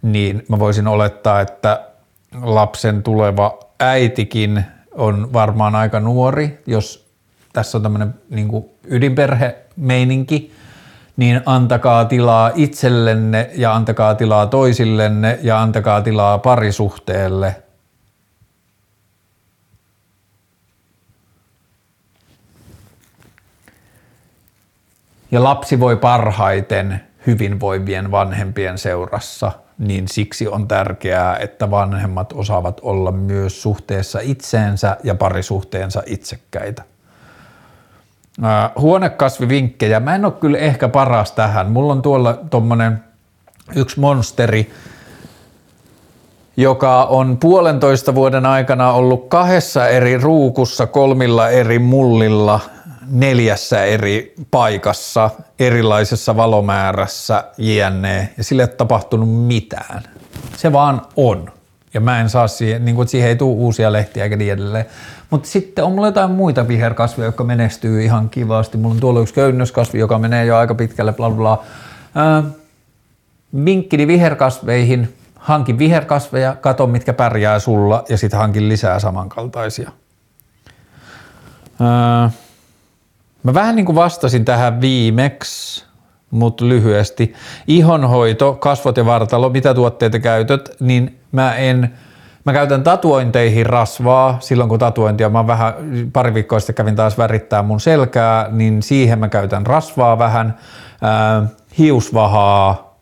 [0.03, 1.85] niin mä voisin olettaa, että
[2.43, 4.65] lapsen tuleva äitikin
[4.95, 7.11] on varmaan aika nuori, jos
[7.53, 8.49] tässä on tämmöinen niin
[9.77, 10.53] ydinperhemeininki,
[11.17, 17.57] niin antakaa tilaa itsellenne ja antakaa tilaa toisillenne ja antakaa tilaa parisuhteelle–
[25.31, 33.13] ja lapsi voi parhaiten hyvinvoivien vanhempien seurassa, niin siksi on tärkeää, että vanhemmat osaavat olla
[33.13, 36.83] myös suhteessa itseensä ja parisuhteensa itsekkäitä.
[38.79, 40.01] Huonekasvivinkkejä.
[40.01, 41.71] Mä en ole kyllä ehkä paras tähän.
[41.71, 43.05] Mulla on tuolla tommonen
[43.75, 44.71] yksi monsteri,
[46.57, 52.61] joka on puolentoista vuoden aikana ollut kahdessa eri ruukussa, kolmilla eri mullilla–
[53.11, 58.29] neljässä eri paikassa, erilaisessa valomäärässä, jne.
[58.37, 60.03] Ja sille ei ole tapahtunut mitään.
[60.57, 61.53] Se vaan on.
[61.97, 64.85] Ja mä en saa siihen, niin kuin, siihen ei tule uusia lehtiä eikä niin edelleen.
[65.31, 68.79] Mutta sitten on mulla jotain muita viherkasveja, jotka menestyy ihan kivasti.
[68.79, 71.65] Mulla on tuolla yksi köynnöskasvi, joka menee jo aika pitkälle, bla bla.
[73.65, 79.91] vinkkini viherkasveihin, hankin viherkasveja, kato mitkä pärjää sulla ja sitten hankin lisää samankaltaisia.
[81.81, 82.31] Ää,
[83.43, 85.85] Mä vähän niin kuin vastasin tähän viimeksi,
[86.37, 87.35] mutta lyhyesti.
[87.67, 91.95] Ihonhoito, kasvot ja vartalo, mitä tuotteita käytöt, niin mä en,
[92.45, 95.75] mä käytän tatuointeihin rasvaa silloin kun tatuointia, mä vähän
[96.13, 100.59] pari viikkoa sitten kävin taas värittää mun selkää, niin siihen mä käytän rasvaa vähän,
[101.05, 101.49] äh,
[101.79, 102.97] hiusvahaa,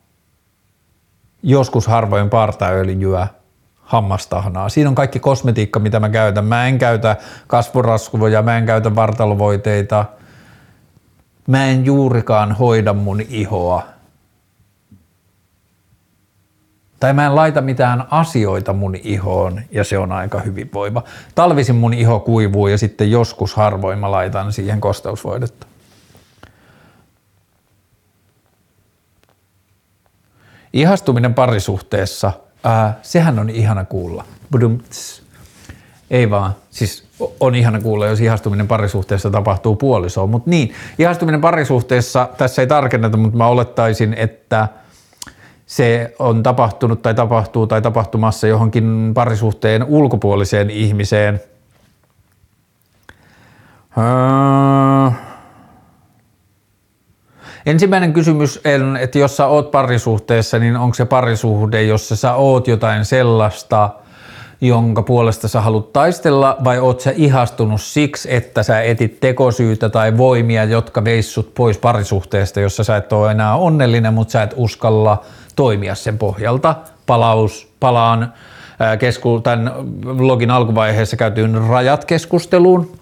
[1.42, 3.26] joskus harvoin partaöljyä,
[3.82, 4.68] hammastahnaa.
[4.68, 6.44] Siinä on kaikki kosmetiikka, mitä mä käytän.
[6.44, 7.16] Mä en käytä
[7.46, 10.04] kasvoraskuvoja, mä en käytä vartalovoiteita–
[11.46, 13.86] Mä en juurikaan hoida mun ihoa.
[17.00, 21.02] Tai mä en laita mitään asioita mun ihoon ja se on aika hyvinvoiva.
[21.34, 25.66] Talvisin mun iho kuivuu ja sitten joskus harvoin mä laitan siihen kosteusvoidetta.
[30.72, 32.32] Ihastuminen parisuhteessa,
[32.64, 34.24] ää, sehän on ihana kuulla.
[34.52, 35.22] Budumts.
[36.10, 37.03] Ei vaan, siis
[37.40, 40.30] on ihana kuulla, jos ihastuminen parisuhteessa tapahtuu puolisoon.
[40.30, 44.68] Mutta niin, ihastuminen parisuhteessa, tässä ei tarkenneta, mutta mä olettaisin, että
[45.66, 51.40] se on tapahtunut tai tapahtuu tai tapahtumassa johonkin parisuhteen ulkopuoliseen ihmiseen.
[53.98, 55.10] Öö.
[57.66, 62.68] Ensimmäinen kysymys on, että jos sä oot parisuhteessa, niin onko se parisuhde, jossa sä oot
[62.68, 63.90] jotain sellaista–
[64.64, 70.16] jonka puolesta sä haluat taistella, vai oot sä ihastunut siksi, että sä etit tekosyytä tai
[70.16, 75.22] voimia, jotka veissut pois parisuhteesta, jossa sä et ole enää onnellinen, mutta sä et uskalla
[75.56, 76.74] toimia sen pohjalta.
[77.06, 78.32] Palaus, palaan
[78.98, 79.72] kesku, tämän
[80.18, 82.92] login alkuvaiheessa käytyyn rajat-keskusteluun,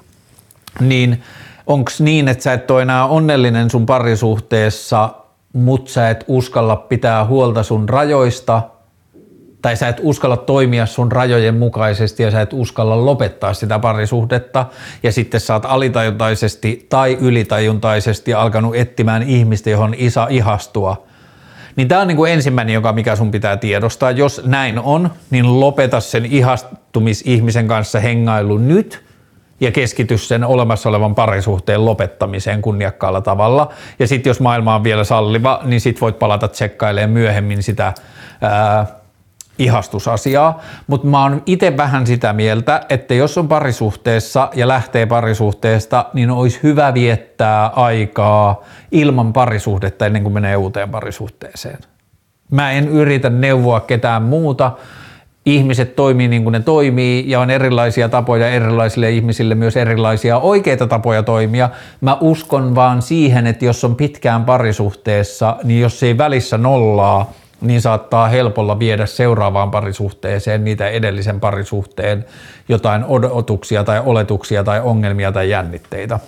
[0.80, 1.22] niin
[1.66, 5.10] onko niin, että sä et ole enää onnellinen sun parisuhteessa,
[5.52, 8.62] mutta sä et uskalla pitää huolta sun rajoista–
[9.62, 14.66] tai sä et uskalla toimia sun rajojen mukaisesti ja sä et uskalla lopettaa sitä parisuhdetta
[15.02, 21.06] ja sitten sä oot alitajuntaisesti tai ylitajuntaisesti alkanut etsimään ihmistä, johon isä ihastua,
[21.76, 24.10] niin tämä on niin kuin ensimmäinen, joka mikä sun pitää tiedostaa.
[24.10, 29.05] Jos näin on, niin lopeta sen ihastumisihmisen kanssa hengailu nyt
[29.60, 33.72] ja keskity sen olemassa olevan parisuhteen lopettamiseen kunniakkaalla tavalla.
[33.98, 37.93] Ja sitten jos maailma on vielä salliva, niin sit voit palata tsekkailemaan myöhemmin sitä
[38.40, 39.02] ää,
[39.59, 46.07] ihastusasiaa, mutta mä oon itse vähän sitä mieltä, että jos on parisuhteessa ja lähtee parisuhteesta,
[46.12, 48.62] niin olisi hyvä viettää aikaa
[48.93, 51.79] ilman parisuhdetta ennen kuin menee uuteen parisuhteeseen.
[52.51, 54.73] Mä en yritä neuvoa ketään muuta,
[55.47, 60.87] ihmiset toimii niin kuin ne toimii ja on erilaisia tapoja erilaisille ihmisille, myös erilaisia oikeita
[60.87, 61.70] tapoja toimia.
[62.01, 67.80] Mä uskon vaan siihen, että jos on pitkään parisuhteessa, niin jos ei välissä nollaa, niin
[67.80, 72.24] saattaa helpolla viedä seuraavaan parisuhteeseen niitä edellisen parisuhteen
[72.68, 76.18] jotain odotuksia tai oletuksia tai ongelmia tai jännitteitä.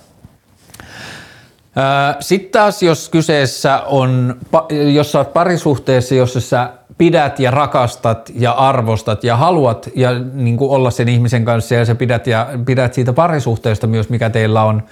[2.20, 4.36] Sitten taas, jos kyseessä on,
[4.92, 10.56] jos sä oot parisuhteessa, jossa sä pidät ja rakastat ja arvostat ja haluat ja niin
[10.56, 14.64] kuin olla sen ihmisen kanssa ja sä pidät, ja, pidät siitä parisuhteesta myös, mikä teillä
[14.64, 14.82] on,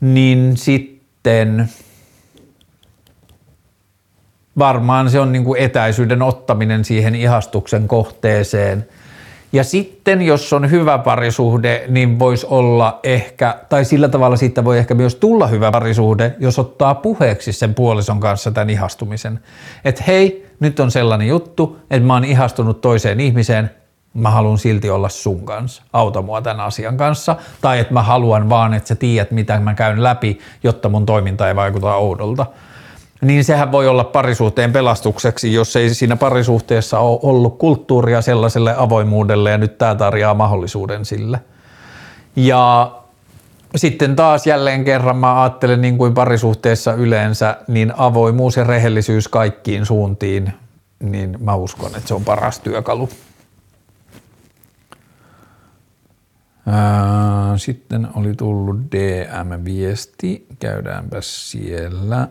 [0.00, 1.68] niin sitten
[4.58, 8.86] varmaan se on niin kuin etäisyyden ottaminen siihen ihastuksen kohteeseen–
[9.52, 14.78] ja sitten, jos on hyvä parisuhde, niin voisi olla ehkä, tai sillä tavalla siitä voi
[14.78, 19.40] ehkä myös tulla hyvä parisuhde, jos ottaa puheeksi sen puolison kanssa tämän ihastumisen.
[19.84, 23.70] Että hei, nyt on sellainen juttu, että mä oon ihastunut toiseen ihmiseen,
[24.14, 28.48] mä haluan silti olla sun kanssa, auta mua tämän asian kanssa, tai että mä haluan
[28.48, 32.46] vaan, että sä tiedät, mitä mä käyn läpi, jotta mun toiminta ei vaikuta oudolta
[33.22, 39.50] niin sehän voi olla parisuhteen pelastukseksi, jos ei siinä parisuhteessa ole ollut kulttuuria sellaiselle avoimuudelle
[39.50, 41.40] ja nyt tämä tarjoaa mahdollisuuden sille.
[42.36, 42.92] Ja
[43.76, 49.86] sitten taas jälleen kerran mä ajattelen niin kuin parisuhteessa yleensä, niin avoimuus ja rehellisyys kaikkiin
[49.86, 50.52] suuntiin,
[51.00, 53.08] niin mä uskon, että se on paras työkalu.
[57.56, 62.28] Sitten oli tullut DM-viesti, käydäänpä siellä.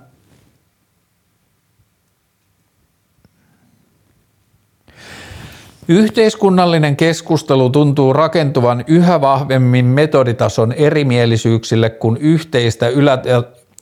[5.91, 13.19] Yhteiskunnallinen keskustelu tuntuu rakentuvan yhä vahvemmin metoditason erimielisyyksille, kun yhteistä ylä,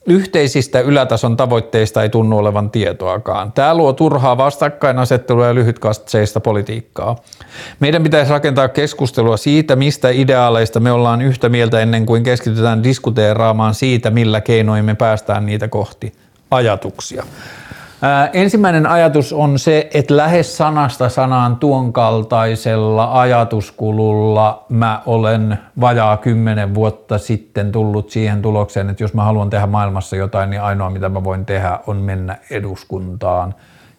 [0.06, 3.52] yhteisistä ylätason tavoitteista ei tunnu olevan tietoakaan.
[3.52, 7.16] Tämä luo turhaa vastakkainasettelua ja lyhytkatseista politiikkaa.
[7.80, 13.74] Meidän pitäisi rakentaa keskustelua siitä, mistä ideaaleista me ollaan yhtä mieltä ennen kuin keskitytään diskuteeraamaan
[13.74, 16.12] siitä, millä keinoin me päästään niitä kohti
[16.50, 17.24] ajatuksia.
[18.32, 26.74] Ensimmäinen ajatus on se, että lähes sanasta sanaan tuon kaltaisella ajatuskululla mä olen vajaa kymmenen
[26.74, 31.08] vuotta sitten tullut siihen tulokseen, että jos mä haluan tehdä maailmassa jotain, niin ainoa mitä
[31.08, 33.54] mä voin tehdä on mennä eduskuntaan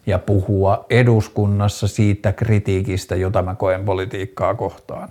[0.06, 5.08] ja puhua eduskunnassa siitä kritiikistä, jota mä koen politiikkaa kohtaan.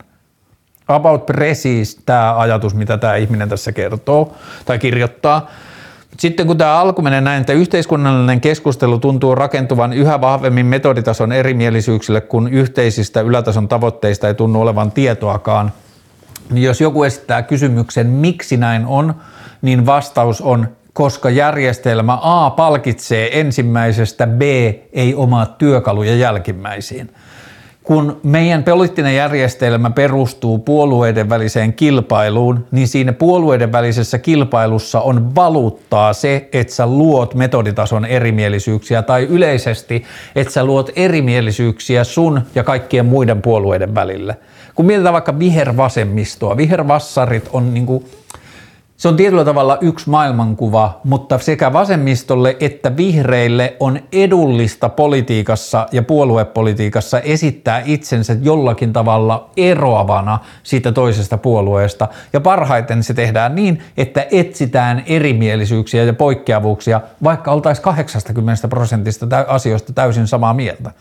[0.88, 4.34] About precis tämä ajatus, mitä tämä ihminen tässä kertoo
[4.66, 5.48] tai kirjoittaa,
[6.20, 12.22] sitten kun tämä alku menee näin, että yhteiskunnallinen keskustelu tuntuu rakentuvan yhä vahvemmin metoditason erimielisyyksille,
[12.22, 15.72] kun yhteisistä ylätason tavoitteista ei tunnu olevan tietoakaan,
[16.52, 19.16] niin jos joku esittää kysymyksen, miksi näin on,
[19.62, 24.42] niin vastaus on, koska järjestelmä A palkitsee ensimmäisestä, B
[24.94, 27.10] ei omaa työkaluja jälkimmäisiin
[27.84, 36.14] kun meidän poliittinen järjestelmä perustuu puolueiden väliseen kilpailuun, niin siinä puolueiden välisessä kilpailussa on valuuttaa
[36.14, 40.04] se, että sä luot metoditason erimielisyyksiä tai yleisesti,
[40.36, 44.38] että sä luot erimielisyyksiä sun ja kaikkien muiden puolueiden välille.
[44.76, 48.04] Kun mietitään vaikka vihervasemmistoa, vihervassarit on niinku
[49.02, 56.04] se on tietyllä tavalla yksi maailmankuva, mutta sekä vasemmistolle että vihreille on edullista politiikassa ja
[56.04, 62.08] puoluepolitiikassa esittää itsensä jollakin tavalla eroavana siitä toisesta puolueesta.
[62.34, 69.94] Ja parhaiten se tehdään niin, että etsitään erimielisyyksiä ja poikkeavuuksia, vaikka oltaisiin 80 prosentista asioista
[69.94, 70.92] täysin samaa mieltä.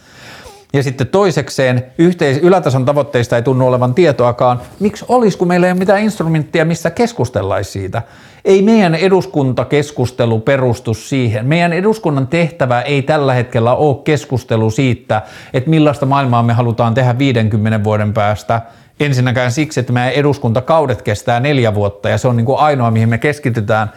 [0.73, 4.61] Ja sitten toisekseen yhteis- ylätason tavoitteista ei tunnu olevan tietoakaan.
[4.81, 8.03] Miksi olisi, kun meillä ei ole mitään instrumenttia, missä keskustellaisiin siitä?
[8.45, 11.47] Ei meidän eduskuntakeskustelu perustu siihen.
[11.47, 15.23] Meidän eduskunnan tehtävä ei tällä hetkellä ole keskustelu siitä,
[15.53, 18.63] että millaista maailmaa me halutaan tehdä 50 vuoden päästä.
[19.01, 23.09] Ensinnäkään siksi, että meidän eduskuntakaudet kestää neljä vuotta ja se on niin kuin ainoa, mihin
[23.09, 23.93] me keskitytään.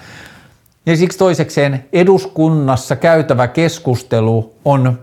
[0.85, 4.99] Ja siksi toisekseen eduskunnassa käytävä keskustelu on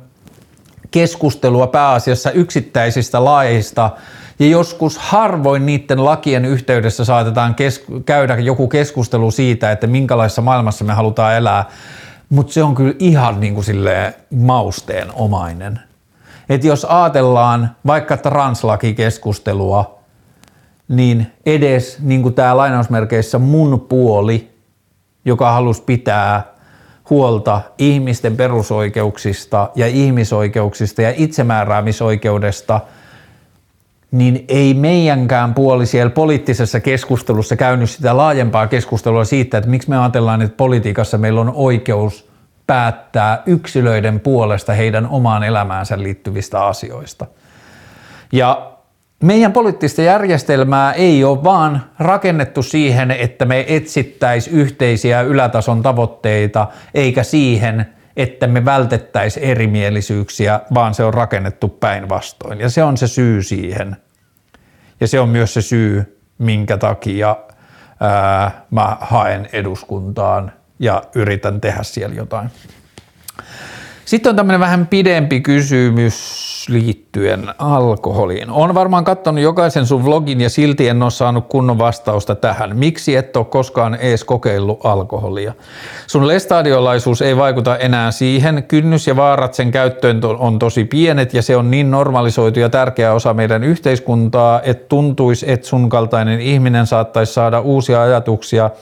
[0.91, 3.91] keskustelua pääasiassa yksittäisistä laeista,
[4.39, 10.85] ja joskus harvoin niiden lakien yhteydessä saatetaan kes- käydä joku keskustelu siitä, että minkälaisessa maailmassa
[10.85, 11.65] me halutaan elää,
[12.29, 13.67] mutta se on kyllä ihan niin kuin
[14.31, 15.81] mausteen omainen.
[16.49, 19.99] Et jos ajatellaan vaikka translakikeskustelua,
[20.89, 24.51] niin edes niin kuin tämä lainausmerkeissä mun puoli,
[25.25, 26.60] joka halusi pitää
[27.11, 32.81] huolta ihmisten perusoikeuksista ja ihmisoikeuksista ja itsemääräämisoikeudesta,
[34.11, 39.99] niin ei meidänkään puoli siellä poliittisessa keskustelussa käynyt sitä laajempaa keskustelua siitä, että miksi me
[39.99, 42.31] ajatellaan, että politiikassa meillä on oikeus
[42.67, 47.27] päättää yksilöiden puolesta heidän omaan elämäänsä liittyvistä asioista.
[48.33, 48.73] Ja
[49.23, 57.23] meidän poliittista järjestelmää ei ole vaan rakennettu siihen, että me etsittäisiin yhteisiä ylätason tavoitteita, eikä
[57.23, 57.87] siihen,
[58.17, 62.61] että me vältettäisiin erimielisyyksiä, vaan se on rakennettu päinvastoin.
[62.61, 63.97] Ja se on se syy siihen.
[65.01, 67.37] Ja se on myös se syy, minkä takia
[68.01, 72.51] ää, mä haen eduskuntaan ja yritän tehdä siellä jotain.
[74.05, 78.51] Sitten on tämmöinen vähän pidempi kysymys liittyen alkoholiin.
[78.51, 82.77] On varmaan katsonut jokaisen sun vlogin ja silti en ole saanut kunnon vastausta tähän.
[82.77, 85.53] Miksi et ole koskaan ees kokeillut alkoholia?
[86.07, 88.65] Sun lestadiolaisuus ei vaikuta enää siihen.
[88.69, 93.13] Kynnys ja vaarat sen käyttöön on tosi pienet ja se on niin normalisoitu ja tärkeä
[93.13, 98.71] osa meidän yhteiskuntaa, että tuntuisi, että sun kaltainen ihminen saattaisi saada uusia ajatuksia–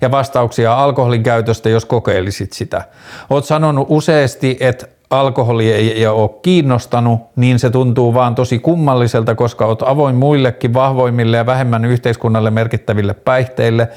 [0.00, 2.82] ja vastauksia alkoholin käytöstä, jos kokeilisit sitä.
[3.30, 9.66] Oot sanonut useasti, että alkoholi ei ole kiinnostanut, niin se tuntuu vaan tosi kummalliselta, koska
[9.66, 13.88] oot avoin muillekin vahvoimmille ja vähemmän yhteiskunnalle merkittäville päihteille,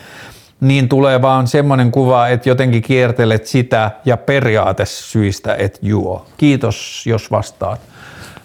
[0.59, 6.25] niin tulee vaan semmoinen kuva, että jotenkin kiertelet sitä ja periaatesyistä et juo.
[6.37, 7.79] Kiitos, jos vastaat.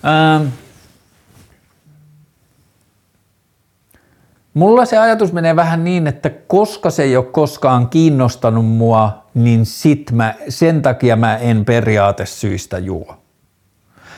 [0.04, 0.46] Ähm,
[4.56, 9.66] Mulla se ajatus menee vähän niin, että koska se ei ole koskaan kiinnostanut mua, niin
[9.66, 13.16] sit mä, sen takia mä en periaatesyistä juo.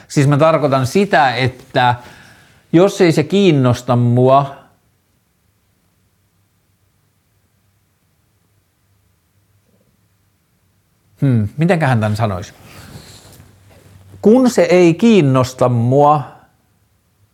[0.08, 1.94] Siis mä tarkoitan sitä, että
[2.72, 4.56] jos ei se kiinnosta mua,
[11.20, 12.52] hmm, mitenköhän tämän sanoisi?
[14.22, 16.37] Kun se ei kiinnosta mua,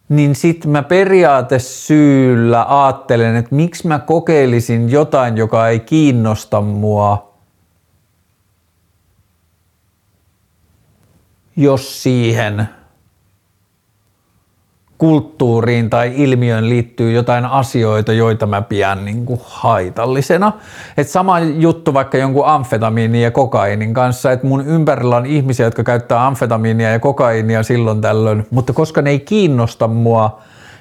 [0.08, 7.34] niin sit mä periaatesyyllä ajattelen, että miksi mä kokeilisin jotain, joka ei kiinnosta mua,
[11.56, 12.68] jos siihen
[15.04, 20.52] kulttuuriin tai ilmiöön liittyy jotain asioita, joita mä pidän niin kuin haitallisena.
[20.96, 25.84] Et sama juttu vaikka jonkun amfetamiinin ja kokainin kanssa, että mun ympärillä on ihmisiä, jotka
[25.84, 30.38] käyttää amfetamiinia ja kokainia silloin tällöin, mutta koska ne ei kiinnosta mua,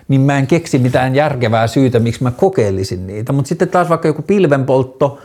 [0.07, 3.33] niin mä en keksi mitään järkevää syytä, miksi mä kokeilisin niitä.
[3.33, 5.19] Mutta sitten taas vaikka joku pilvenpoltto,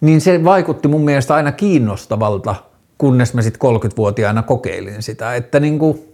[0.00, 2.54] niin se vaikutti mun mielestä aina kiinnostavalta,
[2.98, 5.34] kunnes mä sitten 30-vuotiaana kokeilin sitä.
[5.34, 6.07] Että niin kuin,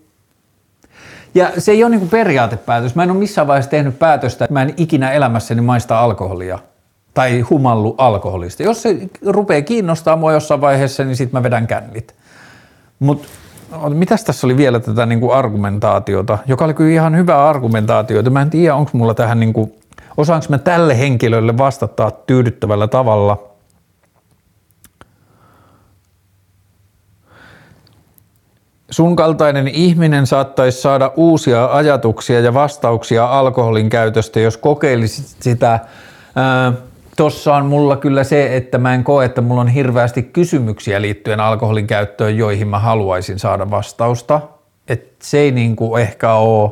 [1.35, 2.94] ja se ei ole niin periaatepäätös.
[2.94, 6.59] Mä en ole missään vaiheessa tehnyt päätöstä, että mä en ikinä elämässäni maista alkoholia
[7.15, 8.62] tai humallu alkoholista.
[8.62, 8.97] Jos se
[9.27, 12.15] rupeaa kiinnostaa mua jossain vaiheessa, niin sitten mä vedän kännit.
[12.98, 13.28] Mutta
[13.89, 18.23] mitäs tässä oli vielä tätä niin kuin argumentaatiota, joka oli kyllä ihan hyvä argumentaatio.
[18.23, 19.74] Mä en tiedä, onko mulla tähän, niin kuin,
[20.16, 23.39] osaanko mä tälle henkilölle vastata tyydyttävällä tavalla–
[28.95, 35.81] sun kaltainen ihminen saattaisi saada uusia ajatuksia ja vastauksia alkoholin käytöstä, jos kokeilisit sitä.
[37.16, 41.41] Tuossa on mulla kyllä se, että mä en koe, että mulla on hirveästi kysymyksiä liittyen
[41.41, 44.41] alkoholin käyttöön, joihin mä haluaisin saada vastausta.
[44.89, 46.71] Et se ei niinku ehkä ole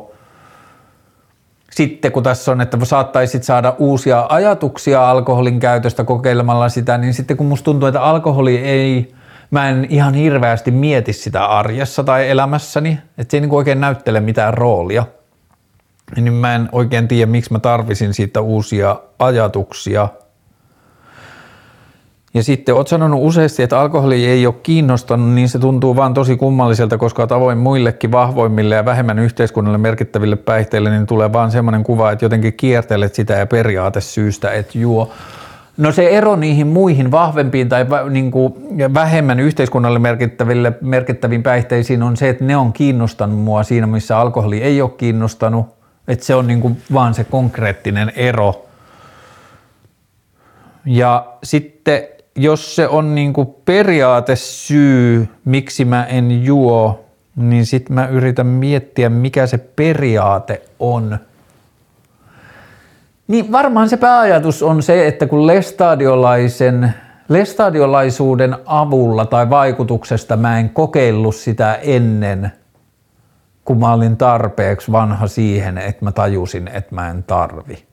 [1.71, 7.37] sitten kun tässä on, että saattaisit saada uusia ajatuksia alkoholin käytöstä kokeilemalla sitä, niin sitten
[7.37, 9.13] kun musta tuntuu, että alkoholi ei
[9.53, 14.19] mä en ihan hirveästi mieti sitä arjessa tai elämässäni, että se ei niin oikein näyttele
[14.19, 15.05] mitään roolia.
[16.15, 20.07] Niin mä en oikein tiedä, miksi mä tarvisin siitä uusia ajatuksia.
[22.33, 26.35] Ja sitten oot sanonut useasti, että alkoholi ei ole kiinnostanut, niin se tuntuu vaan tosi
[26.35, 32.11] kummalliselta, koska tavoin muillekin vahvoimmille ja vähemmän yhteiskunnalle merkittäville päihteille, niin tulee vaan semmoinen kuva,
[32.11, 35.11] että jotenkin kiertelet sitä ja periaatesyystä, että juo.
[35.77, 38.53] No se ero niihin muihin vahvempiin tai niin kuin
[38.93, 44.61] vähemmän yhteiskunnalle merkittäville, merkittäviin päihteisiin on se, että ne on kiinnostanut mua siinä, missä alkoholi
[44.61, 45.65] ei ole kiinnostanut.
[46.07, 48.65] Että se on niin kuin vaan se konkreettinen ero.
[50.85, 52.03] Ja sitten
[52.35, 57.05] jos se on niin kuin periaatesyy, miksi mä en juo,
[57.35, 61.17] niin sitten mä yritän miettiä, mikä se periaate on–
[63.33, 66.93] niin varmaan se pääajatus on se, että kun lestadiolaisen,
[67.29, 72.51] lestadiolaisuuden avulla tai vaikutuksesta mä en kokeillut sitä ennen,
[73.65, 77.92] kun mä olin tarpeeksi vanha siihen, että mä tajusin, että mä en tarvi.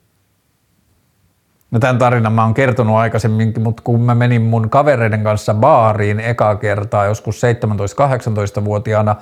[1.71, 6.19] No tämän tarinan mä oon kertonut aikaisemminkin, mutta kun mä menin mun kavereiden kanssa baariin
[6.19, 9.15] eka kertaa joskus 17-18-vuotiaana,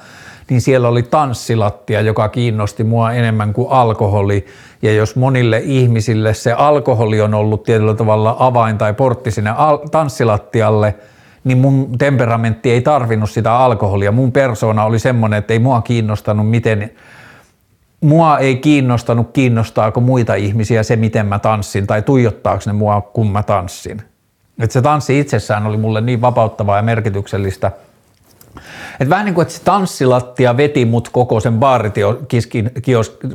[0.49, 4.45] niin siellä oli tanssilattia, joka kiinnosti mua enemmän kuin alkoholi.
[4.81, 9.77] Ja jos monille ihmisille se alkoholi on ollut tietyllä tavalla avain tai portti sinne al-
[9.77, 10.95] tanssilattialle,
[11.43, 14.11] niin mun temperamentti ei tarvinnut sitä alkoholia.
[14.11, 16.91] Mun persona oli semmoinen, että ei mua kiinnostanut miten
[18.01, 23.31] mua ei kiinnostanut, kiinnostaako muita ihmisiä se, miten mä tanssin, tai tuijottaako ne mua, kun
[23.31, 24.01] mä tanssin.
[24.59, 27.71] Et se tanssi itsessään oli mulle niin vapauttavaa ja merkityksellistä.
[28.99, 31.59] Et vähän niin kuin, että se tanssilattia veti mut koko sen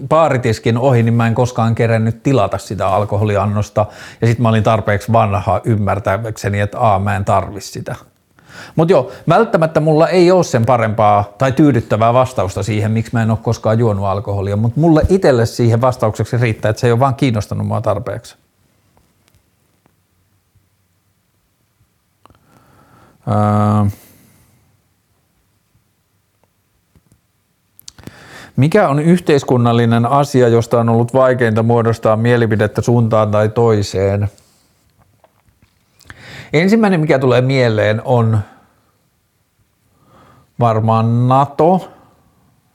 [0.09, 3.87] baaritiskin, ohi, niin mä en koskaan kerennyt tilata sitä alkoholiannosta.
[4.21, 7.95] Ja sitten mä olin tarpeeksi vanha ymmärtääkseni, että aa, mä en tarvi sitä.
[8.77, 13.31] Mutta joo, välttämättä mulla ei ole sen parempaa tai tyydyttävää vastausta siihen, miksi mä en
[13.31, 17.15] ole koskaan juonut alkoholia, mutta mulle itselle siihen vastaukseksi riittää, että se ei ole vaan
[17.15, 18.37] kiinnostanut mua tarpeeksi.
[23.27, 23.87] Ää...
[28.57, 34.29] Mikä on yhteiskunnallinen asia, josta on ollut vaikeinta muodostaa mielipidettä suuntaan tai toiseen?
[36.53, 38.39] Ensimmäinen, mikä tulee mieleen, on
[40.61, 41.93] varmaan NATO,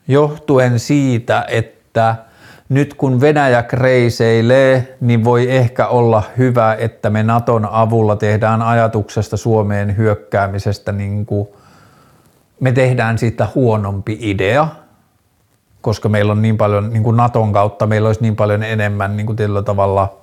[0.08, 2.16] johtuen siitä, että
[2.70, 9.38] nyt kun Venäjä kreiseilee, niin voi ehkä olla hyvä, että me Naton avulla tehdään ajatuksesta
[9.38, 11.48] Suomeen hyökkäämisestä, niin kuin
[12.60, 14.68] me tehdään siitä huonompi idea,
[15.82, 19.26] koska meillä on niin paljon, niin kuin Naton kautta meillä olisi niin paljon enemmän niin
[19.26, 20.19] kuin tietyllä tavalla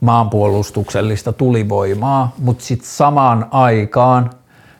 [0.00, 4.30] maanpuolustuksellista tulivoimaa, mutta sitten samaan aikaan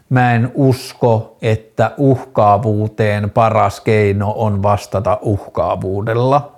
[0.09, 6.53] mä en usko, että uhkaavuuteen paras keino on vastata uhkaavuudella.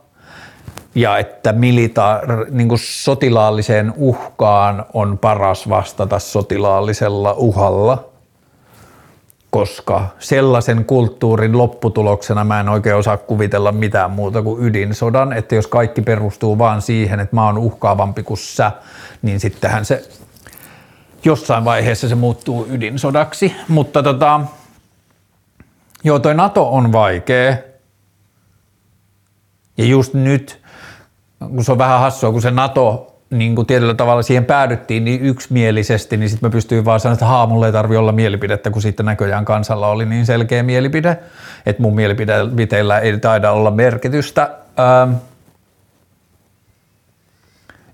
[0.94, 8.09] Ja että militaar, niin sotilaalliseen uhkaan on paras vastata sotilaallisella uhalla,
[9.50, 15.66] koska sellaisen kulttuurin lopputuloksena mä en oikein osaa kuvitella mitään muuta kuin ydinsodan, että jos
[15.66, 18.72] kaikki perustuu vaan siihen, että mä oon uhkaavampi kuin sä,
[19.22, 20.08] niin sittenhän se
[21.24, 24.40] jossain vaiheessa se muuttuu ydinsodaksi, mutta tota,
[26.04, 27.56] joo toi NATO on vaikea.
[29.78, 30.62] Ja just nyt,
[31.38, 35.20] kun se on vähän hassua, kun se NATO niin kuin tietyllä tavalla siihen päädyttiin niin
[35.20, 38.82] yksimielisesti, niin sitten mä pystyin vaan sanoa, että haa, mulla ei tarvi olla mielipidettä, kun
[38.82, 41.18] sitten näköjään kansalla oli niin selkeä mielipide,
[41.66, 44.50] että mun mielipiteillä ei taida olla merkitystä.
[44.78, 45.12] Ähm.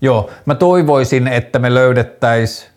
[0.00, 2.70] Joo, mä toivoisin, että me löydettäisiin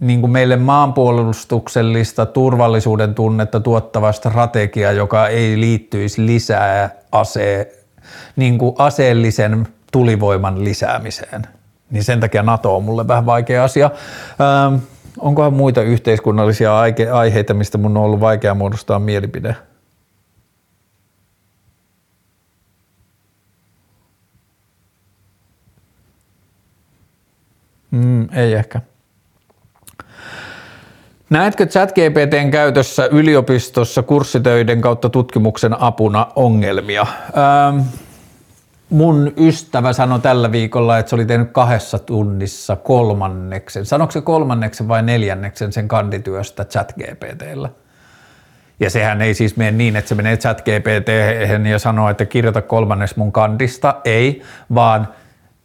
[0.00, 7.72] niin kuin meille maanpuolustuksellista turvallisuuden tunnetta tuottava strategia, joka ei liittyisi lisää ase,
[8.36, 11.59] niin kuin aseellisen tulivoiman lisäämiseen.
[11.90, 13.90] Niin sen takia NATO on mulle vähän vaikea asia.
[14.40, 14.74] Ähm,
[15.18, 16.78] onkohan muita yhteiskunnallisia
[17.12, 19.56] aiheita, mistä mun on ollut vaikea muodostaa mielipide?
[27.90, 28.80] Mm, ei ehkä.
[31.30, 37.02] Näetkö ChatGPTn käytössä yliopistossa kurssitöiden kautta tutkimuksen apuna ongelmia?
[37.02, 37.80] Ähm,
[38.90, 43.86] mun ystävä sanoi tällä viikolla, että se oli tehnyt kahdessa tunnissa kolmanneksen.
[43.86, 47.68] Sanoiko se kolmanneksen vai neljänneksen sen kandityöstä ChatGPTllä?
[48.80, 51.08] Ja sehän ei siis mene niin, että se menee ChatGPT
[51.70, 53.96] ja sanoo, että kirjoita kolmannes mun kandista.
[54.04, 54.42] Ei,
[54.74, 55.08] vaan–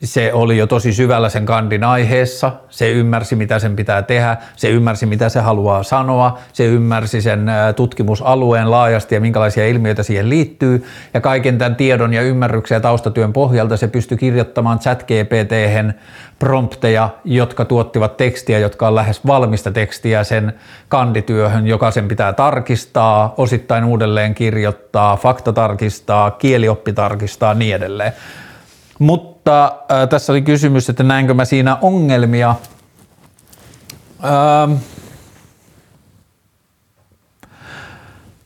[0.04, 4.70] se oli jo tosi syvällä sen kandin aiheessa, se ymmärsi mitä sen pitää tehdä, se
[4.70, 10.86] ymmärsi mitä se haluaa sanoa, se ymmärsi sen tutkimusalueen laajasti ja minkälaisia ilmiöitä siihen liittyy.
[11.14, 15.96] Ja kaiken tämän tiedon ja ymmärryksen ja taustatyön pohjalta se pystyi kirjoittamaan chat gpt
[16.40, 20.54] prompteja, jotka tuottivat tekstiä, jotka on lähes valmista tekstiä sen
[20.90, 28.14] kandityöhön, joka sen pitää tarkistaa, osittain uudelleen kirjoittaa, fakta tarkistaa, kielioppi tarkistaa niin edelleen.
[29.00, 32.56] Mutta äh, tässä oli kysymys, että näinkö mä siinä ongelmia.
[34.24, 34.74] Ähm,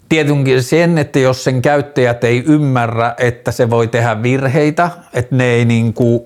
[0.10, 5.44] tietenkin sen, että jos sen käyttäjät ei ymmärrä, että se voi tehdä virheitä, että ne
[5.46, 6.22] ei niin kuin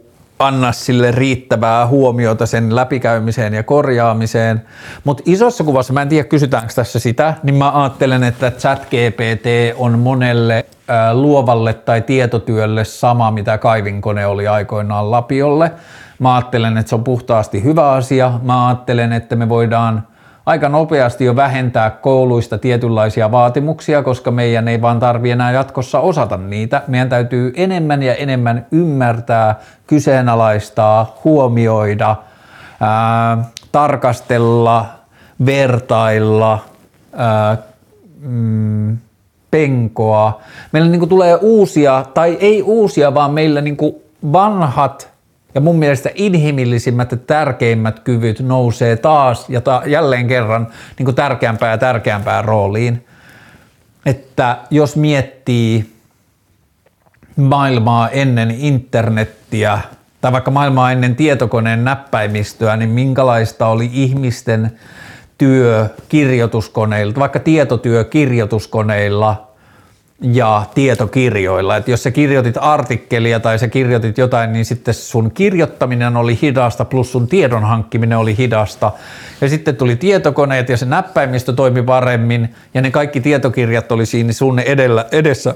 [0.47, 4.61] anna sille riittävää huomiota sen läpikäymiseen ja korjaamiseen.
[5.03, 9.45] Mutta isossa kuvassa, mä en tiedä kysytäänkö tässä sitä, niin mä ajattelen, että ChatGPT
[9.77, 10.65] on monelle
[11.13, 15.71] luovalle tai tietotyölle sama, mitä kaivinkone oli aikoinaan Lapiolle.
[16.19, 18.39] Mä ajattelen, että se on puhtaasti hyvä asia.
[18.41, 20.07] Mä ajattelen, että me voidaan
[20.45, 26.37] aika nopeasti jo vähentää kouluista tietynlaisia vaatimuksia, koska meidän ei vaan tarvi enää jatkossa osata
[26.37, 26.81] niitä.
[26.87, 29.55] Meidän täytyy enemmän ja enemmän ymmärtää,
[29.87, 32.15] kyseenalaistaa, huomioida,
[32.79, 33.37] ää,
[33.71, 34.85] tarkastella,
[35.45, 36.59] vertailla,
[37.17, 37.57] ää,
[38.21, 38.97] mm,
[39.51, 40.41] penkoa.
[40.71, 43.77] Meillä niin tulee uusia, tai ei uusia, vaan meillä niin
[44.31, 45.12] vanhat
[45.55, 50.67] ja mun mielestä inhimillisimmät ja tärkeimmät kyvyt nousee taas ja ta- jälleen kerran
[50.97, 53.05] niin kuin tärkeämpää ja tärkeämpää rooliin.
[54.05, 55.93] Että jos miettii
[57.35, 59.79] maailmaa ennen internettiä
[60.21, 64.79] tai vaikka maailmaa ennen tietokoneen näppäimistöä, niin minkälaista oli ihmisten
[65.37, 69.52] työ kirjoituskoneilla, vaikka tietotyö kirjoituskoneilla
[70.23, 71.77] ja tietokirjoilla.
[71.77, 76.85] Et jos sä kirjoitit artikkelia tai sä kirjoitit jotain, niin sitten sun kirjoittaminen oli hidasta
[76.85, 78.91] plus sun tiedon hankkiminen oli hidasta.
[79.41, 84.33] Ja sitten tuli tietokoneet ja se näppäimistö toimi paremmin ja ne kaikki tietokirjat oli siinä
[84.33, 85.55] sun edellä, edessä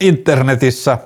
[0.00, 0.98] internetissä.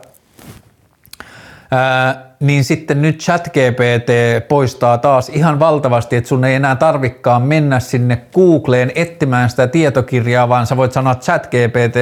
[1.71, 4.11] Ää, niin sitten nyt ChatGPT
[4.49, 10.49] poistaa taas ihan valtavasti, että sun ei enää tarvikkaan mennä sinne Googleen etsimään sitä tietokirjaa,
[10.49, 11.97] vaan sä voit sanoa ChatGPT,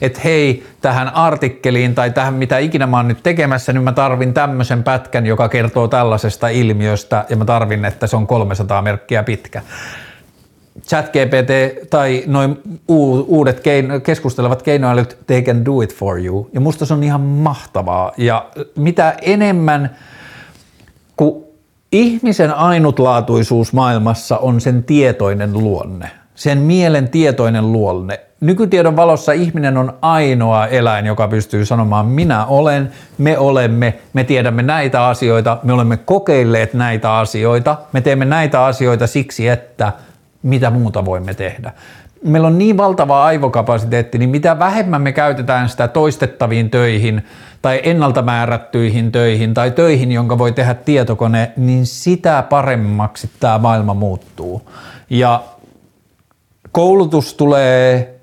[0.00, 4.34] että hei, tähän artikkeliin tai tähän mitä ikinä mä oon nyt tekemässä, niin mä tarvin
[4.34, 9.62] tämmöisen pätkän, joka kertoo tällaisesta ilmiöstä ja mä tarvin, että se on 300 merkkiä pitkä.
[10.86, 12.58] ChatGPT tai noin
[12.88, 16.50] uudet keino, keskustelevat keinoälyt, they can do it for you.
[16.52, 18.12] Ja musta se on ihan mahtavaa.
[18.16, 18.46] Ja
[18.76, 19.96] mitä enemmän,
[21.16, 21.44] kun
[21.92, 28.20] ihmisen ainutlaatuisuus maailmassa on sen tietoinen luonne, sen mielen tietoinen luonne.
[28.40, 34.62] Nykytiedon valossa ihminen on ainoa eläin, joka pystyy sanomaan minä olen, me olemme, me tiedämme
[34.62, 39.92] näitä asioita, me olemme kokeilleet näitä asioita, me teemme näitä asioita siksi, että–
[40.42, 41.72] mitä muuta voimme tehdä.
[42.24, 47.24] Meillä on niin valtava aivokapasiteetti, niin mitä vähemmän me käytetään sitä toistettaviin töihin
[47.62, 53.94] tai ennalta määrättyihin töihin tai töihin, jonka voi tehdä tietokone, niin sitä paremmaksi tämä maailma
[53.94, 54.70] muuttuu.
[55.10, 55.42] Ja
[56.72, 58.20] koulutus tulee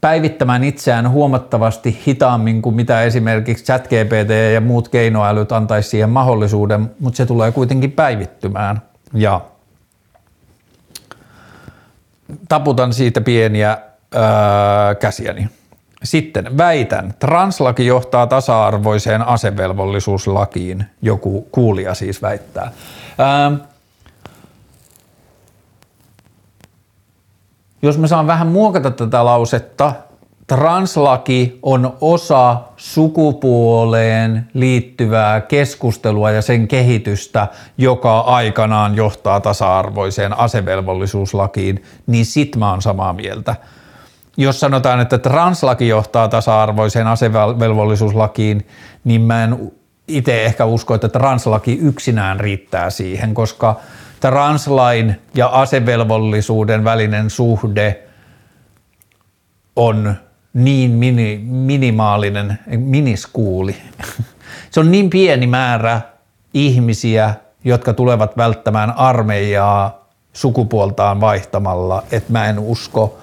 [0.00, 7.16] päivittämään itseään huomattavasti hitaammin kuin mitä esimerkiksi ChatGPT ja muut keinoälyt antaisi siihen mahdollisuuden, mutta
[7.16, 8.82] se tulee kuitenkin päivittymään.
[9.14, 9.40] Ja
[12.48, 13.78] taputan siitä pieniä
[14.14, 15.48] öö, käsiäni.
[16.04, 22.72] Sitten väitän, translaki johtaa tasa-arvoiseen asevelvollisuuslakiin, joku kuulija siis väittää.
[23.20, 23.66] Öö,
[27.82, 29.92] jos mä saan vähän muokata tätä lausetta,
[30.46, 37.48] translaki on osa sukupuoleen liittyvää keskustelua ja sen kehitystä,
[37.78, 43.56] joka aikanaan johtaa tasa-arvoiseen asevelvollisuuslakiin, niin sit mä oon samaa mieltä.
[44.36, 48.66] Jos sanotaan, että translaki johtaa tasa-arvoiseen asevelvollisuuslakiin,
[49.04, 49.72] niin mä en
[50.08, 53.76] itse ehkä usko, että translaki yksinään riittää siihen, koska
[54.20, 58.02] translain ja asevelvollisuuden välinen suhde
[59.76, 60.14] on
[60.54, 63.76] niin mini, minimaalinen, miniskuuli.
[64.70, 66.00] Se on niin pieni määrä
[66.54, 73.18] ihmisiä, jotka tulevat välttämään armeijaa sukupuoltaan vaihtamalla, että mä en usko,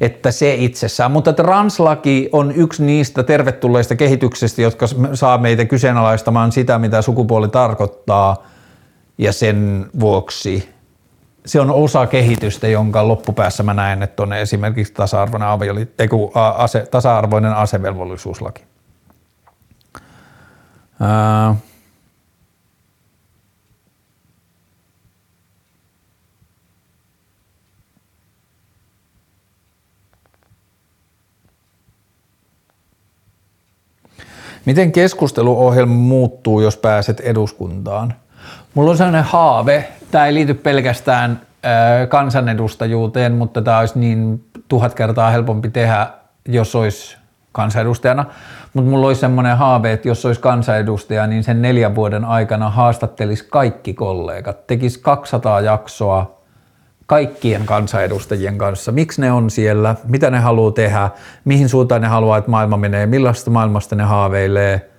[0.00, 1.10] että se itsessään.
[1.10, 8.46] Mutta translaki on yksi niistä tervetulleista kehityksistä, jotka saa meitä kyseenalaistamaan sitä, mitä sukupuoli tarkoittaa,
[9.18, 10.73] ja sen vuoksi
[11.46, 16.86] se on osa kehitystä, jonka loppupäässä mä näen, että on esimerkiksi tasa-arvoinen, avioli, eiku, ase,
[16.90, 18.62] tasa-arvoinen asevelvollisuuslaki.
[21.00, 21.54] Ää,
[34.64, 38.14] Miten keskusteluohjelma muuttuu, jos pääset eduskuntaan?
[38.74, 41.40] Mulla on sellainen haave, tämä ei liity pelkästään
[42.08, 46.06] kansanedustajuuteen, mutta tämä olisi niin tuhat kertaa helpompi tehdä,
[46.48, 47.16] jos olisi
[47.52, 48.24] kansanedustajana.
[48.74, 53.46] Mutta mulla olisi semmoinen haave, että jos olisi kansanedustaja, niin sen neljän vuoden aikana haastattelisi
[53.50, 56.38] kaikki kollegat, tekisi 200 jaksoa
[57.06, 58.92] kaikkien kansanedustajien kanssa.
[58.92, 61.10] Miksi ne on siellä, mitä ne haluaa tehdä,
[61.44, 64.90] mihin suuntaan ne haluaa, että maailma menee, millaista maailmasta ne haaveilee.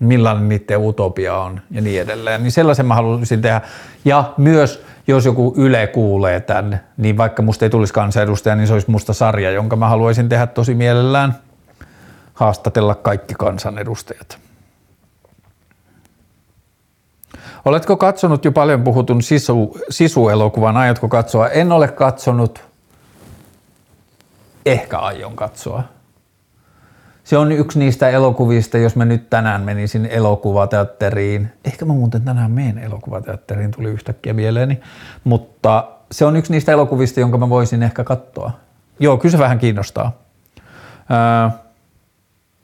[0.00, 2.42] Millainen niiden utopia on ja niin edelleen.
[2.42, 3.60] Niin sellaisen mä haluaisin tehdä.
[4.04, 8.72] Ja myös, jos joku Yle kuulee tämän, niin vaikka musta ei tulisi kansanedustaja, niin se
[8.72, 11.34] olisi musta sarja, jonka mä haluaisin tehdä tosi mielellään
[12.34, 14.38] haastatella kaikki kansanedustajat.
[17.64, 20.76] Oletko katsonut jo paljon puhutun sisu, sisuelokuvan?
[20.76, 21.48] Aiotko katsoa?
[21.48, 22.64] En ole katsonut.
[24.66, 25.82] Ehkä aion katsoa.
[27.30, 31.52] Se on yksi niistä elokuvista, jos mä nyt tänään menisin elokuvateatteriin.
[31.64, 34.80] Ehkä mä muuten tänään menen elokuvateatteriin, tuli yhtäkkiä mieleeni.
[35.24, 38.50] Mutta se on yksi niistä elokuvista, jonka mä voisin ehkä katsoa.
[39.00, 40.18] Joo, kyllä se vähän kiinnostaa.
[41.10, 41.58] Öö,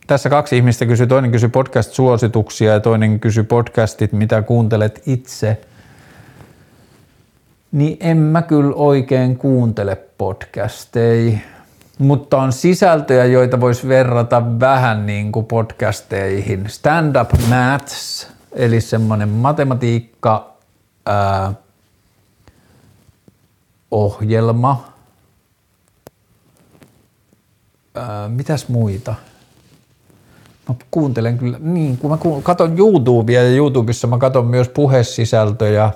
[0.06, 5.60] tässä kaksi ihmistä kysyi, toinen kysyi podcast-suosituksia ja toinen kysyi podcastit, mitä kuuntelet itse.
[7.72, 11.38] Niin en mä kyllä oikein kuuntele podcasteja,
[11.98, 16.64] mutta on sisältöjä, joita voisi verrata vähän niin kuin podcasteihin.
[16.68, 20.56] Stand-up maths, eli semmoinen matematiikka
[21.06, 21.52] ää,
[23.90, 24.93] ohjelma.
[27.94, 29.14] Ää, mitäs muita?
[30.68, 35.90] Mä kuuntelen kyllä, niin kun mä katson YouTubea ja YouTubessa mä katson myös puhesisältöjä,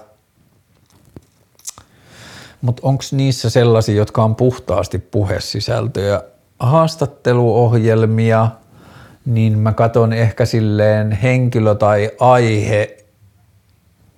[2.60, 6.22] mutta onko niissä sellaisia, jotka on puhtaasti puhesisältöjä?
[6.58, 8.48] Haastatteluohjelmia,
[9.26, 12.96] niin mä katson ehkä silleen henkilö- tai aihe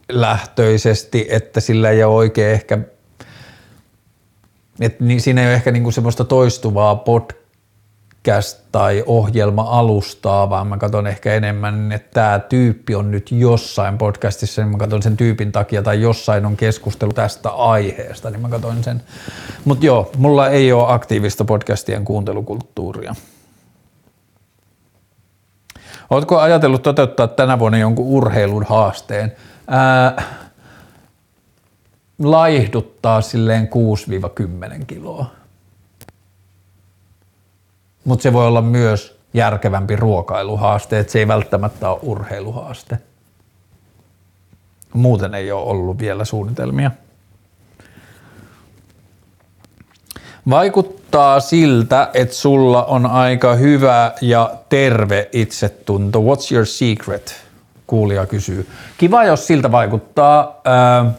[0.09, 2.79] lähtöisesti, että sillä ei ole oikein ehkä,
[4.81, 7.42] että siinä ei ole ehkä niinku semmoista toistuvaa podcast
[8.23, 13.99] podcast tai ohjelma alustaa, vaan mä katson ehkä enemmän, että tämä tyyppi on nyt jossain
[13.99, 18.49] podcastissa, niin mä katson sen tyypin takia, tai jossain on keskustelu tästä aiheesta, niin mä
[18.49, 19.03] katson sen.
[19.65, 23.15] Mutta joo, mulla ei ole aktiivista podcastien kuuntelukulttuuria.
[26.11, 29.33] Oletko ajatellut toteuttaa tänä vuonna jonkun urheilun haasteen?
[29.69, 30.23] Ää,
[32.19, 33.69] laihduttaa silleen
[34.81, 35.42] 6-10 kiloa
[38.05, 42.99] mutta se voi olla myös järkevämpi ruokailuhaaste, että se ei välttämättä ole urheiluhaaste.
[44.95, 46.91] Muuten ei ole ollut vielä suunnitelmia.
[50.51, 56.21] Vaikuttaa siltä, että sulla on aika hyvä ja terve itsetunto.
[56.21, 57.35] What's your secret?
[57.87, 58.69] Kuulija kysyy.
[58.99, 60.61] Kiva, jos siltä vaikuttaa.
[60.67, 61.13] Äh,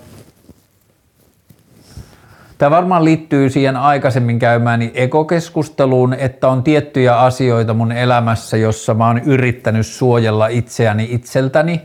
[2.64, 9.07] Tämä varmaan liittyy siihen aikaisemmin käymääni ekokeskusteluun, että on tiettyjä asioita mun elämässä, jossa mä
[9.07, 11.81] oon yrittänyt suojella itseäni itseltäni,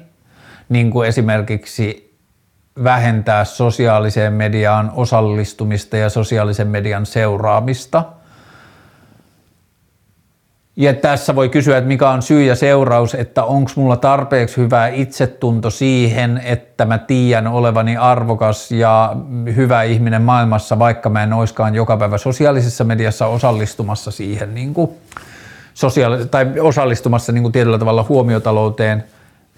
[0.68, 2.14] niin kuin esimerkiksi
[2.84, 8.04] vähentää sosiaaliseen mediaan osallistumista ja sosiaalisen median seuraamista–
[10.78, 14.88] ja tässä voi kysyä, että mikä on syy ja seuraus, että onko mulla tarpeeksi hyvä
[14.88, 19.16] itsetunto siihen, että mä tiedän olevani arvokas ja
[19.56, 24.90] hyvä ihminen maailmassa, vaikka mä en oiskaan joka päivä sosiaalisessa mediassa osallistumassa siihen niin kuin
[25.74, 29.04] sosiaali- tai osallistumassa niin kuin tietyllä tavalla huomiotalouteen.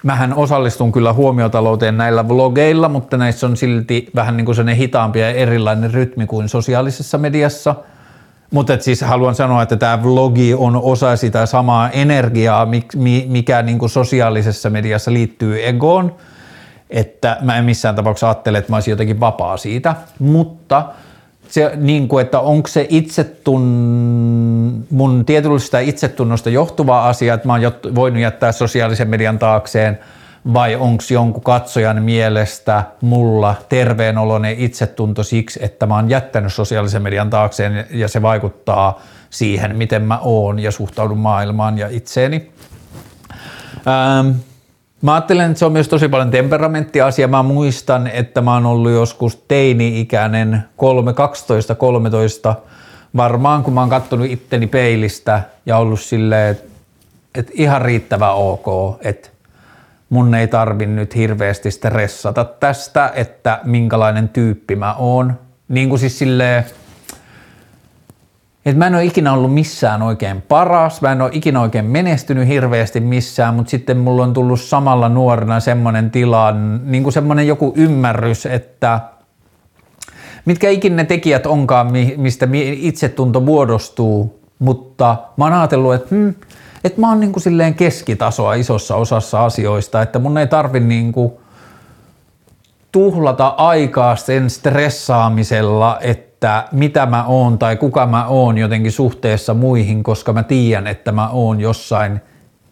[0.03, 5.31] Mähän osallistun kyllä huomiotalouteen näillä vlogeilla, mutta näissä on silti vähän niin kuin hitaampi ja
[5.31, 7.75] erilainen rytmi kuin sosiaalisessa mediassa–
[8.51, 12.69] mutta siis haluan sanoa, että tämä vlogi on osa sitä samaa energiaa,
[13.27, 16.15] mikä niin kuin sosiaalisessa mediassa liittyy egoon.
[16.91, 20.85] Että mä en missään tapauksessa ajattele, että mä olisin jotenkin vapaa siitä, mutta
[21.49, 23.63] se, niin kuin, että onko se itsetun,
[24.91, 29.99] mun tietynlaisesta itsetunnosta johtuva asia, että mä oon voinut jättää sosiaalisen median taakseen–
[30.55, 37.31] vai onko jonkun katsojan mielestä mulla terveenoloinen itsetunto siksi, että mä oon jättänyt sosiaalisen median
[37.31, 39.01] taakseen ja se vaikuttaa
[39.31, 42.51] siihen, miten mä oon ja suhtaudun maailmaan ja itseeni.
[43.87, 44.29] Ähm,
[45.03, 47.29] mä ajattelen, että se on myös tosi paljon temperamenttiasia.
[47.29, 52.55] Mä muistan, että mä oon ollut joskus teini-ikäinen 3, 12, 13,
[53.17, 56.71] varmaan kun mä oon kattonut itteni peilistä ja ollut silleen, että,
[57.35, 58.67] että ihan riittävä ok,
[59.05, 59.29] että
[60.11, 65.39] mun ei tarvi nyt hirveästi stressata tästä, että minkälainen tyyppi mä oon.
[65.69, 66.65] Niin kuin siis silleen,
[68.67, 72.49] että mä en ole ikinä ollut missään oikein paras, mä en ole ikinä oikein menestynyt
[72.49, 76.55] hirveästi missään, mutta sitten mulla on tullut samalla nuorena semmoinen tila,
[76.85, 79.01] niin kuin semmoinen joku ymmärrys, että
[80.45, 86.35] mitkä ikinä ne tekijät onkaan, mistä itsetunto muodostuu, mutta mä oon ajatellut, että hmm,
[86.85, 91.13] että mä oon niin kuin silleen keskitasoa isossa osassa asioista, että mun ei tarvi niin
[91.13, 91.33] kuin
[92.93, 100.03] tuhlata aikaa sen stressaamisella, että mitä mä oon tai kuka mä oon jotenkin suhteessa muihin,
[100.03, 102.21] koska mä tiedän, että mä oon jossain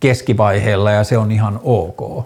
[0.01, 2.25] keskivaiheella ja se on ihan ok.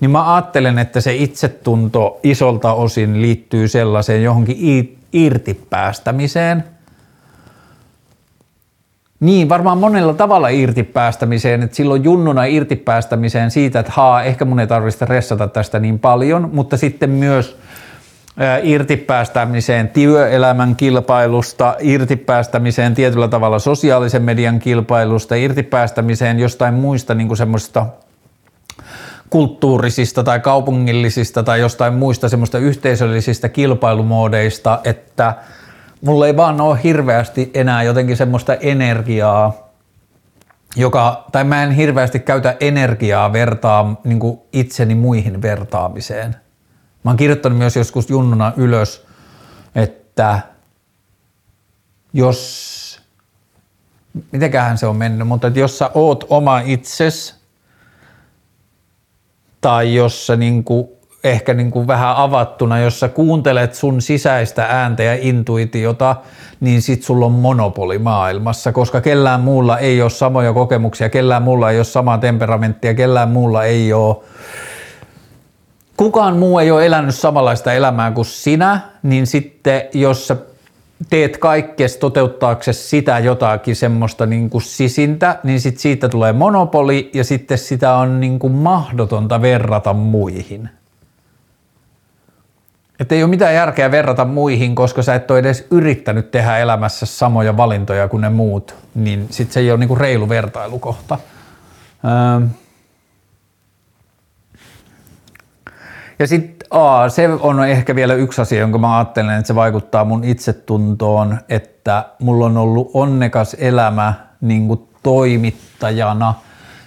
[0.00, 6.64] Niin mä ajattelen, että se itsetunto isolta osin liittyy sellaiseen johonkin irtipäästämiseen–
[9.22, 14.66] Niin, varmaan monella tavalla irtipäästämiseen, että silloin junnuna irtipäästämiseen siitä, että haa, ehkä mun ei
[14.66, 17.58] tarvitse ressata tästä niin paljon, mutta sitten myös
[18.62, 27.86] irtipäästämiseen työelämän kilpailusta, irtipäästämiseen tietyllä tavalla sosiaalisen median kilpailusta, irtipäästämiseen jostain muista niin semmoista
[29.30, 35.34] kulttuurisista tai kaupungillisista tai jostain muista semmoista yhteisöllisistä kilpailumoodeista, että
[36.02, 39.68] mulla ei vaan ole hirveästi enää jotenkin semmoista energiaa,
[40.76, 44.20] joka, tai mä en hirveästi käytä energiaa vertaa niin
[44.52, 46.36] itseni muihin vertaamiseen.
[47.04, 49.06] Mä oon kirjoittanut myös joskus junnuna ylös,
[49.74, 50.40] että
[52.12, 53.00] jos,
[54.32, 57.42] mitenköhän se on mennyt, mutta että jos sä oot oma itses,
[59.60, 65.18] tai jos sä niinku, ehkä niinku vähän avattuna, jos sä kuuntelet sun sisäistä ääntä ja
[65.20, 66.16] intuitiota,
[66.60, 71.70] niin sit sulla on monopoli maailmassa, koska kellään muulla ei ole samoja kokemuksia, kellään muulla
[71.70, 74.16] ei ole samaa temperamenttia, kellään muulla ei ole
[75.96, 80.36] kukaan muu ei ole elänyt samanlaista elämää kuin sinä, niin sitten jos sä
[81.10, 87.24] teet kaikkes toteuttaaksesi sitä jotakin semmoista niin kuin sisintä, niin sit siitä tulee monopoli ja
[87.24, 90.70] sitten sitä on niin kuin mahdotonta verrata muihin.
[93.02, 97.06] Että ei ole mitään järkeä verrata muihin, koska sä et ole edes yrittänyt tehdä elämässä
[97.06, 101.18] samoja valintoja kuin ne muut, niin sitten se ei ole niin kuin reilu vertailukohta.
[102.04, 102.46] Öö,
[106.18, 106.68] Ja sitten
[107.08, 112.04] se on ehkä vielä yksi asia, jonka mä ajattelen, että se vaikuttaa mun itsetuntoon, että
[112.18, 116.34] mulla on ollut onnekas elämä niin toimittajana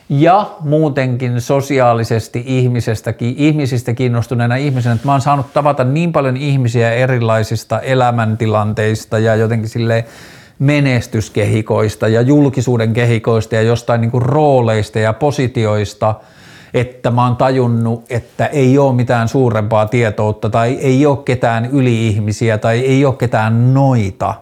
[0.09, 6.91] ja muutenkin sosiaalisesti ihmisestäkin, ihmisistä kiinnostuneena ihmisenä, että mä oon saanut tavata niin paljon ihmisiä
[6.91, 10.05] erilaisista elämäntilanteista ja jotenkin sille
[10.59, 16.15] menestyskehikoista ja julkisuuden kehikoista ja jostain niin kuin rooleista ja positioista–
[16.75, 22.57] että mä oon tajunnut, että ei ole mitään suurempaa tietoutta tai ei ole ketään yli-ihmisiä
[22.57, 24.33] tai ei ole ketään noita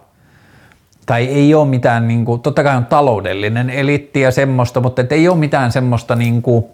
[1.06, 5.12] tai ei ole mitään, niin kuin, totta kai on taloudellinen elitti ja semmoista, mutta et
[5.12, 6.66] ei ole mitään semmoista niin kuin,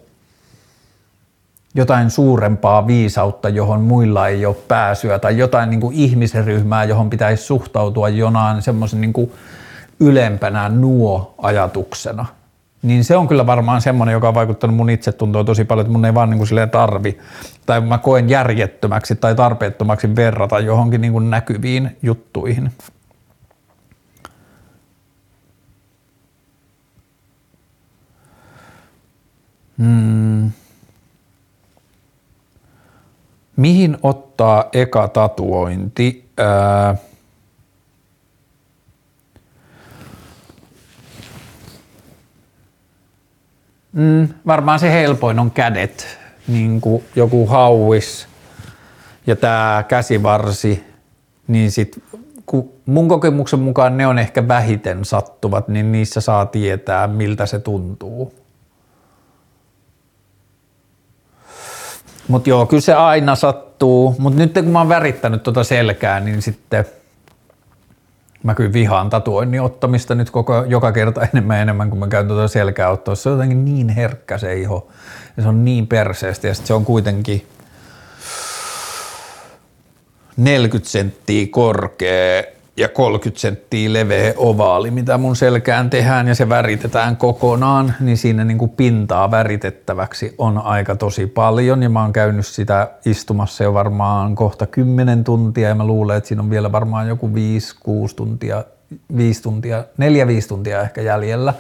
[1.76, 7.44] jotain suurempaa viisautta, johon muilla ei ole pääsyä tai jotain niin kuin ihmisryhmää, johon pitäisi
[7.44, 9.32] suhtautua jonain semmoisen niin kuin
[10.00, 12.26] ylempänä nuo ajatuksena–
[12.82, 16.06] niin se on kyllä varmaan semmoinen, joka on vaikuttanut mun itsetuntoon tosi paljon, että mun
[16.06, 17.18] ei vaan niin kuin tarvi,
[17.66, 22.72] tai mä koen järjettömäksi tai tarpeettomaksi verrata johonkin niin kuin näkyviin juttuihin.
[29.80, 30.52] Hmm.
[33.56, 36.30] Mihin ottaa eka tatuointi?
[36.38, 36.96] Ää,
[43.94, 48.28] Mm, varmaan se helpoin on kädet, niin kuin joku hauis
[49.28, 50.84] ja tämä käsivarsi,
[51.48, 52.04] niin sit,
[52.46, 57.60] kun mun kokemuksen mukaan ne on ehkä vähiten sattuvat, niin niissä saa tietää, miltä se
[57.60, 58.34] tuntuu.
[62.30, 66.42] Mutta joo, kyllä se aina sattuu, mutta nyt kun mä oon värittänyt tuota selkää, niin
[66.42, 66.86] sitten–
[68.44, 72.28] Mä kyllä vihaan tatuoinnin ottamista nyt koko, joka kerta enemmän ja enemmän, kun mä käyn
[72.28, 73.16] tuota selkää ottaa.
[73.16, 74.88] Se on jotenkin niin herkkä se iho.
[75.38, 77.48] Ja se on niin perseestä ja se on kuitenkin
[80.38, 82.44] 40 senttiä korkea
[82.80, 88.46] ja 30 senttiä leveä ovaali, mitä mun selkään tehdään ja se väritetään kokonaan, niin siinä
[88.46, 91.84] niin kuin pintaa väritettäväksi on aika tosi paljon.
[91.84, 96.28] Ja mä oon käynyt sitä istumassa jo varmaan kohta 10 tuntia ja mä luulen, että
[96.28, 97.32] siinä on vielä varmaan joku 5-6
[98.16, 98.64] tuntia,
[99.18, 99.84] 5 tuntia, 4-5
[100.48, 101.54] tuntia ehkä jäljellä.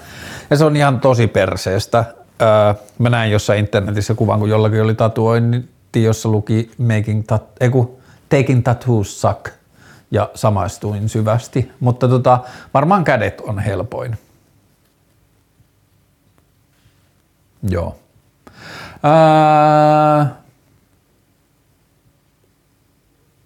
[0.49, 2.05] Ja se on ihan tosi perseestä.
[2.41, 7.69] Öö, mä näin jossain internetissä kuvan, kun jollakin oli tatuointi, jossa luki making tat- ei
[8.29, 9.49] taking tattoos suck–
[10.11, 12.39] ja samaistuin syvästi, mutta tota,
[12.73, 14.17] varmaan kädet on helpoin.
[17.69, 17.95] Joo.
[19.03, 20.35] Ää,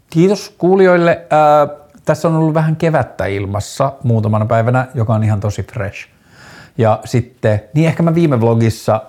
[0.10, 1.28] kiitos kuulijoille.
[1.30, 1.68] Ää,
[2.06, 6.08] tässä on ollut vähän kevättä ilmassa muutamana päivänä, joka on ihan tosi fresh.
[6.78, 9.02] Ja sitten, niin ehkä mä viime vlogissa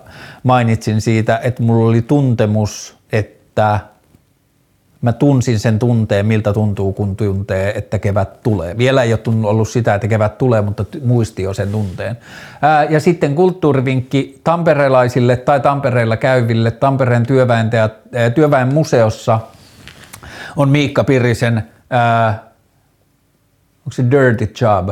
[0.43, 3.81] mainitsin siitä, että mulla oli tuntemus, että
[5.05, 8.78] mä tunsin sen tunteen, miltä tuntuu, kun tuntee, että kevät tulee.
[8.78, 12.18] Vielä ei ole ollut sitä, että kevät tulee, mutta muisti jo sen tunteen.
[12.62, 16.70] Ää, ja sitten kulttuurivinkki tamperelaisille tai Tampereella käyville.
[16.70, 19.40] Tampereen työväen, teat- työväen museossa
[20.56, 22.51] on Miikka Pirisen, ää,
[23.78, 24.90] onko se Dirty Job?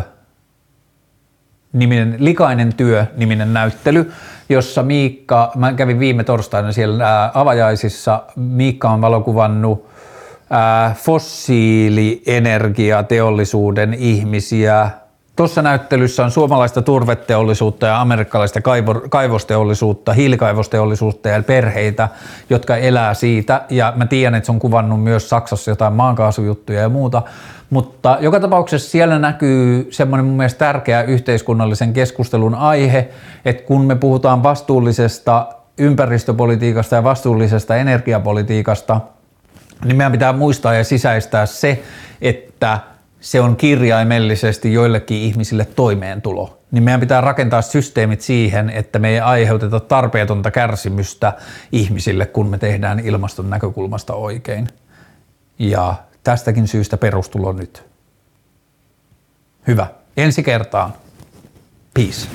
[1.72, 4.12] niminen, Likainen työ niminen näyttely,
[4.48, 9.91] jossa Miikka, mä kävin viime torstaina siellä avajaisissa, Miikka on valokuvannut
[10.94, 14.90] fossiilienergiateollisuuden ihmisiä,
[15.36, 18.60] Tuossa näyttelyssä on suomalaista turveteollisuutta ja amerikkalaista
[19.08, 22.08] kaivosteollisuutta, hiilikaivosteollisuutta ja perheitä,
[22.50, 23.62] jotka elää siitä.
[23.70, 27.22] Ja mä tiedän, että se on kuvannut myös Saksassa jotain maankaasujuttuja ja muuta.
[27.70, 33.08] Mutta joka tapauksessa siellä näkyy semmoinen mun mielestä tärkeä yhteiskunnallisen keskustelun aihe,
[33.44, 35.46] että kun me puhutaan vastuullisesta
[35.78, 39.00] ympäristöpolitiikasta ja vastuullisesta energiapolitiikasta,
[39.84, 41.82] niin meidän pitää muistaa ja sisäistää se,
[42.20, 42.78] että–
[43.22, 49.20] se on kirjaimellisesti joillekin ihmisille toimeentulo, niin meidän pitää rakentaa systeemit siihen, että me ei
[49.20, 51.32] aiheuteta tarpeetonta kärsimystä
[51.72, 54.68] ihmisille, kun me tehdään ilmaston näkökulmasta oikein.
[55.58, 55.94] Ja
[56.24, 57.84] tästäkin syystä perustulo nyt.
[59.66, 59.86] Hyvä.
[60.16, 60.94] Ensi kertaan.
[61.94, 62.28] Peace.